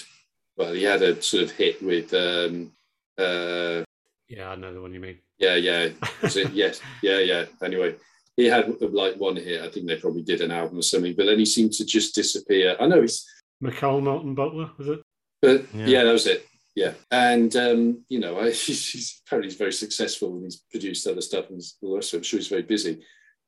well, 0.57 0.73
he 0.75 0.83
had 0.83 1.03
a 1.03 1.21
sort 1.23 1.45
of 1.45 1.51
hit 1.53 1.83
with, 1.83 2.13
um, 2.13 2.73
uh, 3.19 3.83
yeah, 4.29 4.51
I 4.51 4.55
know 4.57 4.73
the 4.75 4.83
one 4.83 4.93
you 4.93 5.01
mean. 5.01 5.19
yeah, 5.39 5.55
yeah, 5.57 5.89
was 6.23 6.37
it? 6.37 6.53
yes, 6.53 6.81
yeah, 7.03 7.19
yeah. 7.19 7.45
Anyway, 7.65 7.97
he 8.37 8.45
had 8.47 8.81
like 8.81 9.17
one 9.17 9.37
hit. 9.37 9.63
I 9.63 9.69
think 9.71 9.87
they 9.87 9.97
probably 9.97 10.23
did 10.23 10.43
an 10.43 10.51
album 10.51 10.79
or 10.79 10.83
something, 10.83 11.15
but 11.17 11.25
then 11.25 11.39
he 11.39 11.47
seemed 11.47 11.73
to 11.75 11.87
just 11.87 12.15
disappear. 12.15 12.77
I 12.79 12.87
know 12.87 13.01
he's 13.01 13.27
McAlmont 13.63 14.23
and 14.23 14.37
Butler 14.37 14.71
was 14.79 14.89
it? 14.89 15.01
but 15.43 15.65
Yeah. 15.75 15.87
yeah. 15.87 16.05
that 16.05 16.13
was 16.13 16.27
it. 16.27 16.47
Yeah, 16.77 16.93
and 17.11 17.55
um, 17.57 18.05
you 18.09 18.21
know, 18.21 18.39
I, 18.41 18.45
he's, 18.51 18.91
he's 18.91 19.21
apparently 19.27 19.51
he's 19.51 19.59
very 19.59 19.73
successful 19.73 20.33
and 20.35 20.45
he's 20.45 20.57
produced 20.71 21.07
other 21.07 21.21
stuff 21.21 21.51
and 21.51 21.61
all 21.83 21.91
the 21.91 21.97
rest 21.97 22.13
of 22.13 22.19
it. 22.19 22.21
I'm 22.21 22.25
sure 22.25 22.39
he's 22.39 22.49
very 22.49 22.63
busy, 22.63 23.03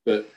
but 0.04 0.28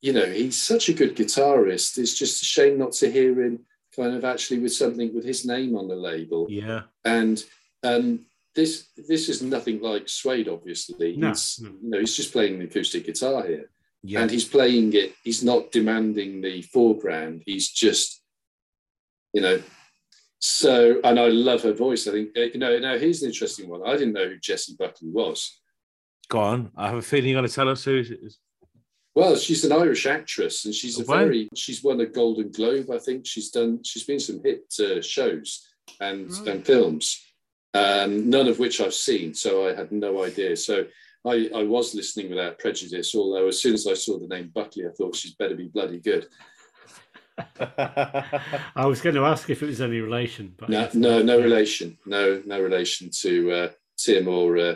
you 0.00 0.12
know, 0.12 0.24
he's 0.26 0.60
such 0.60 0.88
a 0.88 0.94
good 0.94 1.14
guitarist. 1.16 1.98
It's 1.98 2.16
just 2.16 2.42
a 2.42 2.46
shame 2.46 2.78
not 2.78 2.92
to 2.92 3.10
hear 3.10 3.38
him 3.42 3.60
kind 3.94 4.14
of 4.14 4.24
actually 4.24 4.60
with 4.60 4.72
something 4.72 5.14
with 5.14 5.24
his 5.24 5.44
name 5.44 5.76
on 5.76 5.88
the 5.88 5.96
label. 5.96 6.46
Yeah. 6.48 6.82
And 7.04 7.42
um, 7.82 8.24
this 8.54 8.88
this 8.96 9.28
is 9.28 9.42
nothing 9.42 9.80
like 9.82 10.08
Suede, 10.08 10.48
obviously. 10.48 11.16
No, 11.16 11.28
He's, 11.28 11.60
no. 11.62 11.68
You 11.82 11.90
know, 11.90 11.98
he's 11.98 12.16
just 12.16 12.32
playing 12.32 12.54
an 12.54 12.62
acoustic 12.62 13.04
guitar 13.04 13.46
here 13.46 13.70
Yeah. 14.02 14.22
and 14.22 14.30
he's 14.30 14.44
playing 14.48 14.94
it. 14.94 15.14
He's 15.24 15.44
not 15.44 15.70
demanding 15.72 16.40
the 16.40 16.62
foreground. 16.62 17.42
He's 17.44 17.68
just, 17.70 18.22
you 19.34 19.42
know. 19.42 19.60
So, 20.40 21.00
and 21.04 21.20
I 21.20 21.28
love 21.28 21.62
her 21.62 21.72
voice. 21.74 22.08
I 22.08 22.12
think, 22.12 22.30
uh, 22.36 22.40
you 22.40 22.58
know. 22.58 22.78
Now 22.78 22.96
here's 22.98 23.22
an 23.22 23.28
interesting 23.28 23.68
one. 23.68 23.82
I 23.86 23.92
didn't 23.92 24.14
know 24.14 24.26
who 24.28 24.38
Jessie 24.38 24.74
Buckley 24.78 25.10
was. 25.10 25.60
Go 26.28 26.38
on. 26.40 26.70
I 26.76 26.88
have 26.88 26.96
a 26.96 27.02
feeling 27.02 27.28
you're 27.30 27.38
going 27.40 27.48
to 27.48 27.54
tell 27.54 27.68
us 27.68 27.84
who 27.84 27.96
it 27.96 28.10
is. 28.22 28.38
Well, 29.14 29.36
she's 29.36 29.64
an 29.64 29.72
Irish 29.72 30.06
actress, 30.06 30.64
and 30.64 30.74
she's 30.74 30.98
a 30.98 31.04
Wow. 31.04 31.18
very. 31.18 31.48
She's 31.54 31.82
won 31.84 32.00
a 32.00 32.06
Golden 32.06 32.50
Globe, 32.50 32.90
I 32.90 32.98
think. 32.98 33.26
She's 33.26 33.50
done. 33.50 33.80
She's 33.84 34.04
been 34.04 34.20
some 34.20 34.40
hit 34.42 34.72
uh, 34.80 35.02
shows 35.02 35.66
and 36.00 36.30
and 36.46 36.64
films, 36.64 37.20
um, 37.74 38.30
none 38.30 38.48
of 38.48 38.58
which 38.58 38.80
I've 38.80 38.94
seen. 38.94 39.34
So 39.34 39.68
I 39.68 39.74
had 39.74 39.92
no 39.92 40.24
idea. 40.24 40.56
So 40.56 40.86
I, 41.26 41.50
I 41.54 41.64
was 41.64 41.94
listening 41.94 42.30
without 42.30 42.58
prejudice. 42.60 43.14
Although 43.14 43.48
as 43.48 43.60
soon 43.60 43.74
as 43.74 43.86
I 43.86 43.94
saw 43.94 44.18
the 44.18 44.28
name 44.28 44.52
Buckley, 44.54 44.86
I 44.86 44.90
thought 44.96 45.16
she's 45.16 45.34
better 45.34 45.56
be 45.56 45.66
bloody 45.66 45.98
good. 45.98 46.28
I 48.76 48.86
was 48.86 49.00
going 49.00 49.14
to 49.16 49.24
ask 49.24 49.48
if 49.50 49.62
it 49.62 49.66
was 49.66 49.80
any 49.80 50.00
relation, 50.00 50.54
but 50.56 50.68
No, 50.68 50.88
no, 50.94 51.22
no 51.22 51.40
relation. 51.40 51.98
No, 52.06 52.42
no 52.44 52.60
relation 52.60 53.10
to 53.20 53.52
uh, 53.52 53.68
Tim 53.96 54.28
or 54.28 54.58
uh, 54.58 54.74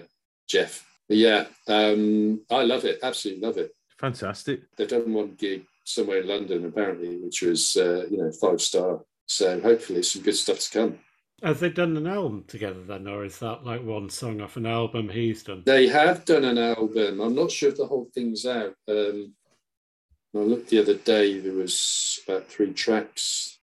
Jeff. 0.49 0.87
But 1.09 1.17
yeah, 1.19 1.45
um, 1.69 2.41
I 2.51 2.63
love 2.63 2.85
it. 2.85 2.99
Absolutely 3.03 3.47
love 3.47 3.59
it. 3.59 3.75
Fantastic. 3.99 4.63
They've 4.77 4.89
done 4.89 5.13
one 5.13 5.35
gig 5.39 5.65
somewhere 5.85 6.21
in 6.21 6.29
London, 6.29 6.65
apparently, 6.65 7.17
which 7.19 7.43
was 7.43 7.77
uh, 7.77 8.07
you 8.11 8.19
know 8.19 8.33
five 8.33 8.61
star. 8.61 9.01
So 9.27 9.61
hopefully 9.61 10.03
some 10.03 10.23
good 10.23 10.37
stuff 10.37 10.61
to 10.61 10.71
come. 10.71 10.99
Have 11.43 11.61
they 11.61 11.69
done 11.69 11.97
an 11.97 12.07
album 12.07 12.45
together 12.47 12.83
then, 12.83 13.07
or 13.07 13.25
is 13.25 13.39
that 13.41 13.65
like 13.65 13.83
one 13.83 14.09
song 14.09 14.41
off 14.41 14.57
an 14.57 14.67
album 14.67 15.09
he's 15.09 15.43
done? 15.43 15.63
They 15.67 15.89
have 15.89 16.25
done 16.25 16.45
an 16.45 16.59
album. 16.59 17.21
I'm 17.21 17.35
not 17.35 17.51
sure 17.51 17.69
if 17.69 17.77
the 17.77 17.87
whole 17.87 18.09
thing's 18.15 18.47
out. 18.47 18.75
Um, 18.89 19.35
I 20.35 20.39
looked 20.39 20.71
the 20.71 20.81
other 20.81 20.95
day. 20.95 21.39
There 21.39 21.53
was 21.53 22.19
about 22.27 22.49
three 22.49 22.73
tracks. 22.73 23.59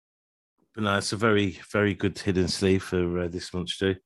But 0.74 0.84
no, 0.84 0.98
it's 0.98 1.12
a 1.12 1.16
very, 1.16 1.58
very 1.72 1.94
good 1.94 2.18
hidden 2.18 2.48
sleeve 2.48 2.82
for 2.82 3.20
uh, 3.20 3.28
this 3.28 3.52
month, 3.54 3.76
too. 3.78 3.96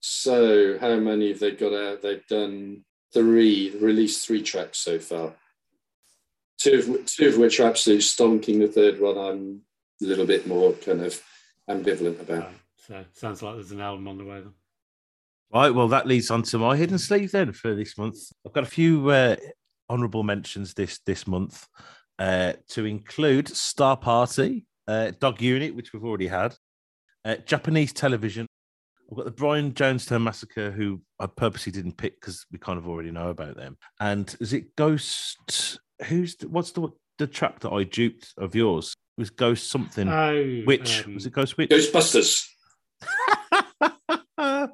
So 0.00 0.78
how 0.78 0.96
many 0.96 1.30
have 1.30 1.40
they 1.40 1.52
got 1.52 1.72
out? 1.72 2.02
They've 2.02 2.26
done 2.26 2.84
three. 3.12 3.76
Released 3.80 4.26
three 4.26 4.42
tracks 4.42 4.78
so 4.78 4.98
far. 4.98 5.34
Two 6.58 6.78
of, 6.78 7.06
two 7.06 7.28
of 7.28 7.38
which 7.38 7.58
are 7.58 7.68
absolute 7.68 8.02
stonking. 8.02 8.60
The 8.60 8.68
third 8.68 9.00
one, 9.00 9.18
I'm 9.18 9.62
a 10.02 10.04
little 10.04 10.26
bit 10.26 10.46
more 10.46 10.72
kind 10.72 11.00
of 11.00 11.20
ambivalent 11.68 12.20
about. 12.20 12.44
Right, 12.44 12.54
so 12.76 13.04
sounds 13.12 13.42
like 13.42 13.54
there's 13.56 13.72
an 13.72 13.80
album 13.80 14.06
on 14.08 14.18
the 14.18 14.24
way 14.24 14.40
then. 14.40 14.52
Right, 15.52 15.70
well, 15.70 15.88
that 15.88 16.06
leads 16.06 16.30
on 16.30 16.42
to 16.44 16.58
my 16.58 16.76
hidden 16.76 16.98
sleeve 16.98 17.32
then 17.32 17.52
for 17.52 17.74
this 17.74 17.96
month. 17.96 18.18
I've 18.46 18.52
got 18.52 18.64
a 18.64 18.66
few 18.66 19.08
uh, 19.08 19.36
honourable 19.90 20.22
mentions 20.22 20.74
this 20.74 21.00
this 21.06 21.26
month 21.26 21.66
uh, 22.18 22.54
to 22.68 22.84
include 22.84 23.48
Star 23.48 23.96
Party, 23.96 24.66
uh, 24.86 25.12
Dog 25.18 25.40
Unit, 25.40 25.74
which 25.74 25.92
we've 25.92 26.04
already 26.04 26.28
had, 26.28 26.54
uh, 27.24 27.36
Japanese 27.46 27.92
television. 27.92 28.46
I've 29.10 29.16
got 29.16 29.26
the 29.26 29.32
Brian 29.32 29.72
Jonestown 29.72 30.22
Massacre, 30.22 30.70
who 30.70 31.02
I 31.20 31.26
purposely 31.26 31.72
didn't 31.72 31.96
pick 31.96 32.20
because 32.20 32.46
we 32.50 32.58
kind 32.58 32.78
of 32.78 32.88
already 32.88 33.10
know 33.10 33.28
about 33.28 33.56
them. 33.56 33.76
And 34.00 34.34
is 34.40 34.52
it 34.52 34.76
Ghost? 34.76 35.78
Who's 36.06 36.36
the, 36.36 36.48
what's 36.48 36.72
the 36.72 36.88
the 37.18 37.26
track 37.26 37.60
that 37.60 37.70
I 37.70 37.84
duped 37.84 38.32
of 38.38 38.54
yours? 38.54 38.94
It 39.16 39.20
was 39.20 39.30
Ghost 39.30 39.70
something. 39.70 40.08
Oh, 40.08 40.62
Witch 40.66 41.04
um, 41.04 41.14
was 41.14 41.26
it 41.26 41.32
Ghost 41.32 41.56
Witch? 41.56 41.70
Ghostbusters. 41.70 42.48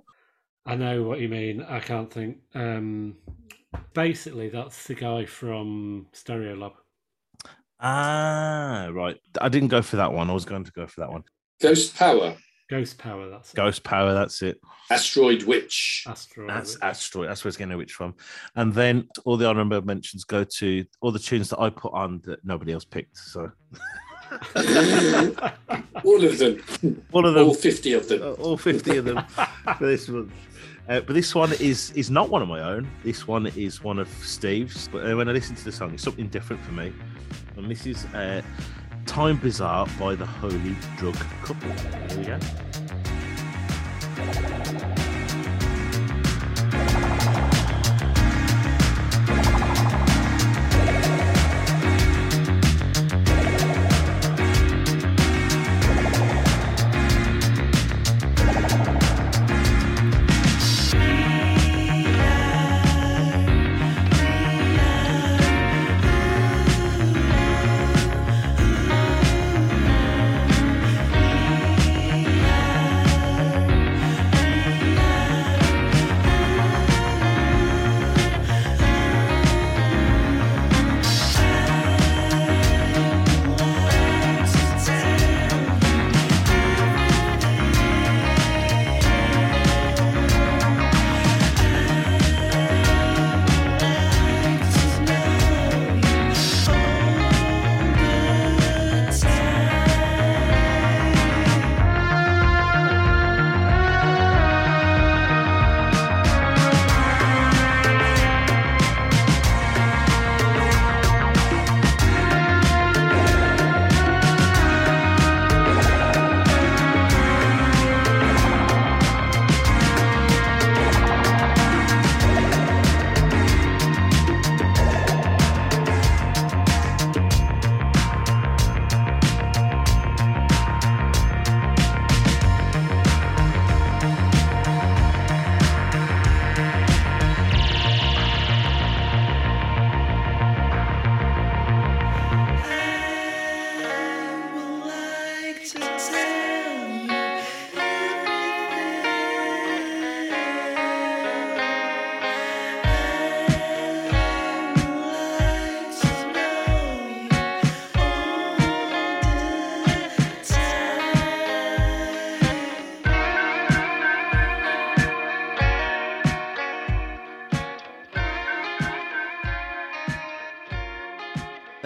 I 0.66 0.76
know 0.76 1.02
what 1.02 1.20
you 1.20 1.28
mean. 1.28 1.62
I 1.62 1.80
can't 1.80 2.12
think. 2.12 2.38
Um, 2.54 3.16
basically, 3.94 4.48
that's 4.48 4.86
the 4.86 4.94
guy 4.94 5.26
from 5.26 6.06
Stereolab. 6.12 6.72
ah, 7.80 8.88
right. 8.92 9.16
I 9.40 9.48
didn't 9.48 9.68
go 9.68 9.82
for 9.82 9.96
that 9.96 10.12
one. 10.12 10.30
I 10.30 10.32
was 10.32 10.44
going 10.44 10.64
to 10.64 10.72
go 10.72 10.86
for 10.86 11.00
that 11.00 11.10
one. 11.10 11.22
Ghost 11.60 11.96
Power. 11.96 12.36
Ghost 12.68 12.98
Power. 12.98 13.28
That's 13.28 13.50
it. 13.52 13.56
Ghost 13.56 13.82
Power. 13.82 14.14
That's 14.14 14.42
it. 14.42 14.58
Asteroid 14.90 15.42
Witch. 15.42 16.04
Asteroid. 16.06 16.48
That's 16.50 16.74
Witch. 16.74 16.82
Asteroid. 16.82 17.28
That's 17.28 17.44
where 17.44 17.48
it's 17.48 17.56
getting 17.56 17.72
a 17.72 17.76
witch 17.76 17.92
from. 17.92 18.14
And 18.56 18.72
then 18.72 19.08
all 19.24 19.36
the 19.36 19.46
honorable 19.48 19.82
mentions 19.82 20.24
go 20.24 20.44
to 20.44 20.84
all 21.00 21.10
the 21.12 21.18
tunes 21.18 21.50
that 21.50 21.60
I 21.60 21.68
put 21.70 21.92
on 21.92 22.20
that 22.24 22.44
nobody 22.44 22.72
else 22.72 22.84
picked. 22.84 23.16
So 23.18 23.50
All 26.04 26.24
of 26.24 26.38
them. 26.38 26.62
all 27.12 27.26
of 27.26 27.34
them, 27.34 27.46
All 27.48 27.54
50 27.54 27.92
of 27.94 28.08
them. 28.08 28.22
uh, 28.22 28.30
all 28.34 28.56
fifty 28.56 28.96
of 28.96 29.04
them 29.04 29.24
for 29.76 29.86
this 29.86 30.08
month. 30.08 30.32
Uh, 30.90 31.00
but 31.00 31.14
this 31.14 31.36
one 31.36 31.52
is 31.60 31.92
is 31.92 32.10
not 32.10 32.28
one 32.30 32.42
of 32.42 32.48
my 32.48 32.60
own. 32.60 32.90
This 33.04 33.28
one 33.28 33.46
is 33.46 33.84
one 33.84 34.00
of 34.00 34.08
Steve's. 34.24 34.88
But 34.88 35.06
uh, 35.06 35.16
when 35.16 35.28
I 35.28 35.32
listen 35.32 35.54
to 35.54 35.64
the 35.64 35.70
song, 35.70 35.94
it's 35.94 36.02
something 36.02 36.26
different 36.26 36.60
for 36.62 36.72
me. 36.72 36.92
And 37.56 37.70
this 37.70 37.86
is 37.86 38.06
uh, 38.06 38.42
"Time 39.06 39.36
Bizarre" 39.36 39.86
by 40.00 40.16
the 40.16 40.26
Holy 40.26 40.74
Drug 40.98 41.14
Couple. 41.44 41.70
There 42.08 42.18
we 42.18 42.24
go. 44.94 44.99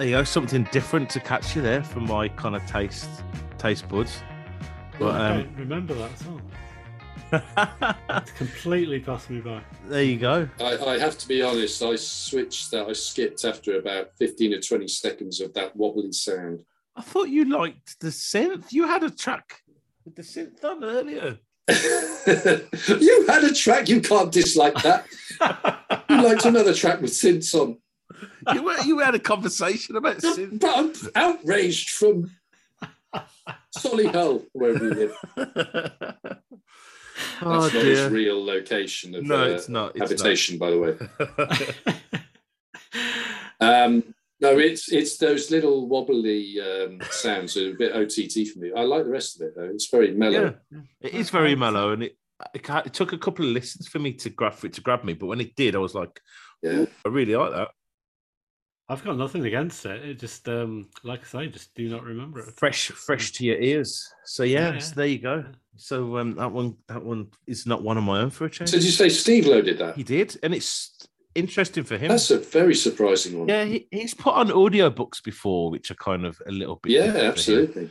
There 0.05 0.11
you 0.11 0.17
go. 0.17 0.23
Something 0.23 0.67
different 0.71 1.09
to 1.09 1.19
catch 1.19 1.55
you 1.55 1.63
there 1.63 1.83
from 1.83 2.05
my 2.05 2.27
kind 2.29 2.55
of 2.55 2.63
taste 2.67 3.09
taste 3.57 3.89
buds. 3.89 4.21
But 4.99 5.15
I 5.15 5.29
um, 5.31 5.41
don't 5.41 5.55
remember 5.57 5.95
that 5.95 6.19
song. 6.19 6.41
It's 7.31 8.31
completely 8.37 8.99
passed 8.99 9.31
me 9.31 9.41
by. 9.41 9.63
there 9.87 10.03
you 10.03 10.17
go. 10.17 10.47
I, 10.59 10.77
I 10.77 10.99
have 10.99 11.17
to 11.17 11.27
be 11.27 11.41
honest, 11.41 11.81
I 11.81 11.95
switched 11.95 12.69
that. 12.69 12.87
I 12.87 12.93
skipped 12.93 13.45
after 13.45 13.79
about 13.79 14.11
15 14.19 14.53
or 14.53 14.61
20 14.61 14.87
seconds 14.89 15.41
of 15.41 15.55
that 15.55 15.75
wobbly 15.75 16.11
sound. 16.11 16.59
I 16.95 17.01
thought 17.01 17.29
you 17.29 17.45
liked 17.45 17.99
the 17.99 18.09
synth. 18.09 18.71
You 18.71 18.87
had 18.87 19.01
a 19.01 19.09
track 19.09 19.63
with 20.05 20.13
the 20.17 20.21
synth 20.21 20.63
on 20.63 20.83
earlier. 20.83 21.39
you 21.67 23.25
had 23.27 23.43
a 23.43 23.51
track, 23.55 23.89
you 23.89 24.01
can't 24.01 24.31
dislike 24.31 24.75
that. 24.83 25.07
You 26.07 26.21
liked 26.21 26.45
another 26.45 26.75
track 26.75 27.01
with 27.01 27.09
synths 27.09 27.55
on. 27.59 27.79
You 28.53 28.63
were, 28.63 28.77
you 28.81 28.99
had 28.99 29.15
a 29.15 29.19
conversation 29.19 29.95
about 29.95 30.17
synth. 30.17 30.59
But 30.59 30.77
I'm 30.77 30.91
outraged 31.15 31.89
from 31.91 32.31
Solihull, 33.77 34.45
wherever 34.53 34.83
you 34.85 34.93
live. 34.93 35.15
oh 35.37 35.45
That's 36.11 37.41
not 37.41 37.73
its 37.75 37.99
dear. 38.01 38.09
real 38.09 38.43
location 38.43 39.15
of 39.15 39.23
No, 39.23 39.43
uh, 39.43 39.47
it's 39.47 39.69
not. 39.69 39.91
It's 39.95 39.99
not. 39.99 40.09
habitation, 40.09 40.57
by 40.57 40.71
the 40.71 40.79
way. 40.79 40.97
Um, 43.59 44.13
no, 44.41 44.57
it's 44.59 44.91
it's 44.91 45.17
those 45.17 45.49
little 45.49 45.87
wobbly 45.87 46.59
um, 46.59 46.99
sounds 47.09 47.55
are 47.55 47.71
a 47.71 47.73
bit 47.73 47.95
OTT 47.95 48.49
for 48.49 48.59
me. 48.59 48.71
I 48.75 48.81
like 48.83 49.05
the 49.05 49.09
rest 49.09 49.39
of 49.39 49.47
it 49.47 49.53
though. 49.55 49.69
It's 49.73 49.89
very 49.89 50.11
mellow. 50.11 50.55
Yeah, 50.71 50.79
it 50.99 51.13
is 51.13 51.29
very 51.29 51.55
mellow, 51.55 51.93
and 51.93 52.03
it, 52.03 52.17
it 52.53 52.69
it 52.69 52.93
took 52.93 53.13
a 53.13 53.17
couple 53.17 53.45
of 53.45 53.51
listens 53.51 53.87
for 53.87 53.99
me 53.99 54.11
to 54.13 54.29
grab 54.29 54.53
for 54.53 54.67
it 54.67 54.73
to 54.73 54.81
grab 54.81 55.05
me. 55.05 55.13
But 55.13 55.27
when 55.27 55.39
it 55.39 55.55
did, 55.55 55.73
I 55.75 55.79
was 55.79 55.95
like, 55.95 56.19
Yeah. 56.61 56.85
I 57.05 57.09
really 57.09 57.35
like 57.35 57.53
that. 57.53 57.69
I've 58.87 59.03
got 59.03 59.17
nothing 59.17 59.45
against 59.45 59.85
it. 59.85 60.05
It 60.05 60.19
just, 60.19 60.47
um, 60.47 60.89
like 61.03 61.21
I 61.21 61.25
say, 61.25 61.47
just 61.47 61.73
do 61.73 61.89
not 61.89 62.03
remember 62.03 62.39
it. 62.39 62.53
fresh 62.55 62.89
fresh 62.89 63.31
to 63.33 63.45
your 63.45 63.57
ears. 63.57 64.07
So 64.25 64.43
yeah, 64.43 64.73
Yeah, 64.73 64.79
so 64.79 64.95
there 64.95 65.07
you 65.07 65.19
go. 65.19 65.45
So 65.75 66.17
um, 66.17 66.35
that 66.35 66.51
one 66.51 66.75
that 66.87 67.03
one 67.03 67.27
is 67.47 67.65
not 67.65 67.81
one 67.83 67.97
of 67.97 68.03
my 68.03 68.19
own 68.19 68.29
for 68.29 68.45
a 68.45 68.49
change. 68.49 68.69
So 68.69 68.77
did 68.77 68.85
you 68.85 68.91
say 68.91 69.09
Steve 69.09 69.47
loaded 69.47 69.79
that? 69.79 69.95
he 69.95 70.03
did, 70.03 70.37
and 70.43 70.53
it's 70.53 71.07
interesting 71.33 71.83
for 71.83 71.97
him. 71.97 72.09
That's 72.09 72.31
a 72.31 72.37
very 72.39 72.75
surprising 72.75 73.39
one. 73.39 73.49
yeah, 73.49 73.65
he, 73.65 73.87
he's 73.91 74.13
put 74.13 74.35
on 74.35 74.49
audiobooks 74.49 75.21
before, 75.23 75.71
which 75.71 75.89
are 75.91 75.95
kind 75.95 76.25
of 76.25 76.39
a 76.47 76.51
little 76.51 76.77
bit. 76.77 76.91
Yeah, 76.91 77.07
different 77.07 77.15
for 77.15 77.21
him. 77.21 77.29
absolutely. 77.31 77.89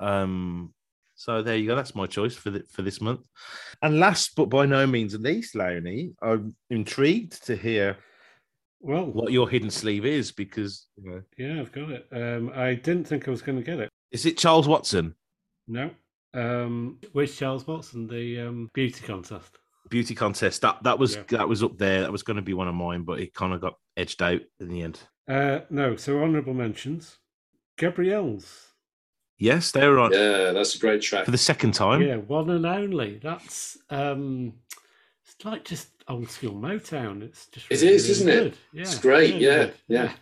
Um, 0.00 0.74
so 1.14 1.42
there 1.42 1.56
you 1.56 1.66
go. 1.66 1.76
That's 1.76 1.94
my 1.94 2.06
choice 2.06 2.34
for 2.34 2.50
the, 2.50 2.64
for 2.70 2.80
this 2.80 3.00
month. 3.00 3.26
And 3.82 4.00
last 4.00 4.34
but 4.36 4.46
by 4.46 4.64
no 4.64 4.86
means 4.86 5.14
least, 5.18 5.54
Lowney, 5.54 6.14
I'm 6.22 6.56
intrigued 6.70 7.44
to 7.44 7.56
hear 7.56 7.98
Well, 8.80 9.06
what 9.06 9.30
your 9.32 9.48
hidden 9.48 9.70
sleeve 9.70 10.04
is 10.06 10.32
because 10.32 10.86
you 10.96 11.10
know, 11.10 11.22
yeah, 11.36 11.60
I've 11.60 11.72
got 11.72 11.90
it. 11.90 12.06
Um, 12.12 12.50
I 12.54 12.74
didn't 12.74 13.04
think 13.04 13.28
I 13.28 13.30
was 13.30 13.42
going 13.42 13.58
to 13.58 13.64
get 13.64 13.78
it. 13.80 13.90
is 14.10 14.26
it 14.26 14.38
Charles 14.38 14.66
Watson 14.66 15.14
No. 15.68 15.90
Um, 16.32 16.98
where's 17.12 17.36
Charles 17.36 17.66
Watson? 17.66 18.06
The 18.06 18.40
um, 18.40 18.70
beauty 18.72 19.04
contest. 19.04 19.58
beauty 19.90 20.14
contest? 20.14 20.62
That 20.62 20.82
that 20.84 20.98
was 20.98 21.16
Yeah. 21.16 21.22
that 21.30 21.48
was 21.48 21.62
up 21.62 21.76
there. 21.76 22.00
That 22.02 22.12
was 22.12 22.22
going 22.22 22.36
to 22.36 22.42
be 22.42 22.54
one 22.54 22.68
of 22.68 22.74
mine, 22.74 23.02
but 23.02 23.20
it 23.20 23.34
kind 23.34 23.52
of 23.52 23.60
got 23.60 23.74
edged 23.96 24.22
out 24.22 24.40
in 24.60 24.68
the 24.68 24.82
end. 24.82 25.00
Uh, 25.28 25.60
no, 25.70 25.96
so 25.96 26.22
honourable 26.22 26.54
mentions. 26.54 27.18
Gabriels. 27.78 28.46
Yes, 29.38 29.70
they 29.72 29.86
were 29.88 29.98
on 29.98 30.12
Yeah, 30.12 30.52
that's 30.52 30.74
a 30.74 30.78
great 30.78 31.00
track. 31.02 31.24
for 31.24 31.30
the 31.30 31.38
second 31.38 31.72
time. 31.72 32.02
Yeah, 32.02 32.16
one 32.16 32.50
and 32.50 32.66
only. 32.66 33.18
That's 33.22 33.78
um, 33.88 34.52
it's 35.36 35.44
like 35.44 35.64
just 35.64 35.88
old 36.08 36.28
school 36.30 36.52
Motown. 36.54 37.22
It's 37.22 37.46
just 37.46 37.66
It 37.70 37.80
really, 37.80 37.94
is, 37.94 38.02
really 38.04 38.12
isn't 38.12 38.28
it? 38.46 38.54
Yeah, 38.72 38.82
It's 38.82 38.98
great, 38.98 39.34
really 39.34 39.44
yeah, 39.44 39.64
good. 39.64 39.74
yeah. 39.88 40.12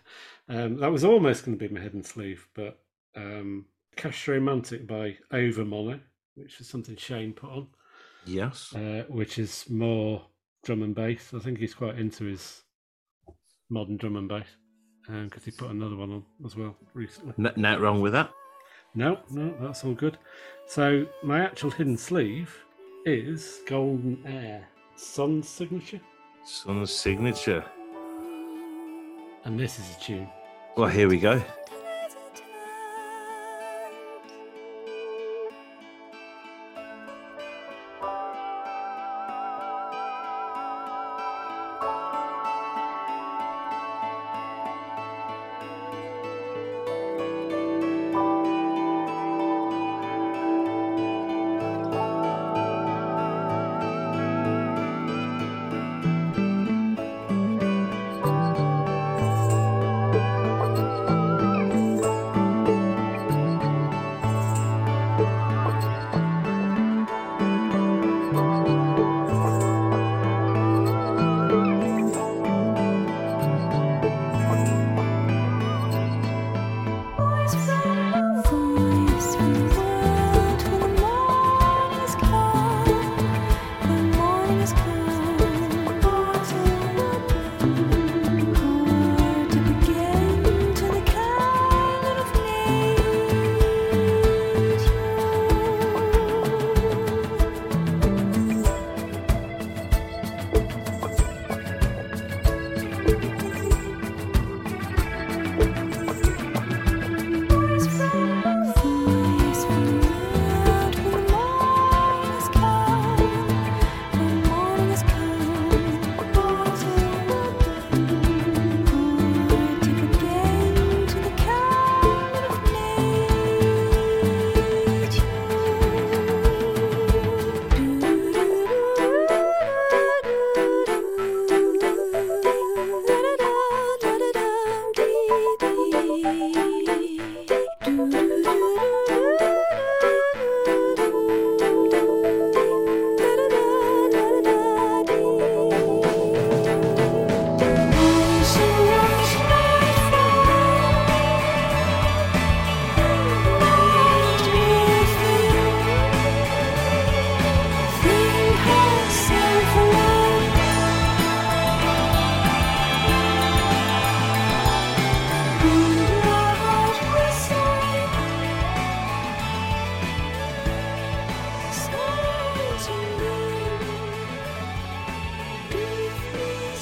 Um, 0.48 0.76
that 0.78 0.90
was 0.92 1.04
almost 1.04 1.44
going 1.44 1.58
to 1.58 1.68
be 1.68 1.72
my 1.74 1.80
hidden 1.80 2.02
sleeve, 2.02 2.46
but 2.54 2.78
um, 3.16 3.66
Cash 3.96 4.28
Romantic 4.28 4.86
by 4.86 5.16
Overmono, 5.32 6.00
which 6.36 6.60
is 6.60 6.68
something 6.68 6.96
Shane 6.96 7.32
put 7.32 7.50
on, 7.50 7.66
Yes. 8.24 8.74
uh, 8.74 9.04
which 9.08 9.38
is 9.38 9.68
more 9.68 10.24
drum 10.64 10.82
and 10.82 10.94
bass. 10.94 11.32
I 11.34 11.38
think 11.38 11.58
he's 11.58 11.74
quite 11.74 11.98
into 11.98 12.24
his 12.24 12.62
modern 13.70 13.96
drum 13.96 14.16
and 14.16 14.28
bass 14.28 14.46
because 15.06 15.44
he 15.44 15.50
put 15.50 15.70
another 15.70 15.96
one 15.96 16.10
on 16.12 16.24
as 16.44 16.54
well 16.56 16.76
recently. 16.94 17.34
N- 17.38 17.52
nothing 17.56 17.82
wrong 17.82 18.00
with 18.00 18.12
that. 18.12 18.30
No, 18.94 19.18
no, 19.30 19.54
that's 19.60 19.84
all 19.84 19.94
good. 19.94 20.18
So 20.66 21.06
my 21.22 21.40
actual 21.40 21.70
hidden 21.70 21.96
sleeve 21.96 22.54
is 23.04 23.60
Golden 23.66 24.22
Air 24.26 24.66
Sun 25.00 25.44
Signature, 25.44 26.00
Sun's 26.44 26.90
signature. 26.92 27.64
and 29.44 29.56
this 29.58 29.78
is 29.78 29.96
a 29.96 30.00
tune. 30.00 30.28
Well, 30.76 30.88
here 30.88 31.08
we 31.08 31.20
go. 31.20 31.40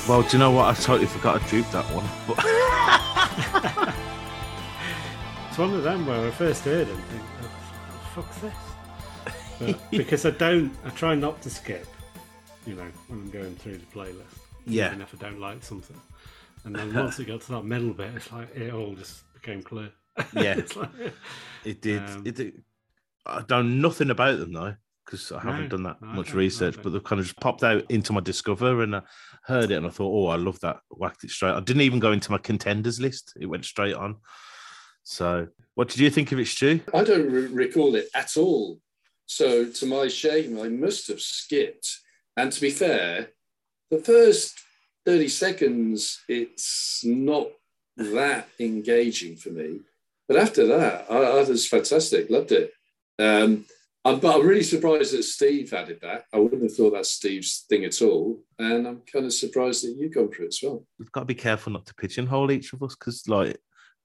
Well, 0.09 0.23
do 0.23 0.29
you 0.33 0.39
know 0.39 0.53
what? 0.53 0.67
I 0.67 0.75
totally 0.81 1.07
forgot 1.07 1.43
I 1.43 1.49
duped 1.49 1.73
that 1.73 1.85
one. 1.87 2.07
But 2.29 2.39
It's 5.49 5.59
one 5.59 5.75
of 5.75 5.83
them 5.83 6.07
where 6.07 6.29
I 6.29 6.31
first 6.31 6.65
heard 6.65 6.87
it 6.87 6.95
and 6.95 7.05
think, 7.05 7.23
oh, 7.43 8.11
fuck's 8.15 8.39
this? 8.39 8.55
But 9.59 9.91
because 9.99 10.25
I 10.27 10.31
don't, 10.31 10.73
I 10.85 10.91
try 10.91 11.15
not 11.15 11.41
to 11.43 11.51
skip, 11.51 11.87
you 12.67 12.75
know, 12.75 12.87
when 13.09 13.21
I'm 13.21 13.31
going 13.31 13.57
through 13.57 13.79
the 13.79 13.87
playlist. 13.87 14.23
Yeah. 14.67 14.89
Even 14.89 15.01
if 15.01 15.15
I 15.15 15.19
don't 15.29 15.41
like 15.41 15.63
something. 15.65 15.99
And 16.65 16.75
then 16.77 16.93
once 16.95 17.19
it 17.19 17.27
got 17.27 17.41
to 17.43 17.53
that 17.53 17.65
middle 17.65 17.95
bit, 17.95 18.15
it's 18.15 18.31
like 18.31 18.55
it 18.55 18.73
all 18.73 18.95
just 18.95 19.23
became 19.35 19.63
clear. 19.63 19.91
Yeah. 20.35 20.61
Like- 20.77 20.91
it 21.65 21.81
did. 21.83 22.03
Um, 22.03 22.23
it 22.27 22.37
did. 22.37 22.63
I 23.27 23.43
don't 23.43 23.81
know 23.81 23.89
nothing 23.89 24.11
about 24.11 24.39
them 24.39 24.53
though, 24.53 24.75
because 25.05 25.33
I 25.33 25.41
haven't 25.41 25.63
No, 25.65 25.69
done 25.69 25.83
that 25.85 26.01
no, 26.03 26.09
much 26.09 26.33
research. 26.33 26.77
But 26.83 26.93
they've 26.93 27.03
kind 27.05 27.19
of 27.21 27.27
just 27.27 27.41
popped 27.41 27.65
out 27.65 27.85
into 27.91 28.13
my 28.13 28.21
Discover, 28.21 28.83
and 28.83 28.97
I 28.97 29.03
heard 29.47 29.71
it, 29.71 29.77
and 29.77 29.87
I 29.87 29.91
thought, 29.91 30.13
oh, 30.13 30.29
I 30.29 30.37
love 30.37 30.61
that. 30.61 30.81
Whacked 30.91 31.25
it 31.25 31.31
straight. 31.31 31.55
I 31.55 31.61
didn't 31.61 31.83
even 31.83 32.01
go 32.01 32.13
into 32.13 32.33
my 32.33 32.39
contenders 32.39 33.01
list. 33.01 33.33
It 33.41 33.47
went 33.47 33.65
straight 33.65 33.95
on. 33.95 34.17
So, 35.05 35.49
what 35.75 35.89
did 35.89 36.01
you 36.01 36.11
think 36.11 36.33
of 36.33 36.41
it, 36.41 36.49
Stu? 36.49 36.81
I 36.93 37.05
don't 37.05 37.31
re- 37.31 37.47
recall 37.47 37.95
it 37.95 38.09
at 38.15 38.37
all. 38.37 38.81
So, 39.27 39.67
to 39.67 39.87
my 39.87 40.09
shame, 40.09 40.61
I 40.61 40.69
must 40.69 41.09
have 41.09 41.21
skipped. 41.21 42.01
And 42.37 42.51
to 42.53 42.61
be 42.61 42.71
fair, 42.71 43.29
the 43.91 43.99
first 43.99 44.61
30 45.07 45.29
seconds, 45.29 46.23
it's 46.29 47.03
not 47.05 47.49
that 47.97 48.49
engaging 48.59 49.37
for 49.37 49.51
me. 49.51 49.81
But 50.29 50.39
after 50.39 50.67
that, 50.67 51.07
I, 51.09 51.17
I 51.17 51.45
was 51.45 51.69
fantastic. 51.69 52.29
Loved 52.29 52.53
it. 52.53 52.73
Um, 53.19 53.65
I'm, 54.07 54.21
but 54.21 54.37
I'm 54.37 54.47
really 54.47 54.63
surprised 54.63 55.13
that 55.13 55.25
Steve 55.25 55.73
added 55.73 55.99
that. 56.03 56.25
I 56.33 56.39
wouldn't 56.39 56.63
have 56.63 56.75
thought 56.75 56.93
that's 56.93 57.11
Steve's 57.11 57.65
thing 57.69 57.85
at 57.85 58.01
all, 58.03 58.41
and 58.59 58.87
I'm 58.87 59.03
kind 59.13 59.27
of 59.27 59.33
surprised 59.33 59.85
that 59.85 59.97
you've 59.99 60.15
gone 60.15 60.31
for 60.31 60.45
it 60.45 60.49
as 60.49 60.61
well. 60.63 60.87
We've 60.99 61.11
got 61.11 61.21
to 61.21 61.27
be 61.27 61.35
careful 61.35 61.73
not 61.73 61.87
to 61.87 61.95
pigeonhole 61.95 62.51
each 62.53 62.73
of 62.73 62.83
us 62.83 62.95
because, 62.95 63.27
like, 63.27 63.59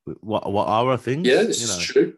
what 0.06 0.52
what 0.52 0.68
are 0.68 0.90
our 0.90 0.98
things? 0.98 1.28
Yeah, 1.28 1.44
this 1.44 1.62
is 1.62 1.78
know? 1.78 1.84
true. 1.84 2.14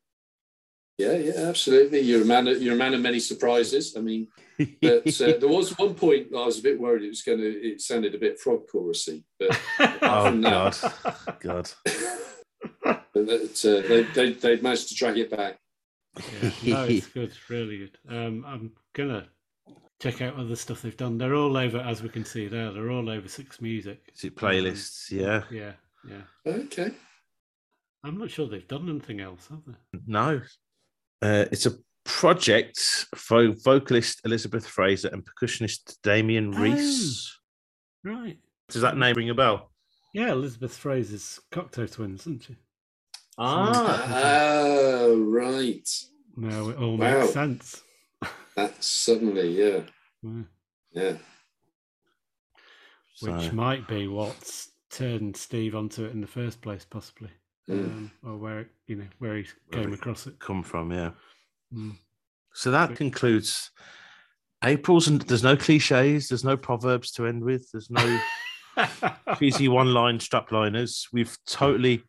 Yeah, 0.97 1.17
yeah, 1.17 1.47
absolutely. 1.49 2.01
You're 2.01 2.21
a 2.21 2.25
man. 2.25 2.47
Of, 2.47 2.61
you're 2.61 2.75
a 2.75 2.77
man 2.77 2.93
of 2.93 3.01
many 3.01 3.19
surprises. 3.19 3.95
I 3.97 4.01
mean, 4.01 4.27
but 4.57 5.21
uh, 5.21 5.33
there 5.39 5.49
was 5.49 5.77
one 5.77 5.95
point 5.95 6.27
I 6.33 6.45
was 6.45 6.59
a 6.59 6.63
bit 6.63 6.79
worried 6.79 7.03
it 7.03 7.09
was 7.09 7.23
going 7.23 7.39
to. 7.39 7.47
It 7.47 7.81
sounded 7.81 8.15
a 8.15 8.19
bit 8.19 8.39
frog 8.39 8.67
chorusy, 8.71 9.23
but 9.39 9.59
oh 10.01 10.39
god, 10.39 10.77
God. 11.39 11.71
but 12.83 13.05
that, 13.13 13.65
uh, 13.65 13.87
they, 13.87 14.03
they 14.03 14.33
they 14.33 14.61
managed 14.61 14.89
to 14.89 14.95
drag 14.95 15.17
it 15.17 15.31
back. 15.31 15.57
Yeah, 16.17 16.51
no, 16.65 16.83
it's 16.85 17.07
good, 17.07 17.33
really 17.49 17.77
good. 17.79 17.97
Um, 18.09 18.45
I'm 18.47 18.71
gonna 18.93 19.27
check 19.99 20.21
out 20.21 20.35
other 20.35 20.55
stuff 20.55 20.81
they've 20.81 20.97
done. 20.97 21.17
They're 21.17 21.35
all 21.35 21.55
over, 21.57 21.79
as 21.79 22.03
we 22.03 22.09
can 22.09 22.25
see 22.25 22.47
there. 22.47 22.71
They're 22.71 22.91
all 22.91 23.09
over 23.09 23.27
Six 23.27 23.61
Music. 23.61 24.11
Is 24.13 24.23
it 24.23 24.35
playlists? 24.35 25.09
Yeah. 25.11 25.43
Yeah, 25.49 25.73
yeah. 26.07 26.21
Okay. 26.45 26.91
I'm 28.03 28.17
not 28.17 28.29
sure 28.29 28.47
they've 28.47 28.67
done 28.67 28.89
anything 28.89 29.21
else, 29.21 29.47
have 29.47 29.61
they? 29.65 29.99
No. 30.05 30.41
Uh, 31.21 31.45
it's 31.51 31.65
a 31.65 31.73
project 32.03 33.05
for 33.15 33.53
vocalist 33.63 34.21
Elizabeth 34.25 34.67
Fraser 34.67 35.07
and 35.07 35.23
percussionist 35.25 35.97
Damon 36.03 36.51
Reece. 36.51 37.39
Right. 38.03 38.37
Does 38.67 38.81
that 38.81 38.97
name 38.97 39.15
ring 39.15 39.29
a 39.29 39.33
bell? 39.33 39.71
Yeah, 40.13 40.33
Elizabeth 40.33 40.75
Fraser's 40.75 41.39
Cocteau 41.51 41.89
Twins, 41.89 42.21
isn't 42.21 42.43
she? 42.43 42.55
Ah, 43.37 44.03
Oh, 45.05 45.19
right. 45.19 45.89
No, 46.35 46.69
it 46.69 46.77
all 46.77 46.97
Wow. 46.97 47.19
makes 47.21 47.33
sense. 47.33 47.81
That 48.55 48.83
suddenly, 48.83 49.57
yeah, 49.57 49.81
Yeah. 50.21 50.43
yeah. 50.91 51.17
Which 53.21 53.45
So- 53.49 53.51
might 53.53 53.87
be 53.87 54.07
what's 54.07 54.71
turned 54.89 55.35
Steve 55.37 55.75
onto 55.75 56.05
it 56.05 56.11
in 56.11 56.21
the 56.21 56.27
first 56.27 56.61
place, 56.61 56.85
possibly. 56.85 57.31
Mm. 57.69 57.85
Um, 57.85 58.11
or 58.23 58.37
where 58.37 58.69
you 58.87 58.97
know 58.97 59.07
where 59.19 59.37
he 59.37 59.47
Where 59.69 59.81
came 59.81 59.91
we- 59.91 59.95
across 59.97 60.27
it. 60.27 60.37
come 60.39 60.63
from, 60.63 60.91
yeah. 60.91 61.11
Mm. 61.73 61.97
So 62.53 62.69
that 62.71 62.95
concludes 62.97 63.71
April's, 64.63 65.07
and 65.07 65.21
there's 65.21 65.43
no 65.43 65.55
cliches, 65.55 66.27
there's 66.27 66.43
no 66.43 66.57
proverbs 66.57 67.11
to 67.13 67.25
end 67.25 67.43
with, 67.43 67.71
there's 67.71 67.89
no 67.89 68.21
cheesy 69.39 69.67
one-line 69.69 70.19
strapliners. 70.19 71.07
We've 71.13 71.35
totally 71.45 72.03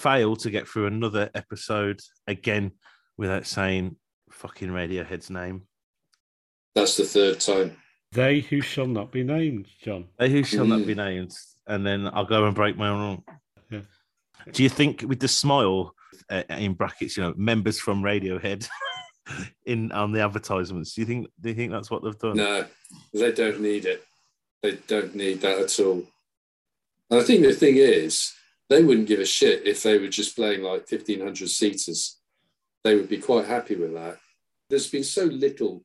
failed 0.00 0.40
to 0.40 0.50
get 0.50 0.66
through 0.68 0.86
another 0.86 1.30
episode 1.34 2.00
again 2.26 2.72
without 3.18 3.46
saying 3.46 3.96
fucking 4.30 4.68
Radiohead's 4.70 5.30
name. 5.30 5.62
That's 6.74 6.96
the 6.96 7.04
third 7.04 7.40
time. 7.40 7.76
they 8.12 8.40
who 8.40 8.60
shall 8.60 8.86
not 8.86 9.12
be 9.12 9.22
named, 9.22 9.68
John. 9.84 10.06
They 10.18 10.30
who 10.30 10.42
shall 10.42 10.64
not 10.66 10.80
Mm. 10.80 10.86
be 10.86 10.94
named, 10.94 11.32
and 11.66 11.86
then 11.86 12.08
I'll 12.12 12.24
go 12.24 12.44
and 12.46 12.54
break 12.56 12.76
my 12.76 12.88
own 12.88 13.00
rule. 13.00 13.24
Yeah. 13.70 13.80
Do 14.52 14.62
you 14.62 14.68
think 14.68 15.04
with 15.06 15.20
the 15.20 15.28
smile 15.28 15.94
uh, 16.28 16.42
in 16.48 16.74
brackets, 16.74 17.16
you 17.16 17.22
know, 17.22 17.34
members 17.36 17.78
from 17.78 18.02
Radiohead 18.02 18.68
in 19.66 19.92
on 19.92 20.10
the 20.12 20.22
advertisements? 20.22 20.94
Do 20.94 21.02
you 21.02 21.06
think? 21.06 21.28
Do 21.40 21.50
you 21.50 21.54
think 21.54 21.70
that's 21.72 21.90
what 21.90 22.02
they've 22.02 22.18
done? 22.18 22.36
No, 22.36 22.64
they 23.12 23.30
don't 23.32 23.60
need 23.60 23.84
it. 23.84 24.02
They 24.62 24.72
don't 24.88 25.14
need 25.14 25.40
that 25.42 25.58
at 25.60 25.78
all. 25.80 26.02
And 27.10 27.20
I 27.20 27.22
think 27.22 27.42
the 27.42 27.52
thing 27.54 27.76
is, 27.76 28.32
they 28.70 28.84
wouldn't 28.84 29.08
give 29.08 29.20
a 29.20 29.26
shit 29.26 29.66
if 29.66 29.82
they 29.82 29.98
were 29.98 30.08
just 30.08 30.36
playing 30.36 30.62
like 30.62 30.90
1500 30.90 31.48
seaters. 31.48 32.18
They 32.84 32.94
would 32.94 33.08
be 33.08 33.18
quite 33.18 33.46
happy 33.46 33.74
with 33.74 33.92
that. 33.94 34.18
There's 34.70 34.88
been 34.88 35.04
so 35.04 35.24
little 35.24 35.82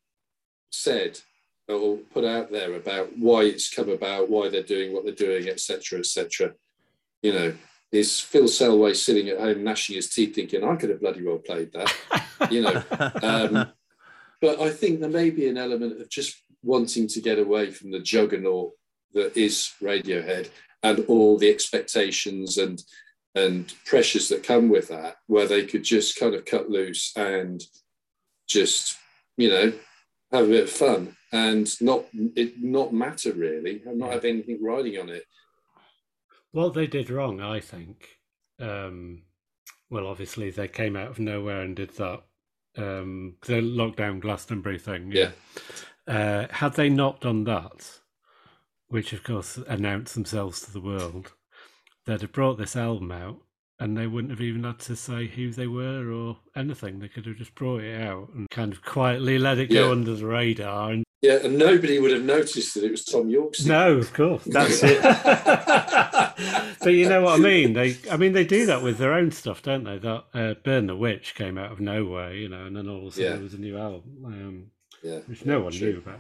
said 0.70 1.20
or 1.68 1.98
put 2.14 2.24
out 2.24 2.52
there 2.52 2.76
about 2.76 3.18
why 3.18 3.42
it's 3.42 3.74
come 3.74 3.90
about, 3.90 4.30
why 4.30 4.50
they're 4.50 4.62
doing 4.62 4.94
what 4.94 5.04
they're 5.04 5.14
doing, 5.14 5.50
etc., 5.50 6.00
etc. 6.00 6.54
You 7.24 7.34
know, 7.34 7.54
is 7.92 8.20
Phil 8.20 8.44
Selway 8.44 8.96
sitting 8.96 9.30
at 9.30 9.40
home 9.40 9.64
gnashing 9.64 9.96
his 9.96 10.12
teeth, 10.12 10.36
thinking, 10.36 10.64
"I 10.64 10.76
could 10.76 10.92
have 10.92 11.02
bloody 11.02 11.24
well 11.24 11.40
played 11.40 11.72
that." 11.74 12.52
You 12.52 12.62
know, 12.62 12.84
um, 13.24 13.72
but 14.42 14.62
I 14.62 14.70
think 14.70 15.00
there 15.00 15.10
may 15.10 15.32
be 15.32 15.48
an 15.48 15.58
element 15.58 16.00
of 16.00 16.08
just 16.10 16.36
wanting 16.62 17.08
to 17.08 17.22
get 17.22 17.40
away 17.40 17.72
from 17.72 17.90
the 17.90 18.00
juggernaut 18.00 18.74
that 19.14 19.36
is 19.36 19.72
Radiohead 19.82 20.50
and 20.86 21.04
all 21.08 21.38
the 21.38 21.50
expectations 21.50 22.58
and 22.58 22.82
and 23.34 23.74
pressures 23.86 24.30
that 24.30 24.44
come 24.44 24.70
with 24.70 24.88
that, 24.88 25.18
where 25.28 25.48
they 25.48 25.66
could 25.66 25.84
just 25.84 26.18
kind 26.18 26.34
of 26.34 26.46
cut 26.46 26.70
loose 26.70 27.12
and 27.18 27.62
just 28.48 28.96
you 29.36 29.50
know 29.50 29.74
have 30.32 30.46
a 30.46 30.50
bit 30.50 30.64
of 30.64 30.70
fun 30.70 31.16
and 31.34 31.70
not 31.82 32.06
it 32.14 32.62
not 32.62 32.94
matter 32.94 33.34
really 33.34 33.82
and 33.86 33.98
not 33.98 34.14
have 34.14 34.26
anything 34.26 34.64
riding 34.64 35.00
on 35.00 35.10
it. 35.10 35.24
What 36.52 36.74
they 36.74 36.88
did 36.88 37.10
wrong, 37.10 37.42
I 37.42 37.60
think. 37.60 38.08
Um, 38.62 39.24
well, 39.90 40.08
obviously 40.08 40.52
they 40.52 40.70
came 40.70 40.96
out 40.96 41.10
of 41.10 41.20
nowhere 41.20 41.62
and 41.62 41.76
did 41.76 41.92
that. 41.98 42.22
Um, 42.78 43.36
the 43.46 43.56
lockdown 43.56 44.22
Glastonbury 44.22 44.80
thing. 44.80 45.12
Yeah. 45.12 45.32
Uh, 46.08 46.48
had 46.52 46.74
they 46.76 46.90
not 46.90 47.22
done 47.22 47.44
that, 47.46 48.00
which 48.96 49.12
of 49.12 49.24
course 49.26 49.58
announced 49.68 50.14
themselves 50.14 50.62
to 50.62 50.72
the 50.72 50.80
world, 50.80 51.34
they'd 52.06 52.22
have 52.22 52.32
brought 52.32 52.58
this 52.58 52.78
album 52.78 53.12
out 53.12 53.38
and 53.78 53.98
they 53.98 54.08
wouldn't 54.08 54.32
have 54.32 54.40
even 54.40 54.64
had 54.64 54.80
to 54.80 54.96
say 54.96 55.28
who 55.28 55.52
they 55.52 55.68
were 55.68 56.10
or 56.14 56.38
anything. 56.56 57.00
They 57.00 57.10
could 57.10 57.26
have 57.26 57.36
just 57.36 57.54
brought 57.56 57.82
it 57.82 58.02
out 58.02 58.30
and 58.34 58.50
kind 58.50 58.72
of 58.72 58.82
quietly 58.86 59.38
let 59.38 59.58
it 59.58 59.70
go 59.70 59.88
Yeah. 59.88 59.92
under 59.92 60.16
the 60.16 60.26
radar. 60.26 60.92
And 60.92 61.04
Yeah, 61.22 61.40
and 61.44 61.58
nobody 61.58 62.00
would 62.00 62.12
have 62.12 62.24
noticed 62.24 62.74
that 62.76 62.86
it 62.86 62.92
was 62.92 63.04
Thom 63.04 63.30
Yorke's. 63.30 63.66
no, 63.66 63.98
of 63.98 64.14
course, 64.14 64.46
That's 64.46 64.80
it. 64.82 65.02
but 66.80 66.94
you 66.94 67.10
know 67.10 67.24
what 67.24 67.38
I 67.40 67.44
mean. 67.44 67.74
They, 67.74 67.98
I 68.10 68.16
mean, 68.16 68.32
they 68.32 68.46
do 68.46 68.66
that 68.68 68.82
with 68.82 68.98
their 68.98 69.12
own 69.14 69.32
stuff, 69.32 69.62
don't 69.62 69.84
they? 69.84 69.98
That 69.98 70.24
uh, 70.34 70.54
"Burn 70.64 70.88
the 70.88 70.96
Witch" 70.96 71.36
came 71.36 71.58
out 71.58 71.74
of 71.74 71.82
nowhere, 71.82 72.34
you 72.34 72.48
know, 72.48 72.66
and 72.66 72.78
then 72.78 72.88
all 72.88 73.08
of 73.08 73.08
a 73.08 73.12
sudden 73.12 73.24
Yeah. 73.26 73.34
there 73.34 73.44
was 73.44 73.54
a 73.56 73.58
new 73.60 73.78
album, 73.78 74.24
um, 74.26 74.66
yeah, 75.04 75.20
which 75.28 75.46
no 75.46 75.60
one 75.60 75.74
true. 75.74 75.92
knew 75.94 75.98
about. 75.98 76.20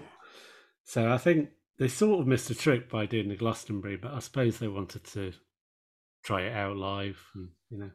So 0.84 1.10
I 1.11 1.18
think 1.18 1.49
they 1.77 1.88
sort 1.88 2.22
of 2.22 2.27
missed 2.27 2.49
a 2.49 2.56
trick 2.56 2.89
by 2.89 3.06
doing 3.06 3.30
the 3.30 3.35
Glastonbury, 3.35 3.97
but 3.97 4.14
I 4.14 4.19
suppose 4.19 4.57
they 4.57 4.68
wanted 4.68 5.03
to 5.06 5.34
try 6.23 6.43
it 6.43 6.53
out 6.53 6.77
live, 6.77 7.22
and 7.35 7.49
you 7.69 7.77
know. 7.77 7.91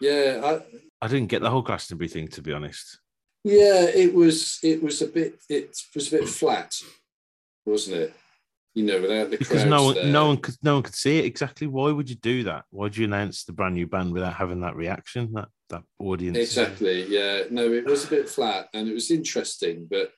Yeah, 0.00 0.40
I, 0.44 1.04
I 1.04 1.08
didn't 1.08 1.28
get 1.28 1.40
the 1.40 1.50
whole 1.50 1.62
Glastonbury 1.62 2.08
thing, 2.08 2.28
to 2.28 2.42
be 2.42 2.52
honest. 2.52 2.98
Yeah, 3.44 3.84
it 3.84 4.14
was. 4.14 4.58
It 4.62 4.82
was 4.82 5.02
a 5.02 5.06
bit. 5.06 5.40
It 5.48 5.76
was 5.94 6.12
a 6.12 6.18
bit 6.18 6.28
flat, 6.28 6.74
wasn't 7.64 7.96
it? 7.96 8.14
You 8.74 8.84
know, 8.84 9.00
without 9.00 9.30
the 9.30 9.36
Because 9.38 9.64
no 9.64 9.84
one, 9.84 9.94
there. 9.94 10.06
no 10.06 10.26
one 10.26 10.38
could, 10.38 10.56
no 10.62 10.74
one 10.74 10.82
could 10.82 10.96
see 10.96 11.18
it 11.18 11.26
exactly. 11.26 11.68
Why 11.68 11.92
would 11.92 12.10
you 12.10 12.16
do 12.16 12.42
that? 12.44 12.64
Why 12.70 12.84
would 12.84 12.96
you 12.96 13.04
announce 13.04 13.44
the 13.44 13.52
brand 13.52 13.74
new 13.74 13.86
band 13.86 14.12
without 14.12 14.34
having 14.34 14.60
that 14.60 14.74
reaction, 14.74 15.32
that 15.34 15.48
that 15.70 15.84
audience? 15.98 16.36
Exactly. 16.36 17.06
Yeah. 17.06 17.44
No, 17.50 17.72
it 17.72 17.86
was 17.86 18.04
a 18.04 18.10
bit 18.10 18.28
flat, 18.28 18.68
and 18.74 18.88
it 18.88 18.94
was 18.94 19.10
interesting, 19.10 19.86
but 19.88 20.12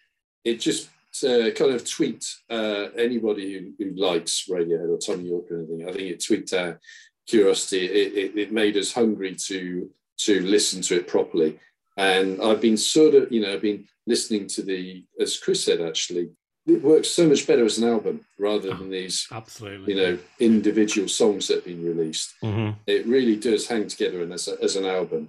it 0.44 0.60
just 0.60 0.88
uh, 1.24 1.50
kind 1.50 1.72
of 1.72 1.88
tweaked 1.88 2.26
uh, 2.50 2.86
anybody 2.96 3.52
who, 3.52 3.72
who 3.78 3.94
likes 3.94 4.48
Radiohead 4.48 4.88
or 4.88 4.98
Tommy 4.98 5.28
Yorke 5.28 5.50
or 5.50 5.58
anything. 5.58 5.88
I 5.88 5.92
think 5.92 6.10
it 6.10 6.24
tweaked 6.24 6.52
our 6.52 6.80
curiosity. 7.26 7.86
It, 7.86 8.12
it, 8.14 8.38
it 8.38 8.52
made 8.52 8.76
us 8.76 8.92
hungry 8.92 9.34
to 9.46 9.90
to 10.18 10.40
listen 10.42 10.80
to 10.82 10.96
it 10.96 11.08
properly. 11.08 11.58
And 11.96 12.40
I've 12.42 12.60
been 12.60 12.76
sort 12.76 13.14
of, 13.14 13.30
you 13.32 13.40
know, 13.40 13.52
I've 13.54 13.62
been 13.62 13.86
listening 14.06 14.46
to 14.48 14.62
the, 14.62 15.04
as 15.20 15.38
Chris 15.38 15.64
said, 15.64 15.80
actually, 15.80 16.30
it 16.66 16.82
works 16.82 17.08
so 17.08 17.28
much 17.28 17.46
better 17.46 17.64
as 17.64 17.78
an 17.78 17.88
album 17.88 18.20
rather 18.38 18.74
than 18.74 18.90
these, 18.90 19.26
Absolutely, 19.30 19.94
you 19.94 20.00
know, 20.00 20.18
individual 20.40 21.08
songs 21.08 21.48
that 21.48 21.56
have 21.56 21.64
been 21.64 21.84
released. 21.84 22.34
hmm 22.42 22.70
It 22.86 23.06
really 23.06 23.36
does 23.36 23.66
hang 23.66 23.86
together 23.88 24.22
and 24.22 24.32
as, 24.32 24.48
a, 24.48 24.56
as 24.62 24.76
an 24.76 24.84
album. 24.84 25.28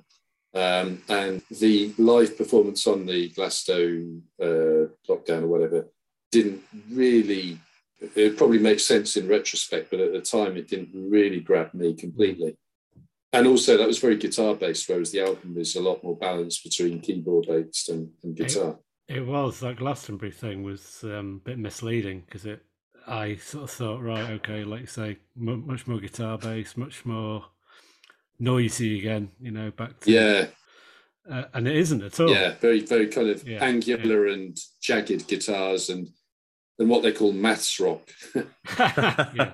Um, 0.57 1.03
and 1.07 1.43
the 1.51 1.93
live 1.99 2.35
performance 2.35 2.87
on 2.87 3.05
the 3.05 3.29
Glasto 3.29 4.19
uh, 4.41 4.89
lockdown 5.07 5.43
or 5.43 5.47
whatever 5.47 5.87
didn't 6.31 6.63
really, 6.91 7.59
it 8.15 8.37
probably 8.37 8.57
makes 8.57 8.83
sense 8.83 9.17
in 9.17 9.27
retrospect, 9.27 9.91
but 9.91 9.99
at 9.99 10.13
the 10.13 10.21
time 10.21 10.57
it 10.57 10.67
didn't 10.67 10.89
really 10.93 11.41
grab 11.41 11.75
me 11.75 11.93
completely. 11.93 12.57
And 13.33 13.45
also, 13.45 13.77
that 13.77 13.85
was 13.85 13.99
very 13.99 14.17
guitar 14.17 14.55
based, 14.55 14.89
whereas 14.89 15.11
the 15.11 15.21
album 15.21 15.57
is 15.59 15.75
a 15.75 15.81
lot 15.81 16.03
more 16.03 16.17
balanced 16.17 16.63
between 16.63 17.01
keyboard 17.01 17.45
based 17.45 17.89
and, 17.89 18.09
and 18.23 18.35
guitar. 18.35 18.79
It 19.07 19.27
was 19.27 19.59
that 19.59 19.77
Glastonbury 19.77 20.31
thing 20.31 20.63
was 20.63 21.03
um, 21.03 21.41
a 21.45 21.49
bit 21.49 21.59
misleading 21.59 22.23
because 22.25 22.47
it. 22.47 22.63
I 23.07 23.35
sort 23.35 23.65
of 23.65 23.71
thought, 23.71 24.01
right, 24.01 24.31
okay, 24.31 24.63
like 24.63 24.81
you 24.81 24.87
say, 24.87 25.17
mu 25.35 25.57
much 25.57 25.87
more 25.87 25.99
guitar 25.99 26.37
based, 26.37 26.77
much 26.77 27.05
more 27.05 27.45
noisy 28.39 28.99
again. 28.99 29.29
You 29.41 29.51
know, 29.51 29.71
back 29.71 29.99
to 30.01 30.11
Yeah, 30.11 30.45
uh, 31.29 31.45
and 31.53 31.67
it 31.67 31.75
isn't 31.77 32.03
at 32.03 32.19
all. 32.19 32.29
yeah, 32.29 32.55
very, 32.59 32.81
very 32.81 33.07
kind 33.07 33.29
of 33.29 33.47
Yeah, 33.47 33.63
angular 33.63 34.27
and 34.27 34.57
jagged 34.81 35.27
guitars 35.27 35.89
and 35.89 36.09
and 36.79 36.89
what 36.89 37.01
they 37.03 37.11
call 37.11 37.31
maths 37.33 37.79
rock. 37.79 38.07
yeah. 38.35 39.53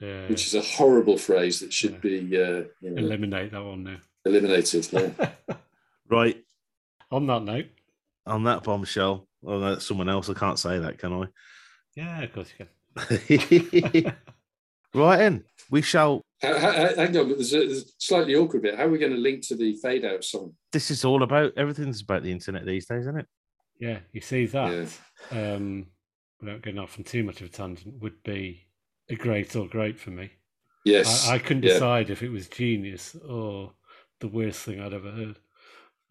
yeah. 0.00 0.26
which 0.28 0.46
is 0.46 0.54
a 0.54 0.60
horrible 0.60 1.16
phrase 1.16 1.60
that 1.60 1.72
should 1.72 2.00
be 2.00 2.18
uh, 2.36 2.64
you 2.80 2.90
know, 2.90 2.96
Eliminate 3.02 3.52
that 3.52 3.62
one 3.64 3.84
now. 3.84 3.98
eliminated. 4.24 4.88
Yeah. 4.92 5.10
Right. 6.08 6.36
On 7.10 7.26
that 7.28 7.42
note, 7.44 7.66
on 8.26 8.44
that 8.44 8.64
bombshell. 8.64 9.26
Oh, 9.46 9.60
that's 9.60 9.86
someone 9.86 10.10
else. 10.10 10.28
I 10.28 10.34
can't 10.34 10.58
say 10.58 10.78
that, 10.78 10.98
can 10.98 11.12
I? 11.14 11.24
Yeah, 11.96 12.22
of 12.22 12.32
course 12.34 12.52
you 12.58 12.66
can. 13.96 14.14
right 14.94 15.20
in. 15.22 15.44
We 15.70 15.80
shall. 15.80 16.20
Ha- 16.42 16.58
ha- 16.58 16.94
Hang 16.96 17.16
on, 17.16 17.28
there's 17.28 17.54
a, 17.54 17.66
there's 17.66 17.82
a 17.84 17.90
slightly 17.98 18.34
awkward 18.34 18.62
bit. 18.62 18.76
How 18.76 18.84
are 18.84 18.90
we 18.90 18.98
going 18.98 19.12
to 19.12 19.18
link 19.18 19.46
to 19.48 19.56
the 19.56 19.76
fade 19.76 20.04
out 20.04 20.24
song? 20.24 20.54
This 20.72 20.90
is 20.90 21.04
all 21.04 21.22
about 21.22 21.52
everything's 21.56 22.02
about 22.02 22.22
the 22.24 22.32
internet 22.32 22.66
these 22.66 22.86
days, 22.86 23.02
isn't 23.02 23.18
it? 23.18 23.26
Yeah, 23.78 23.98
you 24.12 24.20
see 24.20 24.46
that. 24.46 24.88
Um, 25.30 25.86
without 26.40 26.62
getting 26.62 26.80
off 26.80 26.98
on 26.98 27.04
too 27.04 27.22
much 27.22 27.40
of 27.40 27.46
a 27.46 27.50
tangent, 27.50 28.00
would 28.00 28.22
be 28.22 28.66
a 29.08 29.14
great 29.14 29.54
or 29.54 29.68
great 29.68 29.98
for 29.98 30.10
me. 30.10 30.30
Yes. 30.84 31.28
I, 31.28 31.34
I 31.34 31.38
couldn't 31.38 31.62
yeah. 31.62 31.74
decide 31.74 32.10
if 32.10 32.22
it 32.22 32.30
was 32.30 32.48
genius 32.48 33.16
or 33.28 33.72
the 34.20 34.28
worst 34.28 34.60
thing 34.60 34.80
I'd 34.80 34.94
ever 34.94 35.10
heard. 35.10 35.38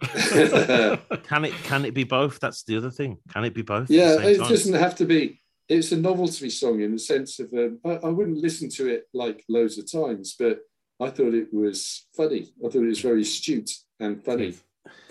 Can 1.23 1.45
it? 1.45 1.53
Can 1.63 1.85
it 1.85 1.93
be 1.93 2.03
both? 2.03 2.39
That's 2.39 2.63
the 2.63 2.77
other 2.77 2.89
thing. 2.89 3.17
Can 3.33 3.43
it 3.43 3.53
be 3.53 3.61
both? 3.61 3.89
Yeah, 3.89 4.19
it 4.19 4.39
time? 4.39 4.49
doesn't 4.49 4.73
have 4.73 4.95
to 4.95 5.05
be. 5.05 5.39
It's 5.69 5.91
a 5.91 5.97
novelty 5.97 6.49
song 6.49 6.81
in 6.81 6.91
the 6.91 6.99
sense 6.99 7.39
of 7.39 7.53
um, 7.53 7.79
I, 7.85 7.91
I 7.91 8.09
wouldn't 8.09 8.37
listen 8.37 8.69
to 8.71 8.89
it 8.89 9.05
like 9.13 9.43
loads 9.47 9.77
of 9.77 9.91
times, 9.91 10.35
but 10.37 10.59
I 10.99 11.09
thought 11.09 11.33
it 11.33 11.53
was 11.53 12.07
funny. 12.15 12.53
I 12.59 12.69
thought 12.69 12.83
it 12.83 12.87
was 12.87 13.01
very 13.01 13.21
astute 13.21 13.71
and 13.99 14.23
funny, 14.23 14.43
It 14.43 14.49
is. 14.49 14.63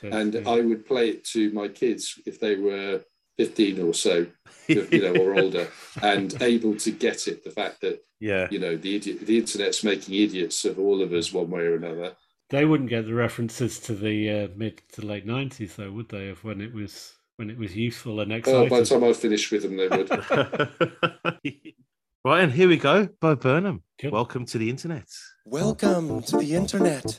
It 0.02 0.06
is, 0.06 0.14
and. 0.14 0.48
I 0.48 0.60
would 0.60 0.86
play 0.86 1.10
it 1.10 1.24
to 1.32 1.50
my 1.52 1.68
kids 1.68 2.18
if 2.26 2.38
they 2.38 2.56
were 2.56 3.00
fifteen 3.36 3.80
or 3.80 3.94
so, 3.94 4.26
you 4.68 4.86
know, 4.92 5.16
or 5.16 5.38
older, 5.38 5.68
and 6.02 6.40
able 6.42 6.76
to 6.76 6.90
get 6.90 7.26
it. 7.26 7.42
The 7.42 7.50
fact 7.50 7.80
that 7.80 8.00
yeah. 8.20 8.46
you 8.50 8.58
know 8.58 8.76
the 8.76 8.96
idiot, 8.96 9.26
the 9.26 9.38
internet's 9.38 9.82
making 9.82 10.14
idiots 10.14 10.64
of 10.64 10.78
all 10.78 11.02
of 11.02 11.12
us 11.12 11.32
one 11.32 11.50
way 11.50 11.62
or 11.62 11.76
another. 11.76 12.14
They 12.50 12.64
wouldn't 12.64 12.90
get 12.90 13.06
the 13.06 13.14
references 13.14 13.78
to 13.80 13.94
the 13.94 14.30
uh, 14.30 14.48
mid 14.56 14.82
to 14.92 15.06
late 15.06 15.26
nineties, 15.26 15.76
though, 15.76 15.92
would 15.92 16.08
they? 16.08 16.28
Of 16.28 16.44
when 16.44 16.60
it 16.60 16.72
was 16.72 17.14
when 17.40 17.48
it 17.48 17.56
was 17.56 17.74
useful 17.74 18.20
and 18.20 18.30
Oh, 18.46 18.68
by 18.68 18.80
the 18.80 18.84
time 18.84 19.02
I 19.02 19.14
finished 19.14 19.50
with 19.50 19.62
them, 19.62 19.78
they 19.78 19.88
would. 19.88 20.10
right, 22.22 22.44
and 22.44 22.52
here 22.52 22.68
we 22.68 22.76
go. 22.76 23.08
Bo 23.18 23.34
Burnham. 23.34 23.82
Cool. 23.98 24.10
Welcome 24.10 24.44
to 24.44 24.58
the 24.58 24.68
internet. 24.68 25.06
Welcome 25.46 26.22
to 26.24 26.36
the 26.36 26.54
internet. 26.54 27.18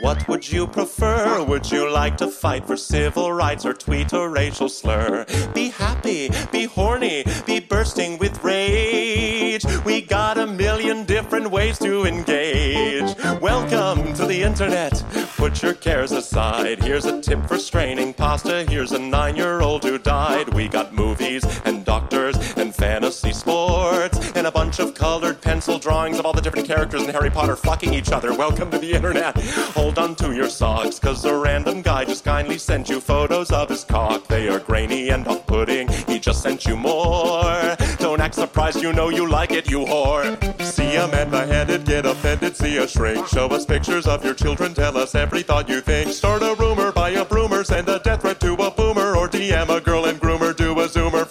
What 0.00 0.26
would 0.28 0.50
you 0.50 0.66
prefer? 0.66 1.44
Would 1.44 1.70
you 1.70 1.90
like 1.90 2.16
to 2.18 2.28
fight 2.28 2.66
for 2.66 2.76
civil 2.76 3.32
rights 3.32 3.66
or 3.66 3.74
tweet 3.74 4.12
a 4.12 4.26
racial 4.26 4.68
slur? 4.68 5.26
Be 5.54 5.68
happy, 5.68 6.30
be 6.50 6.64
horny, 6.64 7.24
be 7.46 7.60
bursting 7.60 8.18
with 8.18 8.42
rage. 8.42 9.64
We 9.84 10.00
got 10.00 10.38
a 10.38 10.46
million 10.46 11.04
different 11.04 11.50
ways 11.50 11.78
to 11.80 12.04
engage. 12.04 13.14
Welcome 13.40 14.14
to 14.14 14.26
the 14.26 14.42
internet. 14.42 15.02
Put 15.36 15.62
your 15.62 15.74
cares 15.74 16.12
aside. 16.12 16.82
Here's 16.82 17.04
a 17.04 17.20
tip 17.20 17.46
for 17.46 17.58
straining 17.58 18.14
pasta. 18.14 18.64
Here's 18.64 18.92
a 18.92 18.98
nine 18.98 19.36
year 19.36 19.60
old 19.60 19.84
who 19.84 19.98
died. 19.98 20.54
We 20.54 20.66
got 20.68 20.94
movies 20.94 21.44
and 21.64 21.84
doctors 21.84 22.36
fantasy 22.80 23.30
sports 23.30 24.32
and 24.34 24.46
a 24.46 24.50
bunch 24.50 24.78
of 24.78 24.94
colored 24.94 25.38
pencil 25.42 25.78
drawings 25.78 26.18
of 26.18 26.24
all 26.24 26.32
the 26.32 26.40
different 26.40 26.66
characters 26.66 27.02
in 27.02 27.10
Harry 27.10 27.28
Potter 27.28 27.54
fucking 27.54 27.92
each 27.92 28.10
other. 28.10 28.32
Welcome 28.32 28.70
to 28.70 28.78
the 28.78 28.90
internet. 28.90 29.38
Hold 29.74 29.98
on 29.98 30.14
to 30.14 30.32
your 30.32 30.48
socks, 30.48 30.98
cause 30.98 31.22
a 31.26 31.36
random 31.36 31.82
guy 31.82 32.06
just 32.06 32.24
kindly 32.24 32.56
sent 32.56 32.88
you 32.88 32.98
photos 32.98 33.50
of 33.50 33.68
his 33.68 33.84
cock. 33.84 34.26
They 34.28 34.48
are 34.48 34.60
grainy 34.60 35.10
and 35.10 35.28
off 35.28 35.46
putting. 35.46 35.88
He 36.08 36.18
just 36.18 36.42
sent 36.42 36.64
you 36.64 36.74
more. 36.74 37.76
Don't 37.98 38.18
act 38.18 38.36
surprised, 38.36 38.80
you 38.80 38.94
know 38.94 39.10
you 39.10 39.28
like 39.28 39.50
it, 39.50 39.70
you 39.70 39.80
whore. 39.80 40.24
See 40.62 40.96
a 40.96 41.06
man 41.08 41.28
beheaded, 41.28 41.84
get 41.84 42.06
offended, 42.06 42.56
see 42.56 42.78
a 42.78 42.88
shrink. 42.88 43.26
Show 43.26 43.48
us 43.48 43.66
pictures 43.66 44.06
of 44.06 44.24
your 44.24 44.32
children, 44.32 44.72
tell 44.72 44.96
us 44.96 45.14
every 45.14 45.42
thought 45.42 45.68
you 45.68 45.82
think. 45.82 46.12
Start 46.12 46.40
a 46.40 46.54
rumor, 46.58 46.92
buy 46.92 47.10
a 47.10 47.26
broomer, 47.26 47.62
send 47.62 47.90
a 47.90 47.98
death 47.98 48.22
threat 48.22 48.40
to 48.40 48.54
a 48.54 48.70
boomer, 48.70 49.14
or 49.16 49.28
DM 49.28 49.68
a 49.68 49.82
girl 49.82 50.06
and 50.06 50.18
zoomer, 50.18 50.29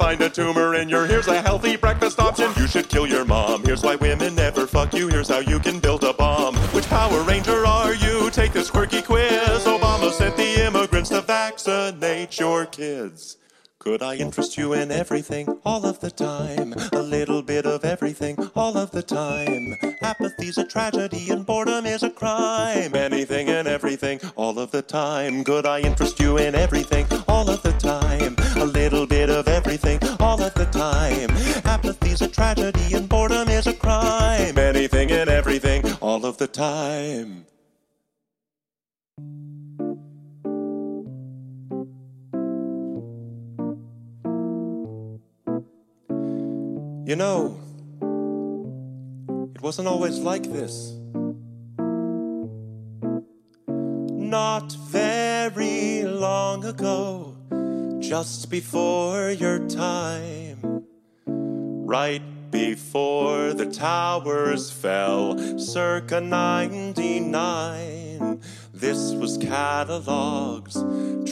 find 0.10 0.22
a 0.22 0.30
tumor 0.30 0.73
in 0.73 0.90
your. 0.90 1.06
Here's 1.06 1.27
a 1.27 1.40
healthy 1.40 1.76
breakfast 1.76 2.19
option. 2.19 2.52
You 2.57 2.65
should 2.65 2.90
kill 2.90 3.06
your 3.06 3.26
mom. 3.26 3.64
Here's 3.64 3.84
why 3.84 3.95
women 3.95 4.34
never 4.34 4.65
fuck 4.65 4.91
you. 4.91 5.07
Here's 5.07 5.30
how 5.30 5.38
you 5.38 5.60
can 5.60 5.80
build 5.80 6.03
a 6.03 6.14
bomb. 6.14 6.56
Which 6.73 6.88
Power 6.88 7.22
Ranger 7.22 7.64
are 7.64 7.94
you? 7.94 8.31
Take 8.31 8.52
this 8.52 8.72
quirky 8.72 9.03
quiz. 9.03 9.65
Obama 9.65 10.11
sent 10.11 10.36
the 10.36 10.65
immigrants 10.65 11.10
to 11.10 11.22
vaccinate 11.22 12.40
your 12.40 12.65
kids. 12.65 13.38
Could 13.80 14.03
I 14.03 14.15
interest 14.15 14.57
you 14.57 14.73
in 14.73 14.91
everything 14.91 15.57
all 15.64 15.85
of 15.85 16.01
the 16.01 16.11
time? 16.11 16.73
A 16.91 17.01
little 17.01 17.41
bit 17.41 17.65
of 17.65 17.85
everything 17.85 18.35
all 18.53 18.77
of 18.77 18.91
the 18.91 19.01
time. 19.01 19.73
Apathy's 20.01 20.57
a 20.57 20.65
tragedy 20.65 21.30
and 21.30 21.45
boredom 21.45 21.85
is 21.85 22.03
a 22.03 22.10
crime. 22.10 22.93
Anything 22.93 23.47
and 23.47 23.69
everything 23.69 24.19
all 24.35 24.60
of 24.60 24.72
the 24.72 24.81
time. 24.81 25.45
Could 25.45 25.65
I 25.65 25.80
interest 25.80 26.19
you 26.19 26.38
in 26.38 26.56
everything 26.56 27.07
all 27.30 27.49
of 27.49 27.64
the 27.64 27.72
time? 27.72 28.35
A 28.61 28.65
little 28.65 29.07
bit 29.07 29.30
of 29.30 29.47
everything 29.47 29.99
all 30.19 30.41
of 30.41 30.53
the 30.56 30.65
time. 30.65 31.30
Apathy's 31.64 32.22
a 32.22 32.27
tragedy 32.27 32.93
and 32.93 33.07
boredom 33.07 33.47
is 33.47 33.65
a 33.65 33.73
crime. 33.73 34.57
Anything 34.57 35.10
and 35.10 35.30
everything 35.30 35.85
all 36.01 36.26
of 36.26 36.38
the 36.38 36.47
time. 36.47 37.45
You 47.10 47.15
know, 47.15 47.57
it 49.56 49.64
wasn't 49.64 49.88
always 49.88 50.19
like 50.19 50.44
this. 50.44 50.94
Not 53.68 54.72
very 54.73 56.03
long 56.03 56.65
ago, 56.65 57.36
just 57.98 58.52
before 58.52 59.31
your 59.31 59.68
time, 59.68 60.86
right 61.26 62.22
before 62.52 63.53
the 63.53 63.65
towers 63.65 64.69
fell, 64.69 65.36
circa 65.57 66.22
99. 66.22 68.40
This 68.72 69.14
was 69.14 69.40
catalogs, 69.40 70.76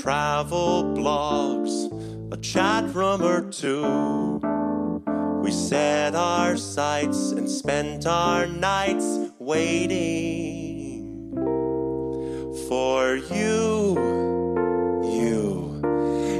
travel 0.02 0.86
blogs, 0.98 2.34
a 2.34 2.38
chat 2.38 2.96
room 2.96 3.22
or 3.22 3.48
two. 3.52 4.57
We 5.48 5.54
set 5.54 6.14
our 6.14 6.58
sights 6.58 7.32
and 7.32 7.50
spent 7.50 8.06
our 8.06 8.46
nights 8.48 9.32
waiting 9.40 11.32
for 12.68 13.16
you, 13.16 13.96
you, 15.06 15.82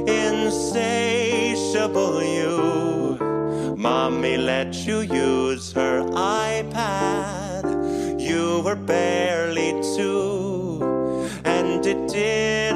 insatiable 0.06 2.22
you. 2.22 3.74
Mommy 3.78 4.36
let 4.36 4.74
you 4.74 5.00
use 5.00 5.72
her 5.72 6.02
iPad. 6.10 7.64
You 8.20 8.60
were 8.60 8.76
barely 8.76 9.72
two, 9.96 10.82
and 11.46 11.86
it 11.86 12.08
did 12.08 12.67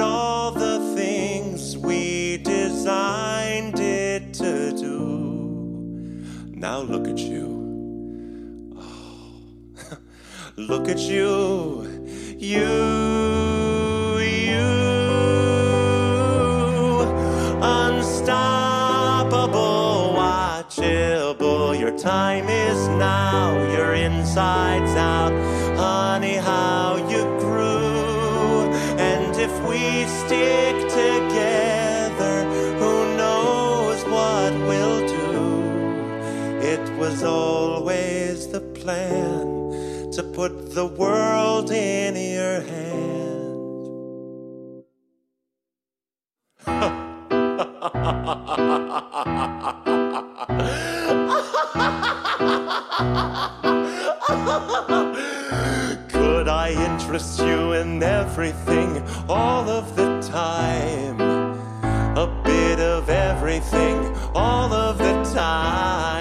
Now 6.62 6.78
look 6.78 7.08
at 7.08 7.18
you. 7.18 8.76
Oh, 8.78 9.96
look 10.56 10.88
at 10.88 11.00
you. 11.00 11.82
You, 12.38 14.20
you. 14.20 14.62
Unstoppable, 17.60 18.54
watchable. 20.14 21.76
Your 21.76 21.98
time 21.98 22.48
is 22.48 22.86
now. 22.86 23.58
Your 23.72 23.94
insides 23.94 24.92
out. 24.92 25.32
Honey, 25.76 26.36
how 26.36 26.94
you 27.10 27.24
grew. 27.40 28.70
And 29.00 29.34
if 29.36 29.50
we 29.66 30.06
stick 30.06 30.76
together, 30.90 31.71
was 37.02 37.24
always 37.24 38.46
the 38.46 38.60
plan 38.60 39.42
to 40.12 40.22
put 40.22 40.72
the 40.72 40.86
world 40.86 41.72
in 41.72 42.14
your 42.14 42.60
hand. 42.60 43.42
Could 56.12 56.46
I 56.46 56.68
interest 56.88 57.40
you 57.40 57.72
in 57.72 58.00
everything 58.00 59.02
all 59.28 59.68
of 59.68 59.96
the 59.96 60.20
time? 60.20 61.20
A 62.16 62.28
bit 62.44 62.78
of 62.78 63.10
everything 63.10 63.98
all 64.36 64.72
of 64.72 64.98
the 64.98 65.14
time. 65.34 66.11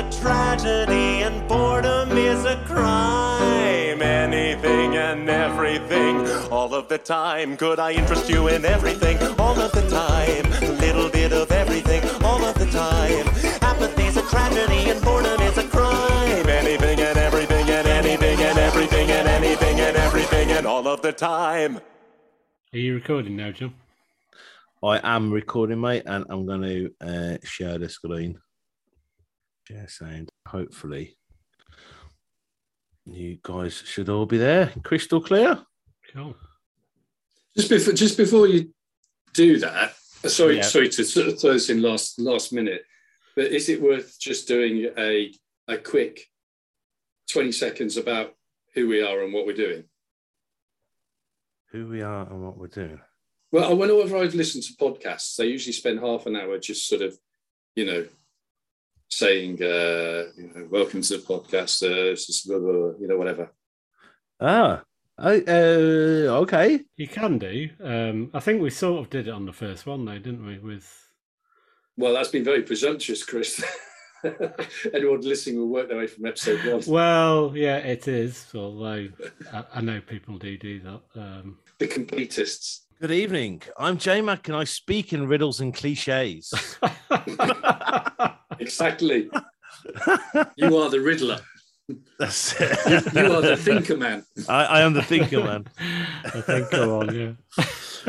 Apathy's 0.00 0.18
a 0.18 0.22
tragedy 0.22 1.22
and 1.22 1.46
boredom 1.46 2.16
is 2.16 2.44
a 2.46 2.56
crime. 2.64 4.00
Anything 4.00 4.96
and 4.96 5.28
everything 5.28 6.26
all 6.50 6.74
of 6.74 6.88
the 6.88 6.96
time. 6.96 7.56
Could 7.56 7.78
I 7.78 7.92
interest 7.92 8.30
you 8.30 8.48
in 8.48 8.64
everything 8.64 9.18
all 9.38 9.58
of 9.58 9.72
the 9.72 9.86
time? 9.90 10.46
A 10.62 10.72
little 10.80 11.10
bit 11.10 11.32
of 11.32 11.52
everything 11.52 12.02
all 12.24 12.42
of 12.42 12.54
the 12.54 12.66
time. 12.66 13.26
Apathy's 13.60 14.16
a 14.16 14.22
tragedy 14.22 14.90
and 14.90 15.02
boredom 15.02 15.40
is 15.42 15.58
a 15.58 15.68
crime. 15.68 16.48
Anything 16.48 17.00
and 17.00 17.18
everything 17.18 17.68
and 17.68 17.86
anything 17.86 18.40
and 18.40 18.58
everything 18.58 19.10
and 19.10 19.28
anything 19.28 19.80
and 19.80 19.96
everything 19.96 20.50
and 20.52 20.66
all 20.66 20.88
of 20.88 21.02
the 21.02 21.12
time. 21.12 21.76
Are 22.72 22.78
you 22.78 22.94
recording 22.94 23.36
now, 23.36 23.50
John? 23.52 23.74
I 24.82 25.00
am 25.02 25.30
recording, 25.30 25.80
mate, 25.80 26.04
and 26.06 26.24
I'm 26.30 26.46
going 26.46 26.62
to 26.62 26.90
uh, 27.02 27.36
share 27.44 27.76
the 27.76 27.90
screen. 27.90 28.40
Share 29.70 29.88
sound. 29.88 30.28
Hopefully, 30.48 31.16
you 33.06 33.38
guys 33.42 33.74
should 33.86 34.08
all 34.08 34.26
be 34.26 34.36
there, 34.36 34.72
crystal 34.82 35.20
clear. 35.20 35.64
Cool. 36.12 36.34
Just 37.56 37.68
before, 37.70 37.92
just 37.92 38.16
before 38.16 38.48
you 38.48 38.74
do 39.32 39.58
that, 39.60 39.94
uh, 40.24 40.28
sorry, 40.28 40.56
Yeah. 40.56 40.62
sorry 40.62 40.88
to 40.88 41.04
sort 41.04 41.28
of 41.28 41.40
throw 41.40 41.52
this 41.52 41.70
in 41.70 41.82
last 41.82 42.18
last 42.18 42.52
minute, 42.52 42.84
but 43.36 43.46
is 43.52 43.68
it 43.68 43.80
worth 43.80 44.18
just 44.18 44.48
doing 44.48 44.90
a 44.98 45.32
a 45.68 45.78
quick 45.78 46.26
twenty 47.30 47.52
seconds 47.52 47.96
about 47.96 48.34
who 48.74 48.88
we 48.88 49.02
are 49.02 49.22
and 49.22 49.32
what 49.32 49.46
we're 49.46 49.52
doing? 49.54 49.84
Who 51.70 51.86
we 51.86 52.02
are 52.02 52.28
and 52.28 52.42
what 52.42 52.58
we're 52.58 52.66
doing. 52.66 53.00
Well, 53.52 53.76
whenever 53.76 54.16
I've 54.16 54.34
listened 54.34 54.64
to 54.64 54.72
podcasts, 54.74 55.36
they 55.36 55.46
usually 55.46 55.72
spend 55.74 56.00
half 56.00 56.26
an 56.26 56.34
hour 56.34 56.58
just 56.58 56.88
sort 56.88 57.02
of, 57.02 57.16
you 57.76 57.84
know, 57.84 58.06
saying, 59.20 59.62
uh, 59.62 60.24
you 60.36 60.50
know, 60.54 60.68
"Welcome 60.70 61.02
to 61.02 61.16
the 61.18 61.22
podcast," 61.22 61.82
uh, 61.82 62.10
this 62.10 62.28
is 62.28 62.42
blah, 62.42 62.58
blah, 62.58 62.72
blah, 62.72 62.92
you 63.00 63.08
know, 63.08 63.18
whatever. 63.18 63.52
Ah, 64.40 64.82
I, 65.18 65.40
uh, 65.46 66.40
okay. 66.42 66.80
You 66.96 67.08
can 67.08 67.38
do. 67.38 67.68
Um, 67.82 68.30
I 68.32 68.40
think 68.40 68.62
we 68.62 68.70
sort 68.70 69.00
of 69.00 69.10
did 69.10 69.28
it 69.28 69.34
on 69.34 69.44
the 69.44 69.52
first 69.52 69.84
one, 69.86 70.04
though, 70.04 70.18
didn't 70.18 70.46
we? 70.46 70.58
With 70.58 70.88
Well, 71.96 72.14
that's 72.14 72.30
been 72.30 72.44
very 72.44 72.62
presumptuous, 72.62 73.24
Chris. 73.24 73.62
Anyone 74.94 75.20
listening 75.22 75.58
will 75.58 75.68
work 75.68 75.88
their 75.88 75.98
way 75.98 76.06
from 76.06 76.26
episode 76.26 76.64
one. 76.64 76.82
well, 76.86 77.52
yeah, 77.54 77.78
it 77.78 78.06
is. 78.08 78.46
Although 78.54 79.08
I, 79.52 79.64
I 79.74 79.80
know 79.80 80.00
people 80.00 80.38
do 80.38 80.56
do 80.56 80.80
that. 80.80 81.00
Um, 81.16 81.58
The 81.78 81.88
completists. 81.88 82.80
Good 83.00 83.10
evening. 83.12 83.62
I'm 83.78 83.96
J 83.96 84.20
Mac, 84.20 84.48
and 84.48 84.56
I 84.56 84.64
speak 84.64 85.14
in 85.14 85.26
riddles 85.26 85.60
and 85.60 85.74
cliches. 85.74 86.52
Exactly. 88.60 89.30
You 90.56 90.76
are 90.76 90.90
the 90.90 91.00
Riddler. 91.00 91.40
That's 92.18 92.58
You, 92.60 92.66
it. 92.66 93.14
you 93.14 93.32
are 93.32 93.40
the 93.40 93.56
Thinker 93.56 93.96
Man. 93.96 94.24
I, 94.48 94.64
I 94.64 94.80
am 94.82 94.92
the 94.92 95.02
thinker, 95.02 95.42
man. 95.42 95.64
I 96.24 96.40
think 96.42 96.70
go 96.70 97.00
on, 97.00 97.14
yeah. 97.14 97.64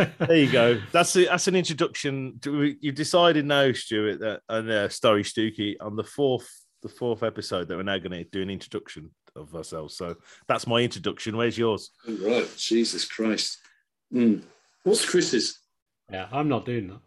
There 0.20 0.36
you 0.38 0.52
go. 0.52 0.80
That's 0.92 1.16
a, 1.16 1.26
that's 1.26 1.48
an 1.48 1.56
introduction. 1.56 2.36
Do 2.40 2.58
we- 2.58 2.78
You've 2.82 2.96
decided 2.96 3.46
now, 3.46 3.72
Stuart, 3.74 4.20
that 4.20 4.42
and 4.50 4.70
uh, 4.70 4.90
Story 4.90 5.24
Stuki 5.24 5.76
on 5.82 5.96
the 5.96 6.04
fourth 6.04 6.50
the 6.82 6.90
fourth 6.90 7.22
episode 7.24 7.68
that 7.68 7.78
we're 7.78 7.84
now 7.84 7.98
going 8.00 8.12
to 8.12 8.24
do 8.24 8.42
an 8.42 8.50
introduction 8.50 9.12
of 9.36 9.54
ourselves. 9.56 9.96
So 9.96 10.16
that's 10.48 10.66
my 10.68 10.80
introduction. 10.80 11.38
Where's 11.38 11.58
yours? 11.58 11.92
All 12.08 12.16
right. 12.16 12.50
Jesus 12.58 13.06
Christ. 13.06 13.60
Mm. 14.14 14.42
What's 14.84 15.08
Chris's? 15.08 15.60
Yeah, 16.12 16.28
I'm 16.32 16.50
not 16.50 16.66
doing 16.66 16.88
that 16.88 17.00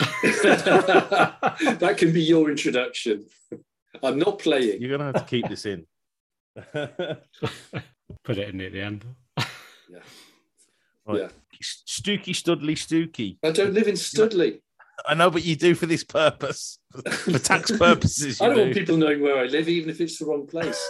can 1.96 2.12
be 2.12 2.22
your 2.22 2.50
introduction. 2.50 3.26
I'm 4.02 4.18
not 4.18 4.38
playing. 4.38 4.80
You're 4.80 4.96
going 4.96 5.12
to 5.12 5.18
have 5.18 5.26
to 5.26 5.30
keep 5.30 5.48
this 5.48 5.66
in. 5.66 5.86
Put 8.24 8.38
it 8.38 8.48
in 8.48 8.60
at 8.60 8.72
the 8.72 8.80
end. 8.80 9.04
Yeah. 9.36 9.98
Right. 11.06 11.20
Yeah. 11.20 11.28
Stuki, 11.62 12.34
Studley, 12.34 12.74
Stuki. 12.74 13.38
I 13.44 13.50
don't 13.50 13.74
live 13.74 13.88
in 13.88 13.96
Studley. 13.96 14.62
I 15.06 15.14
know, 15.14 15.30
but 15.30 15.44
you 15.44 15.56
do 15.56 15.74
for 15.74 15.86
this 15.86 16.04
purpose, 16.04 16.78
for 16.92 17.38
tax 17.38 17.70
purposes. 17.78 18.40
I 18.40 18.46
don't 18.46 18.56
do. 18.56 18.62
want 18.62 18.74
people 18.74 18.96
knowing 18.96 19.20
where 19.22 19.38
I 19.38 19.44
live, 19.46 19.68
even 19.68 19.90
if 19.90 20.00
it's 20.00 20.18
the 20.18 20.26
wrong 20.26 20.46
place. 20.46 20.80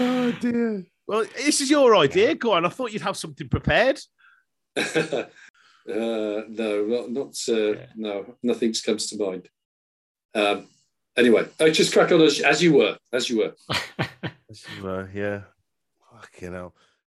oh 0.00 0.32
dear. 0.40 0.86
Well, 1.06 1.24
this 1.36 1.60
is 1.60 1.70
your 1.70 1.96
idea. 1.96 2.34
Go 2.34 2.52
on. 2.52 2.66
I 2.66 2.68
thought 2.68 2.92
you'd 2.92 3.02
have 3.02 3.16
something 3.16 3.48
prepared. 3.48 4.00
uh, 4.96 6.42
no, 6.48 6.84
not, 6.86 7.10
not 7.10 7.48
uh, 7.48 7.74
no, 7.96 8.34
nothing 8.42 8.74
comes 8.84 9.06
to 9.08 9.16
mind. 9.16 9.48
Um, 10.34 10.68
anyway, 11.16 11.46
oh, 11.60 11.70
just 11.70 11.92
crack 11.92 12.12
on 12.12 12.22
as, 12.22 12.40
as 12.40 12.62
you 12.62 12.74
were, 12.74 12.96
as 13.12 13.28
you 13.28 13.38
were. 13.38 13.54
Uh, 14.82 15.04
yeah. 15.12 15.42
Fucking 16.10 16.54
hell. 16.54 16.74